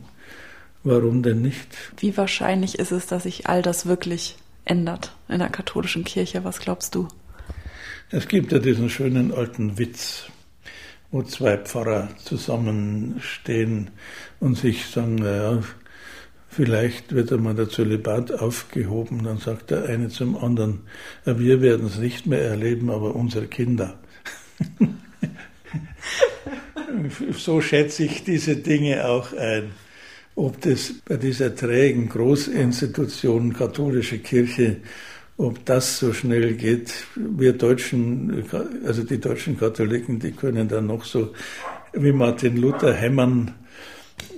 Warum 0.84 1.24
denn 1.24 1.42
nicht? 1.42 1.68
Wie 1.98 2.16
wahrscheinlich 2.16 2.80
ist 2.80 2.92
es, 2.92 3.08
dass 3.08 3.24
sich 3.24 3.48
all 3.48 3.62
das 3.62 3.88
wirklich 3.88 4.38
ändert 4.66 5.14
in 5.28 5.40
der 5.40 5.50
katholischen 5.50 6.04
Kirche? 6.04 6.44
Was 6.44 6.60
glaubst 6.60 6.96
du? 6.96 7.08
Es 8.10 8.28
gibt 8.28 8.52
ja 8.52 8.60
diesen 8.60 8.90
schönen 8.90 9.34
alten 9.34 9.78
Witz, 9.78 10.28
wo 11.12 11.24
zwei 11.24 11.58
Pfarrer 11.58 12.10
zusammenstehen 12.24 13.90
und 14.40 14.58
sich 14.58 14.86
sagen, 14.86 15.16
naja, 15.16 15.62
vielleicht 16.50 17.14
wird 17.14 17.32
einmal 17.32 17.56
der 17.56 17.70
Zölibat 17.70 18.32
aufgehoben. 18.32 19.24
Dann 19.24 19.38
sagt 19.38 19.72
der 19.72 19.86
eine 19.86 20.10
zum 20.10 20.38
anderen, 20.38 20.82
wir 21.26 21.62
werden 21.62 21.88
es 21.88 21.98
nicht 21.98 22.26
mehr 22.26 22.42
erleben, 22.42 22.90
aber 22.90 23.16
unsere 23.16 23.48
Kinder. 23.48 23.98
so 27.32 27.62
schätze 27.62 28.04
ich 28.06 28.24
diese 28.24 28.58
Dinge 28.58 29.08
auch 29.08 29.34
ein. 29.34 29.72
Ob 30.36 30.62
das 30.62 30.94
bei 31.06 31.18
dieser 31.18 31.56
trägen 31.56 32.10
Großinstitution 32.10 33.54
katholische 33.54 34.20
Kirche 34.20 34.78
ob 35.38 35.64
das 35.66 36.00
so 36.00 36.14
schnell 36.14 36.56
geht, 36.56 36.94
wir 37.16 37.54
Deutschen, 37.54 38.44
also 38.86 39.04
die 39.04 39.20
deutschen 39.20 39.58
Katholiken, 39.58 40.20
die 40.20 40.32
können 40.32 40.68
dann 40.68 40.88
noch 40.88 41.06
so 41.06 41.34
wie 41.94 42.12
Martin 42.12 42.58
Luther 42.58 42.94
hämmern 42.94 43.54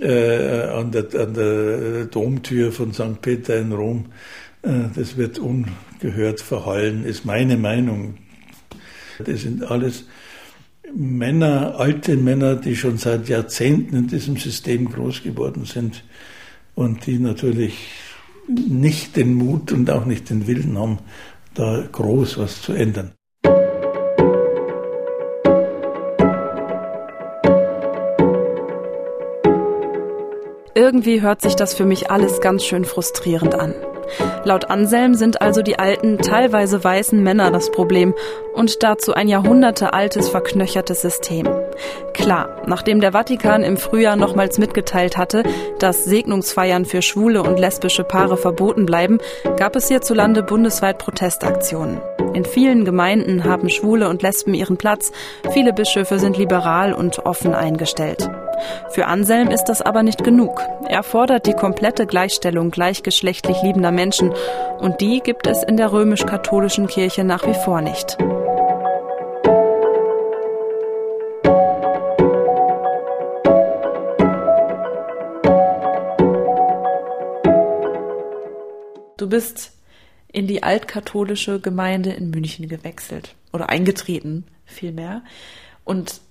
äh, 0.02 0.64
an, 0.64 0.92
der, 0.92 1.08
an 1.16 1.34
der 1.34 2.06
Domtür 2.06 2.72
von 2.72 2.94
St. 2.94 3.22
Peter 3.22 3.58
in 3.58 3.72
Rom. 3.72 4.06
Äh, 4.62 4.90
das 4.96 5.18
wird 5.18 5.40
ungehört 5.40 6.42
verhallen, 6.42 7.06
ist 7.06 7.26
meine 7.26 7.58
Meinung. 7.58 8.16
Das 9.24 9.42
sind 9.42 9.64
alles 9.64 10.06
Männer, 10.96 11.76
alte 11.78 12.16
Männer, 12.18 12.56
die 12.56 12.76
schon 12.76 12.98
seit 12.98 13.30
Jahrzehnten 13.30 13.96
in 13.96 14.08
diesem 14.08 14.38
System 14.38 14.90
groß 14.90 15.24
geworden 15.24 15.66
sind 15.66 16.04
und 16.76 17.06
die 17.06 17.20
natürlich 17.20 17.78
nicht 18.48 19.16
den 19.16 19.36
Mut 19.36 19.72
und 19.72 19.90
auch 19.92 20.06
nicht 20.06 20.30
den 20.30 20.48
Willen 20.48 20.78
haben, 20.78 21.00
da 21.54 21.88
groß 21.92 22.38
was 22.38 22.62
zu 22.62 22.74
ändern. 22.74 23.12
Irgendwie 30.92 31.22
hört 31.22 31.44
sich 31.44 31.56
das 31.56 31.76
für 31.76 31.86
mich 31.86 32.10
alles 32.10 32.42
ganz 32.42 32.64
schön 32.64 32.84
frustrierend 32.84 33.54
an. 33.54 33.76
Laut 34.44 34.72
Anselm 34.72 35.14
sind 35.14 35.40
also 35.40 35.62
die 35.62 35.78
alten, 35.78 36.18
teilweise 36.18 36.84
weißen 36.84 37.22
Männer 37.22 37.52
das 37.52 37.70
Problem 37.70 38.16
und 38.56 38.82
dazu 38.82 39.14
ein 39.14 39.28
jahrhundertealtes, 39.28 40.30
verknöchertes 40.30 41.04
System. 41.04 41.48
Klar, 42.16 42.64
nachdem 42.66 43.02
der 43.02 43.12
Vatikan 43.12 43.62
im 43.62 43.78
Frühjahr 43.78 44.16
nochmals 44.16 44.58
mitgeteilt 44.58 45.16
hatte, 45.16 45.44
dass 45.78 46.06
Segnungsfeiern 46.06 46.86
für 46.86 47.04
schwule 47.04 47.44
und 47.44 47.60
lesbische 47.60 48.04
Paare 48.04 48.36
verboten 48.36 48.88
bleiben, 48.88 49.20
gab 49.58 49.76
es 49.76 49.90
hierzulande 49.90 50.42
bundesweit 50.42 50.98
Protestaktionen. 50.98 52.02
In 52.34 52.46
vielen 52.46 52.84
Gemeinden 52.84 53.44
haben 53.44 53.70
Schwule 53.70 54.10
und 54.10 54.24
Lesben 54.24 54.56
ihren 54.56 54.78
Platz, 54.78 55.12
viele 55.52 55.72
Bischöfe 55.72 56.18
sind 56.18 56.36
liberal 56.36 56.94
und 56.94 57.20
offen 57.28 57.54
eingestellt. 57.54 58.28
Für 58.90 59.08
Anselm 59.08 59.50
ist 59.50 59.66
das 59.66 59.82
aber 59.82 60.04
nicht 60.04 60.24
genug. 60.24 60.62
Er 60.88 61.04
fordert 61.04 61.46
die 61.46 61.54
komplette 61.54 62.06
Gleichstellung 62.06 62.72
gleichgeschlechtlich 62.72 63.62
liebender 63.62 63.92
Menschen 63.92 64.34
und 64.80 65.02
die 65.02 65.20
gibt 65.22 65.48
es 65.48 65.64
in 65.64 65.78
der 65.78 65.92
römisch-katholischen 65.92 66.88
Kirche 66.88 67.24
nach 67.24 67.46
wie 67.46 67.54
vor 67.54 67.82
nicht. 67.82 68.18
Du 79.18 79.28
bist 79.28 79.74
in 80.32 80.48
die 80.48 80.64
altkatholische 80.64 81.60
Gemeinde 81.60 82.12
in 82.12 82.30
München 82.30 82.70
gewechselt 82.70 83.36
oder 83.52 83.70
eingetreten, 83.70 84.46
vielmehr. 84.66 85.24
Und 85.84 86.22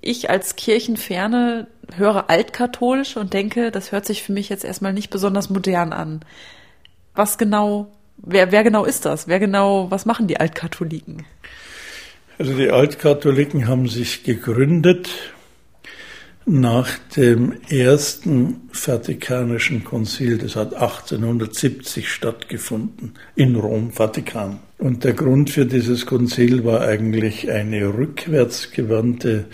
ich 0.00 0.30
als 0.30 0.56
Kirchenferne 0.56 1.66
höre 1.94 2.30
altkatholisch 2.30 3.16
und 3.16 3.32
denke, 3.32 3.70
das 3.70 3.92
hört 3.92 4.06
sich 4.06 4.22
für 4.22 4.32
mich 4.32 4.48
jetzt 4.48 4.64
erstmal 4.64 4.92
nicht 4.92 5.10
besonders 5.10 5.50
modern 5.50 5.92
an. 5.92 6.20
Was 7.14 7.38
genau, 7.38 7.92
wer, 8.18 8.52
wer 8.52 8.64
genau 8.64 8.84
ist 8.84 9.04
das? 9.04 9.28
Wer 9.28 9.38
genau, 9.38 9.90
was 9.90 10.06
machen 10.06 10.26
die 10.26 10.38
Altkatholiken? 10.38 11.24
Also 12.38 12.54
die 12.54 12.70
Altkatholiken 12.70 13.66
haben 13.66 13.88
sich 13.88 14.24
gegründet 14.24 15.08
nach 16.46 16.96
dem 17.16 17.54
ersten 17.68 18.68
Vatikanischen 18.70 19.82
Konzil, 19.82 20.38
das 20.38 20.54
hat 20.54 20.74
1870 20.74 22.08
stattgefunden 22.08 23.14
in 23.34 23.56
Rom, 23.56 23.90
Vatikan. 23.90 24.60
Und 24.78 25.02
der 25.02 25.14
Grund 25.14 25.50
für 25.50 25.66
dieses 25.66 26.06
Konzil 26.06 26.64
war 26.64 26.82
eigentlich 26.82 27.50
eine 27.50 27.92
rückwärtsgewandte 27.92 29.46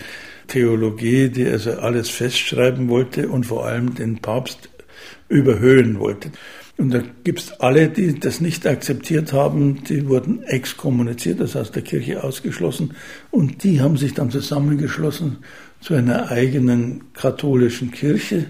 Theologie, 0.49 1.31
die 1.31 1.47
also 1.47 1.73
alles 1.73 2.11
festschreiben 2.11 2.91
wollte 2.91 3.31
und 3.31 3.47
vor 3.47 3.65
allem 3.65 3.95
den 3.95 4.19
Papst 4.19 4.69
überhöhen 5.31 5.99
wollte. 5.99 6.31
Und 6.77 6.93
da 6.93 7.03
gibt's 7.25 7.53
alle, 7.53 7.89
die 7.89 8.19
das 8.19 8.41
nicht 8.41 8.67
akzeptiert 8.67 9.33
haben, 9.33 9.85
die 9.85 10.09
wurden 10.09 10.43
exkommuniziert, 10.43 11.41
das 11.41 11.55
heißt 11.55 11.75
der 11.75 11.83
Kirche 11.83 12.23
ausgeschlossen. 12.23 12.95
Und 13.31 13.63
die 13.63 13.81
haben 13.81 13.97
sich 13.97 14.15
dann 14.15 14.31
zusammengeschlossen 14.31 15.39
zu 15.83 15.95
einer 15.95 16.31
eigenen 16.31 17.13
katholischen 17.13 17.91
Kirche. 17.91 18.47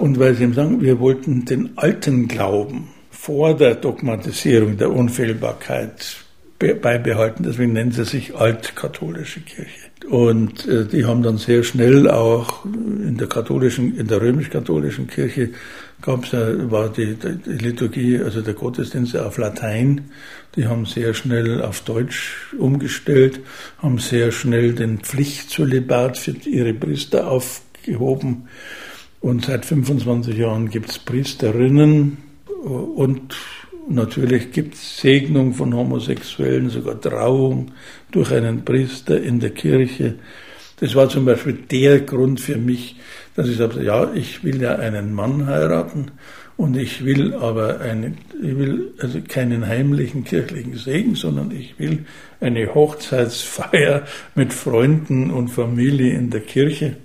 Und 0.00 0.18
weil 0.18 0.34
sie 0.34 0.44
eben 0.44 0.54
sagen, 0.54 0.82
wir 0.82 1.00
wollten 1.00 1.44
den 1.44 1.76
alten 1.76 2.28
Glauben 2.28 2.88
vor 3.10 3.56
der 3.56 3.74
Dogmatisierung 3.74 4.76
der 4.76 4.92
Unfehlbarkeit 4.92 6.16
beibehalten. 6.58 7.44
Deswegen 7.44 7.72
nennen 7.72 7.92
sie 7.92 8.04
sich 8.04 8.34
altkatholische 8.34 9.40
Kirche. 9.40 9.88
Und 10.08 10.66
äh, 10.66 10.84
die 10.86 11.04
haben 11.04 11.22
dann 11.22 11.38
sehr 11.38 11.62
schnell 11.62 12.10
auch 12.10 12.64
in 12.64 13.16
der 13.16 13.28
katholischen, 13.28 13.96
in 13.96 14.08
der 14.08 14.20
römisch-katholischen 14.20 15.06
Kirche 15.06 15.50
gab's 16.02 16.32
war 16.32 16.88
die, 16.88 17.14
die 17.14 17.50
Liturgie, 17.50 18.18
also 18.18 18.40
der 18.40 18.54
Gottesdienst 18.54 19.16
auf 19.16 19.38
Latein. 19.38 20.10
Die 20.56 20.66
haben 20.66 20.86
sehr 20.86 21.14
schnell 21.14 21.62
auf 21.62 21.80
Deutsch 21.82 22.54
umgestellt, 22.58 23.40
haben 23.78 23.98
sehr 23.98 24.32
schnell 24.32 24.74
den 24.74 24.98
Pflichtzölibat 24.98 26.18
für 26.18 26.32
ihre 26.46 26.74
Priester 26.74 27.30
aufgehoben. 27.30 28.48
Und 29.20 29.46
seit 29.46 29.64
25 29.64 30.36
Jahren 30.36 30.70
gibt's 30.70 30.98
Priesterinnen 30.98 32.18
und 32.64 33.34
natürlich 33.88 34.52
gibt's 34.52 35.00
Segnung 35.00 35.54
von 35.54 35.74
Homosexuellen, 35.74 36.70
sogar 36.70 37.00
Trauung 37.00 37.72
durch 38.10 38.32
einen 38.32 38.64
Priester 38.64 39.20
in 39.20 39.40
der 39.40 39.50
Kirche. 39.50 40.16
Das 40.80 40.94
war 40.94 41.08
zum 41.08 41.24
Beispiel 41.24 41.54
der 41.54 42.00
Grund 42.00 42.40
für 42.40 42.56
mich, 42.56 42.96
dass 43.38 43.46
ich 43.46 43.56
sagte, 43.56 43.84
ja, 43.84 44.12
ich 44.14 44.42
will 44.42 44.60
ja 44.60 44.74
einen 44.74 45.14
Mann 45.14 45.46
heiraten 45.46 46.10
und 46.56 46.76
ich 46.76 47.04
will 47.04 47.34
aber 47.34 47.78
eine, 47.78 48.14
ich 48.42 48.58
will 48.58 48.92
also 48.98 49.20
keinen 49.20 49.64
heimlichen 49.64 50.24
kirchlichen 50.24 50.76
Segen, 50.76 51.14
sondern 51.14 51.52
ich 51.52 51.78
will 51.78 52.04
eine 52.40 52.74
Hochzeitsfeier 52.74 54.02
mit 54.34 54.52
Freunden 54.52 55.30
und 55.30 55.50
Familie 55.50 56.14
in 56.14 56.30
der 56.30 56.40
Kirche 56.40 56.96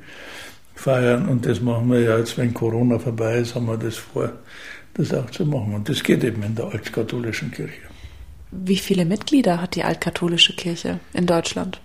feiern. 0.74 1.30
Und 1.30 1.46
das 1.46 1.62
machen 1.62 1.92
wir 1.92 2.00
ja 2.00 2.18
jetzt, 2.18 2.36
wenn 2.40 2.52
Corona 2.52 2.98
vorbei 2.98 3.38
ist, 3.38 3.54
haben 3.54 3.68
wir 3.68 3.78
das 3.78 3.98
vor, 3.98 4.32
das 4.96 5.14
auch 5.14 5.30
zu 5.30 5.46
machen. 5.46 5.76
Und 5.76 5.88
das 5.88 6.02
geht 6.02 6.24
eben 6.24 6.42
in 6.42 6.56
der 6.56 6.66
altkatholischen 6.66 7.52
Kirche. 7.52 7.82
Wie 8.50 8.78
viele 8.78 9.06
Mitglieder 9.06 9.62
hat 9.62 9.76
die 9.76 9.84
altkatholische 9.84 10.56
Kirche 10.56 11.00
in 11.14 11.28
Deutschland? 11.28 11.80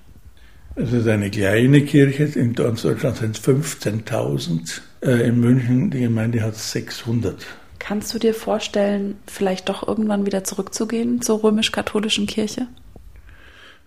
Es 0.81 0.93
ist 0.93 1.09
eine 1.09 1.29
kleine 1.29 1.83
Kirche, 1.83 2.22
in 2.39 2.55
Deutschland 2.55 3.16
sind 3.16 3.37
es 3.37 3.45
15.000. 3.45 4.81
In 5.03 5.41
München, 5.41 5.91
die 5.91 6.03
Gemeinde 6.03 6.41
hat 6.43 6.55
600. 6.55 7.35
Kannst 7.81 8.14
du 8.14 8.20
dir 8.20 8.33
vorstellen, 8.33 9.16
vielleicht 9.26 9.68
doch 9.68 9.89
irgendwann 9.89 10.24
wieder 10.24 10.45
zurückzugehen 10.45 11.20
zur 11.20 11.43
römisch-katholischen 11.43 12.29
Kirche? 12.29 12.68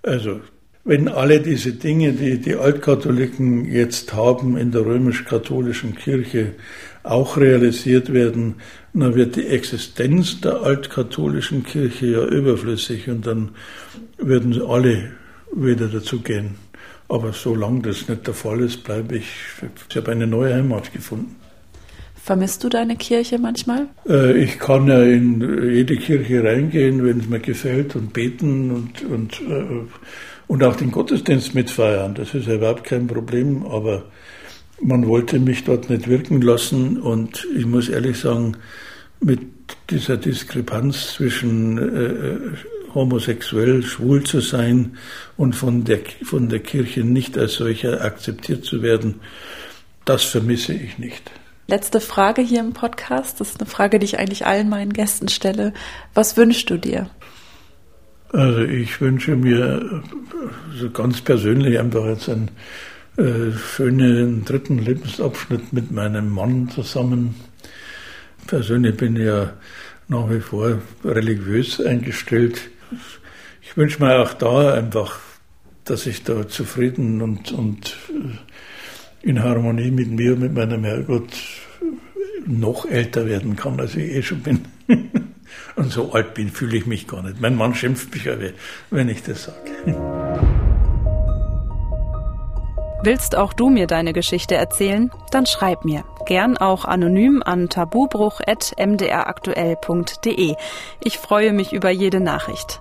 Also, 0.03 0.41
wenn 0.83 1.07
alle 1.07 1.39
diese 1.39 1.71
Dinge, 1.71 2.11
die 2.11 2.39
die 2.39 2.55
Altkatholiken 2.55 3.71
jetzt 3.71 4.11
haben 4.13 4.57
in 4.57 4.71
der 4.71 4.85
römisch-katholischen 4.85 5.95
Kirche, 5.95 6.55
auch 7.03 7.37
realisiert 7.37 8.11
werden, 8.11 8.55
dann 8.93 9.15
wird 9.15 9.37
die 9.37 9.47
Existenz 9.47 10.41
der 10.41 10.61
altkatholischen 10.61 11.63
Kirche 11.63 12.07
ja 12.07 12.25
überflüssig 12.25 13.07
und 13.07 13.25
dann 13.25 13.51
würden 14.17 14.61
alle 14.61 15.11
wieder 15.55 15.87
dazugehen. 15.87 16.55
Aber 17.11 17.33
solange 17.33 17.81
das 17.81 18.07
nicht 18.07 18.25
der 18.25 18.33
Fall 18.33 18.61
ist, 18.61 18.85
bleibe 18.85 19.17
ich, 19.17 19.25
ich 19.89 19.97
habe 19.97 20.13
eine 20.13 20.25
neue 20.25 20.55
Heimat 20.55 20.93
gefunden. 20.93 21.35
Vermisst 22.15 22.63
du 22.63 22.69
deine 22.69 22.95
Kirche 22.95 23.37
manchmal? 23.37 23.87
Äh, 24.07 24.41
ich 24.41 24.57
kann 24.57 24.87
ja 24.87 25.03
in 25.03 25.73
jede 25.73 25.97
Kirche 25.97 26.41
reingehen, 26.41 27.03
wenn 27.03 27.19
es 27.19 27.27
mir 27.27 27.41
gefällt 27.41 27.97
und 27.97 28.13
beten 28.13 28.71
und, 28.71 29.03
und, 29.03 29.41
äh, 29.41 29.83
und 30.47 30.63
auch 30.63 30.77
den 30.77 30.91
Gottesdienst 30.91 31.53
mitfeiern. 31.53 32.15
Das 32.15 32.33
ist 32.33 32.47
ja 32.47 32.53
überhaupt 32.53 32.85
kein 32.85 33.07
Problem, 33.07 33.65
aber 33.65 34.03
man 34.81 35.05
wollte 35.05 35.37
mich 35.37 35.65
dort 35.65 35.89
nicht 35.89 36.07
wirken 36.07 36.41
lassen 36.41 36.97
und 36.97 37.45
ich 37.53 37.65
muss 37.65 37.89
ehrlich 37.89 38.19
sagen, 38.19 38.55
mit 39.19 39.41
dieser 39.89 40.15
Diskrepanz 40.15 41.15
zwischen 41.15 41.77
äh, 41.77 42.37
homosexuell, 42.95 43.83
schwul 43.83 44.23
zu 44.23 44.39
sein 44.39 44.97
und 45.37 45.55
von 45.55 45.83
der, 45.83 45.99
von 46.23 46.49
der 46.49 46.59
Kirche 46.59 47.03
nicht 47.03 47.37
als 47.37 47.53
solcher 47.53 48.03
akzeptiert 48.03 48.65
zu 48.65 48.81
werden, 48.81 49.21
das 50.05 50.23
vermisse 50.23 50.73
ich 50.73 50.97
nicht. 50.97 51.31
Letzte 51.67 52.01
Frage 52.01 52.41
hier 52.41 52.59
im 52.59 52.73
Podcast. 52.73 53.39
Das 53.39 53.51
ist 53.51 53.61
eine 53.61 53.69
Frage, 53.69 53.99
die 53.99 54.05
ich 54.05 54.19
eigentlich 54.19 54.45
allen 54.45 54.67
meinen 54.67 54.91
Gästen 54.91 55.29
stelle. 55.29 55.73
Was 56.13 56.35
wünschst 56.35 56.69
du 56.69 56.77
dir? 56.77 57.09
Also 58.33 58.61
ich 58.61 58.99
wünsche 58.99 59.35
mir 59.35 60.03
so 60.77 60.89
ganz 60.89 61.21
persönlich 61.21 61.79
einfach 61.79 62.05
jetzt 62.05 62.29
einen 62.29 62.51
äh, 63.17 63.51
schönen 63.51 64.45
dritten 64.45 64.79
Lebensabschnitt 64.79 65.73
mit 65.73 65.91
meinem 65.91 66.29
Mann 66.29 66.69
zusammen. 66.69 67.35
Persönlich 68.47 68.97
bin 68.97 69.15
ich 69.15 69.25
ja 69.25 69.53
nach 70.07 70.29
wie 70.29 70.39
vor 70.39 70.79
religiös 71.03 71.79
eingestellt. 71.79 72.69
Ich 73.61 73.77
wünsche 73.77 74.03
mir 74.03 74.19
auch 74.19 74.33
da 74.33 74.73
einfach, 74.73 75.19
dass 75.85 76.05
ich 76.05 76.23
da 76.23 76.47
zufrieden 76.47 77.21
und, 77.21 77.51
und 77.51 77.97
in 79.21 79.43
Harmonie 79.43 79.91
mit 79.91 80.11
mir, 80.11 80.35
mit 80.35 80.53
meinem 80.53 80.83
Herrgott 80.83 81.33
noch 82.45 82.85
älter 82.85 83.25
werden 83.27 83.55
kann, 83.55 83.79
als 83.79 83.95
ich 83.95 84.11
eh 84.11 84.23
schon 84.23 84.41
bin. 84.41 84.65
Und 85.75 85.91
so 85.91 86.11
alt 86.11 86.33
bin, 86.33 86.49
fühle 86.49 86.77
ich 86.77 86.85
mich 86.85 87.07
gar 87.07 87.23
nicht. 87.23 87.39
Mein 87.39 87.55
Mann 87.55 87.73
schimpft 87.75 88.13
mich 88.13 88.29
wenn 88.89 89.09
ich 89.09 89.23
das 89.23 89.43
sage. 89.43 90.65
Willst 93.03 93.35
auch 93.35 93.53
du 93.53 93.69
mir 93.69 93.87
deine 93.87 94.13
Geschichte 94.13 94.53
erzählen? 94.55 95.11
Dann 95.31 95.47
schreib 95.47 95.85
mir. 95.85 96.03
Gern 96.27 96.57
auch 96.57 96.85
anonym 96.85 97.41
an 97.43 97.67
tabubruch.mdraktuell.de. 97.67 100.55
Ich 101.03 101.17
freue 101.17 101.51
mich 101.51 101.73
über 101.73 101.89
jede 101.89 102.19
Nachricht. 102.19 102.79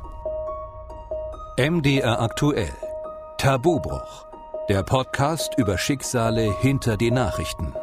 MDR 1.58 2.20
aktuell. 2.20 2.74
Tabubruch. 3.38 4.26
Der 4.68 4.82
Podcast 4.82 5.54
über 5.56 5.78
Schicksale 5.78 6.54
hinter 6.60 6.98
die 6.98 7.10
Nachrichten. 7.10 7.74